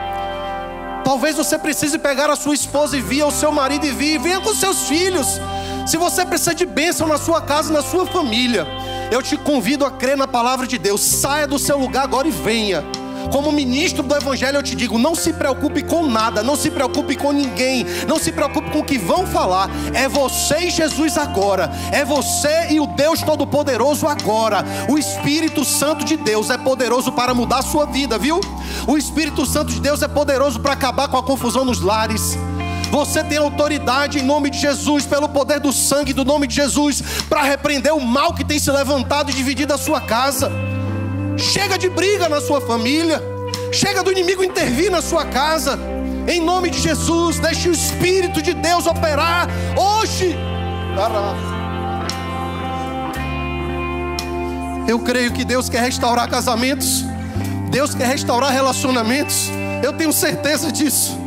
Talvez 1.03 1.35
você 1.35 1.57
precise 1.57 1.97
pegar 1.99 2.29
a 2.29 2.35
sua 2.35 2.53
esposa 2.53 2.97
e 2.97 3.01
vir, 3.01 3.23
o 3.23 3.31
seu 3.31 3.51
marido 3.51 3.85
e 3.85 3.91
vir, 3.91 4.19
venha 4.19 4.39
com 4.39 4.53
seus 4.53 4.87
filhos. 4.87 5.39
Se 5.85 5.97
você 5.97 6.25
precisa 6.25 6.55
de 6.55 6.65
bênção 6.65 7.07
na 7.07 7.17
sua 7.17 7.41
casa, 7.41 7.73
na 7.73 7.81
sua 7.81 8.05
família, 8.05 8.65
eu 9.11 9.21
te 9.21 9.35
convido 9.35 9.85
a 9.85 9.91
crer 9.91 10.15
na 10.15 10.27
palavra 10.27 10.65
de 10.65 10.77
Deus. 10.77 11.01
Saia 11.01 11.45
do 11.45 11.59
seu 11.59 11.77
lugar 11.77 12.03
agora 12.03 12.27
e 12.27 12.31
venha. 12.31 12.83
Como 13.31 13.51
ministro 13.51 14.03
do 14.03 14.15
Evangelho, 14.15 14.57
eu 14.57 14.63
te 14.63 14.75
digo: 14.75 14.97
não 14.97 15.15
se 15.15 15.33
preocupe 15.33 15.83
com 15.83 16.07
nada, 16.07 16.43
não 16.43 16.55
se 16.55 16.69
preocupe 16.69 17.15
com 17.15 17.31
ninguém, 17.31 17.85
não 18.07 18.19
se 18.19 18.31
preocupe 18.31 18.69
com 18.71 18.79
o 18.79 18.83
que 18.83 18.97
vão 18.97 19.25
falar. 19.25 19.69
É 19.93 20.07
você 20.07 20.67
e 20.67 20.69
Jesus 20.69 21.17
agora, 21.17 21.71
é 21.91 22.03
você 22.03 22.67
e 22.71 22.79
o 22.79 22.87
Deus 22.87 23.21
Todo-Poderoso 23.21 24.07
agora. 24.07 24.63
O 24.89 24.97
Espírito 24.97 25.63
Santo 25.63 26.05
de 26.05 26.17
Deus 26.17 26.49
é 26.49 26.57
poderoso 26.57 27.11
para 27.11 27.33
mudar 27.33 27.59
a 27.59 27.63
sua 27.63 27.85
vida, 27.85 28.17
viu? 28.17 28.39
O 28.87 28.97
Espírito 28.97 29.45
Santo 29.45 29.71
de 29.71 29.79
Deus 29.79 30.01
é 30.01 30.07
poderoso 30.07 30.59
para 30.59 30.73
acabar 30.73 31.07
com 31.07 31.17
a 31.17 31.23
confusão 31.23 31.63
nos 31.65 31.81
lares. 31.81 32.37
Você 32.91 33.23
tem 33.23 33.39
autoridade 33.39 34.19
em 34.19 34.21
nome 34.21 34.51
de 34.51 34.59
Jesus, 34.59 35.03
pelo 35.03 35.27
poder 35.27 35.59
do 35.59 35.73
sangue 35.73 36.13
do 36.13 36.23
nome 36.23 36.45
de 36.45 36.53
Jesus, 36.53 37.01
para 37.27 37.41
repreender 37.41 37.91
o 37.91 37.99
mal 37.99 38.35
que 38.35 38.45
tem 38.45 38.59
se 38.59 38.69
levantado 38.69 39.31
e 39.31 39.33
dividido 39.33 39.73
a 39.73 39.79
sua 39.79 39.99
casa. 39.99 40.51
Chega 41.37 41.77
de 41.77 41.89
briga 41.89 42.29
na 42.29 42.39
sua 42.39 42.61
família. 42.61 43.21
Chega 43.71 44.03
do 44.03 44.11
inimigo 44.11 44.43
intervir 44.43 44.91
na 44.91 45.01
sua 45.01 45.25
casa. 45.25 45.77
Em 46.27 46.39
nome 46.39 46.69
de 46.69 46.79
Jesus, 46.79 47.39
deixe 47.39 47.69
o 47.69 47.71
Espírito 47.71 48.41
de 48.41 48.53
Deus 48.53 48.85
operar 48.87 49.47
hoje. 49.77 50.35
Eu 54.87 54.99
creio 54.99 55.31
que 55.31 55.43
Deus 55.43 55.69
quer 55.69 55.81
restaurar 55.81 56.29
casamentos. 56.29 57.03
Deus 57.69 57.95
quer 57.95 58.07
restaurar 58.07 58.51
relacionamentos. 58.51 59.49
Eu 59.81 59.93
tenho 59.93 60.13
certeza 60.13 60.71
disso. 60.71 61.17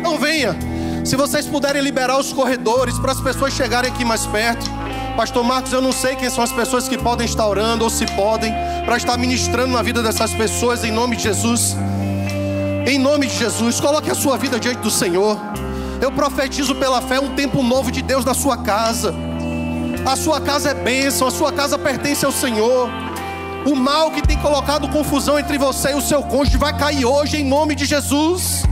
Então 0.00 0.18
venha. 0.18 0.56
Se 1.04 1.16
vocês 1.16 1.46
puderem 1.46 1.80
liberar 1.80 2.18
os 2.18 2.32
corredores 2.32 2.98
para 2.98 3.12
as 3.12 3.20
pessoas 3.20 3.52
chegarem 3.52 3.90
aqui 3.90 4.04
mais 4.04 4.26
perto. 4.26 4.79
Pastor 5.16 5.44
Marcos, 5.44 5.72
eu 5.72 5.82
não 5.82 5.92
sei 5.92 6.16
quem 6.16 6.30
são 6.30 6.42
as 6.42 6.52
pessoas 6.52 6.88
que 6.88 6.96
podem 6.96 7.26
estar 7.26 7.46
orando 7.46 7.84
ou 7.84 7.90
se 7.90 8.06
podem, 8.14 8.52
para 8.84 8.96
estar 8.96 9.16
ministrando 9.16 9.72
na 9.72 9.82
vida 9.82 10.02
dessas 10.02 10.32
pessoas, 10.32 10.84
em 10.84 10.90
nome 10.90 11.16
de 11.16 11.24
Jesus. 11.24 11.76
Em 12.86 12.98
nome 12.98 13.26
de 13.26 13.36
Jesus, 13.36 13.80
coloque 13.80 14.10
a 14.10 14.14
sua 14.14 14.36
vida 14.38 14.58
diante 14.58 14.80
do 14.80 14.90
Senhor. 14.90 15.38
Eu 16.00 16.10
profetizo 16.10 16.74
pela 16.74 17.02
fé 17.02 17.20
um 17.20 17.34
tempo 17.34 17.62
novo 17.62 17.90
de 17.90 18.02
Deus 18.02 18.24
na 18.24 18.34
sua 18.34 18.56
casa. 18.58 19.14
A 20.06 20.16
sua 20.16 20.40
casa 20.40 20.70
é 20.70 20.74
bênção, 20.74 21.28
a 21.28 21.30
sua 21.30 21.52
casa 21.52 21.78
pertence 21.78 22.24
ao 22.24 22.32
Senhor. 22.32 22.88
O 23.66 23.76
mal 23.76 24.10
que 24.10 24.22
tem 24.22 24.38
colocado 24.38 24.88
confusão 24.88 25.38
entre 25.38 25.58
você 25.58 25.90
e 25.90 25.94
o 25.94 26.00
seu 26.00 26.22
cônjuge 26.22 26.56
vai 26.56 26.76
cair 26.76 27.04
hoje 27.04 27.36
em 27.36 27.44
nome 27.44 27.74
de 27.74 27.84
Jesus. 27.84 28.62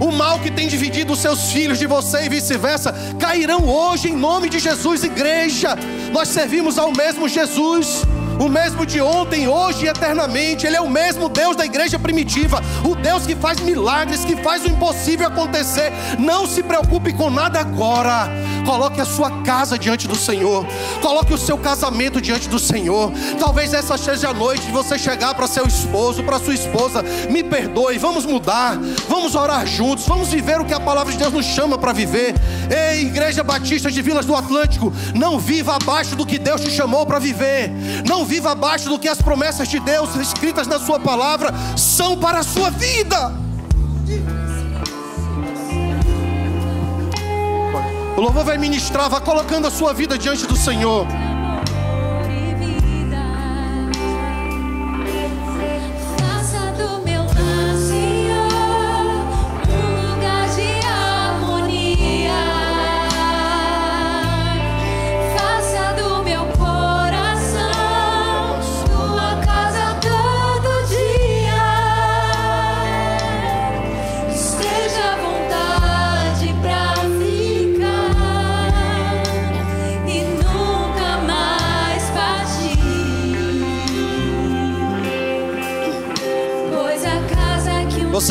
O 0.00 0.10
mal 0.10 0.40
que 0.40 0.50
tem 0.50 0.66
dividido 0.66 1.12
os 1.12 1.18
seus 1.18 1.52
filhos 1.52 1.78
de 1.78 1.86
você 1.86 2.24
e 2.24 2.28
vice-versa 2.30 2.94
cairão 3.18 3.68
hoje 3.68 4.08
em 4.08 4.16
nome 4.16 4.48
de 4.48 4.58
Jesus, 4.58 5.04
igreja. 5.04 5.76
Nós 6.10 6.28
servimos 6.28 6.78
ao 6.78 6.90
mesmo 6.90 7.28
Jesus 7.28 8.04
o 8.40 8.48
mesmo 8.48 8.86
de 8.86 9.00
ontem, 9.02 9.46
hoje 9.46 9.84
e 9.84 9.88
eternamente. 9.88 10.66
Ele 10.66 10.76
é 10.76 10.80
o 10.80 10.88
mesmo 10.88 11.28
Deus 11.28 11.54
da 11.54 11.66
igreja 11.66 11.98
primitiva, 11.98 12.62
o 12.82 12.94
Deus 12.94 13.26
que 13.26 13.36
faz 13.36 13.60
milagres, 13.60 14.24
que 14.24 14.34
faz 14.36 14.64
o 14.64 14.68
impossível 14.68 15.28
acontecer. 15.28 15.92
Não 16.18 16.46
se 16.46 16.62
preocupe 16.62 17.12
com 17.12 17.28
nada 17.30 17.60
agora. 17.60 18.28
Coloque 18.64 19.00
a 19.00 19.04
sua 19.04 19.42
casa 19.42 19.78
diante 19.78 20.08
do 20.08 20.16
Senhor. 20.16 20.66
Coloque 21.02 21.34
o 21.34 21.38
seu 21.38 21.58
casamento 21.58 22.20
diante 22.20 22.48
do 22.48 22.58
Senhor. 22.58 23.12
Talvez 23.38 23.74
essa 23.74 23.98
seja 23.98 24.30
a 24.30 24.34
noite 24.34 24.66
de 24.66 24.72
você 24.72 24.98
chegar 24.98 25.34
para 25.34 25.46
seu 25.46 25.66
esposo, 25.66 26.22
para 26.22 26.38
sua 26.38 26.54
esposa. 26.54 27.02
Me 27.30 27.42
perdoe, 27.42 27.98
vamos 27.98 28.24
mudar. 28.24 28.78
Vamos 29.08 29.34
orar 29.34 29.66
juntos. 29.66 30.06
Vamos 30.06 30.28
viver 30.28 30.60
o 30.60 30.64
que 30.64 30.72
a 30.72 30.80
palavra 30.80 31.12
de 31.12 31.18
Deus 31.18 31.32
nos 31.32 31.44
chama 31.44 31.76
para 31.76 31.92
viver. 31.92 32.34
Ei, 32.70 33.02
Igreja 33.02 33.42
Batista 33.42 33.90
de 33.90 34.00
Vilas 34.00 34.24
do 34.24 34.34
Atlântico, 34.34 34.92
não 35.14 35.38
viva 35.38 35.76
abaixo 35.76 36.14
do 36.14 36.24
que 36.24 36.38
Deus 36.38 36.60
te 36.60 36.70
chamou 36.70 37.04
para 37.04 37.18
viver. 37.18 37.70
Não 38.06 38.24
viva 38.30 38.52
abaixo 38.52 38.88
do 38.88 38.96
que 38.96 39.08
as 39.08 39.20
promessas 39.20 39.66
de 39.66 39.80
Deus 39.80 40.14
escritas 40.14 40.68
na 40.68 40.78
Sua 40.78 41.00
palavra 41.00 41.52
são 41.76 42.16
para 42.16 42.38
a 42.38 42.42
sua 42.44 42.70
vida. 42.70 43.34
O 48.16 48.20
louvor 48.20 48.44
vai 48.44 48.56
ministrar, 48.56 49.10
vá 49.10 49.20
colocando 49.20 49.66
a 49.66 49.70
sua 49.70 49.92
vida 49.92 50.16
diante 50.16 50.46
do 50.46 50.54
Senhor. 50.54 51.06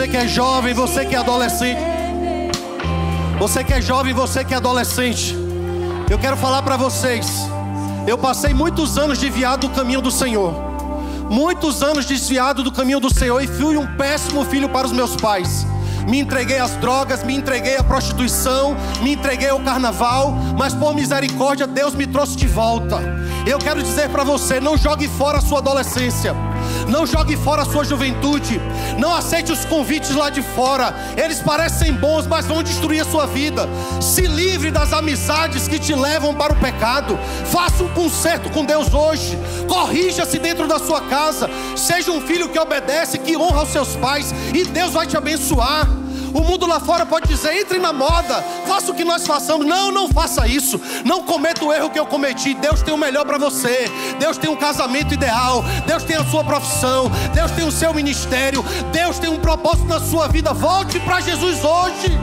Que 0.10 0.18
é 0.18 0.28
jovem, 0.28 0.74
você 0.74 1.06
que 1.06 1.16
é 1.16 1.20
adolescente. 1.20 1.80
Você 3.38 3.64
que 3.64 3.74
é 3.74 3.82
jovem, 3.82 4.14
você 4.14 4.44
que 4.44 4.54
é 4.54 4.58
adolescente. 4.58 5.36
Eu 6.10 6.18
quero 6.18 6.36
falar 6.36 6.64
para 6.64 6.76
vocês. 6.76 7.28
Eu 8.08 8.18
passei 8.18 8.54
muitos 8.54 8.98
anos 8.98 9.20
desviado 9.20 9.68
do 9.68 9.74
caminho 9.74 10.02
do 10.02 10.10
Senhor. 10.10 10.54
Muitos 11.30 11.84
anos 11.84 12.06
desviado 12.06 12.64
do 12.64 12.72
caminho 12.72 13.00
do 13.00 13.14
Senhor 13.14 13.40
e 13.42 13.48
fui 13.48 13.78
um 13.78 13.86
péssimo 13.96 14.44
filho 14.44 14.68
para 14.68 14.88
os 14.88 14.92
meus 14.92 15.16
pais 15.16 15.66
me 16.10 16.20
entreguei 16.20 16.58
às 16.58 16.72
drogas, 16.78 17.24
me 17.24 17.36
entreguei 17.36 17.78
à 17.78 17.84
prostituição, 17.84 18.76
me 19.02 19.14
entreguei 19.14 19.50
ao 19.50 19.60
carnaval, 19.60 20.32
mas 20.58 20.74
por 20.74 20.96
misericórdia 20.96 21.68
Deus 21.68 21.94
me 21.94 22.08
trouxe 22.08 22.36
de 22.36 22.48
volta. 22.48 23.00
Eu 23.46 23.60
quero 23.60 23.84
dizer 23.84 24.10
para 24.10 24.24
você: 24.24 24.60
não 24.60 24.76
jogue 24.76 25.08
fora 25.08 25.38
a 25.38 25.42
sua 25.42 25.60
adolescência. 25.60 26.36
Não 26.90 27.06
jogue 27.06 27.38
fora 27.38 27.62
a 27.62 27.66
sua 27.66 27.86
juventude. 27.86 28.60
Não 28.98 29.14
aceite 29.14 29.52
os 29.52 29.64
convites 29.66 30.16
lá 30.16 30.30
de 30.30 30.42
fora. 30.42 30.94
Eles 31.16 31.40
parecem 31.40 31.94
bons, 31.94 32.26
mas 32.26 32.48
vão 32.48 32.64
destruir 32.64 33.02
a 33.02 33.06
sua 33.06 33.28
vida. 33.28 33.70
Se 34.02 34.22
livre 34.22 34.72
das 34.72 34.92
amizades 34.92 35.68
que 35.68 35.80
te 35.80 35.94
levam 35.94 36.34
para 36.34 36.54
o 36.54 36.60
pecado. 36.60 37.18
Faça 37.46 37.84
um 37.84 37.90
conserto 37.90 38.50
com 38.50 38.66
Deus 38.66 38.94
hoje. 38.94 39.38
Corrija-se 39.68 40.40
dentro 40.40 40.68
da 40.68 40.80
sua 40.80 41.02
casa. 41.02 41.50
Seja 41.76 42.12
um 42.12 42.22
filho 42.22 42.50
que 42.50 42.60
obedece, 42.60 43.20
que 43.20 43.38
honra 43.38 43.64
os 43.64 43.70
seus 43.70 43.96
pais. 43.96 44.34
E 44.54 44.64
Deus 44.66 44.94
vai 44.94 45.06
te 45.06 45.16
abençoar. 45.16 45.99
O 46.34 46.42
mundo 46.42 46.66
lá 46.66 46.80
fora 46.80 47.06
pode 47.06 47.28
dizer: 47.28 47.56
entre 47.58 47.80
na 47.80 47.94
moda, 47.94 48.42
faça 48.68 48.92
o 48.92 48.96
que 48.96 49.04
nós 49.04 49.26
façamos. 49.26 49.66
Não, 49.66 49.92
não 49.92 50.10
faça 50.10 50.48
isso. 50.48 50.80
Não 51.06 51.24
cometa 51.24 51.64
o 51.64 51.74
erro 51.74 51.90
que 51.90 52.00
eu 52.00 52.06
cometi. 52.06 52.54
Deus 52.54 52.82
tem 52.82 52.94
o 52.94 52.98
melhor 52.98 53.26
para 53.26 53.38
você. 53.38 53.90
Deus 54.20 54.38
tem 54.38 54.50
um 54.50 54.56
casamento 54.56 55.14
ideal. 55.14 55.64
Deus 55.86 56.04
tem 56.04 56.18
a 56.18 56.26
sua 56.26 56.44
profissão. 56.44 57.10
Deus 57.34 57.52
tem 57.52 57.66
o 57.66 57.72
seu 57.72 57.94
ministério. 57.94 58.64
Deus 58.92 59.20
tem 59.20 59.30
um 59.30 59.40
propósito 59.40 59.88
na 59.88 60.00
sua 60.00 60.28
vida. 60.28 60.54
Volte 60.54 61.00
para 61.00 61.20
Jesus 61.20 61.64
hoje. 61.64 62.18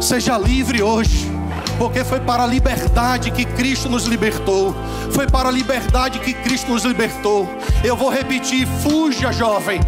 Seja 0.00 0.36
livre 0.36 0.82
hoje 0.82 1.33
porque 1.78 2.04
foi 2.04 2.20
para 2.20 2.44
a 2.44 2.46
liberdade 2.46 3.30
que 3.30 3.44
Cristo 3.44 3.88
nos 3.88 4.04
libertou. 4.04 4.74
Foi 5.12 5.26
para 5.26 5.48
a 5.48 5.52
liberdade 5.52 6.18
que 6.18 6.32
Cristo 6.34 6.72
nos 6.72 6.84
libertou. 6.84 7.48
Eu 7.82 7.96
vou 7.96 8.10
repetir: 8.10 8.66
fuja, 8.82 9.32
jovem. 9.32 9.80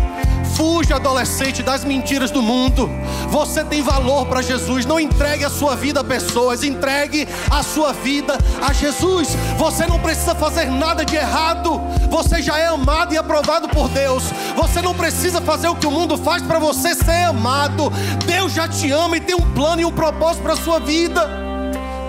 Fuja, 0.57 0.97
adolescente, 0.97 1.63
das 1.63 1.85
mentiras 1.85 2.31
do 2.31 2.41
mundo. 2.41 2.89
Você 3.29 3.63
tem 3.63 3.83
valor 3.83 4.25
para 4.27 4.41
Jesus. 4.41 4.87
Não 4.87 4.99
entregue 4.99 5.45
a 5.45 5.51
sua 5.51 5.77
vida 5.77 6.01
a 6.01 6.05
pessoas, 6.05 6.65
entregue 6.65 7.29
a 7.51 7.63
sua 7.63 7.93
vida 7.93 8.39
a 8.67 8.73
Jesus. 8.73 9.37
Você 9.59 9.87
não 9.87 9.99
precisa 9.99 10.35
fazer 10.35 10.71
nada 10.71 11.05
de 11.05 11.15
errado. 11.15 11.79
Você 12.09 12.41
já 12.41 12.59
é 12.59 12.69
amado 12.69 13.13
e 13.13 13.19
aprovado 13.19 13.69
por 13.69 13.89
Deus. 13.91 14.25
Você 14.57 14.81
não 14.81 14.95
precisa 14.95 15.43
fazer 15.43 15.69
o 15.69 15.77
que 15.77 15.87
o 15.87 15.91
mundo 15.91 16.17
faz 16.17 16.43
para 16.43 16.59
você 16.59 16.95
ser 16.95 17.25
amado. 17.25 17.93
Deus 18.25 18.53
já 18.53 18.67
te 18.67 18.91
ama 18.91 19.19
e 19.19 19.21
tem 19.21 19.35
um 19.35 19.53
plano 19.53 19.83
e 19.83 19.85
um 19.85 19.93
propósito 19.93 20.43
para 20.43 20.55
a 20.55 20.57
sua 20.57 20.81
vida. 20.81 21.46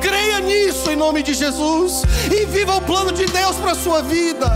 Creia 0.07 0.39
nisso 0.39 0.89
em 0.89 0.95
nome 0.95 1.21
de 1.21 1.33
Jesus 1.33 2.03
e 2.31 2.45
viva 2.45 2.77
o 2.77 2.81
plano 2.81 3.11
de 3.11 3.25
Deus 3.25 3.57
para 3.57 3.73
a 3.73 3.75
sua 3.75 4.01
vida. 4.01 4.47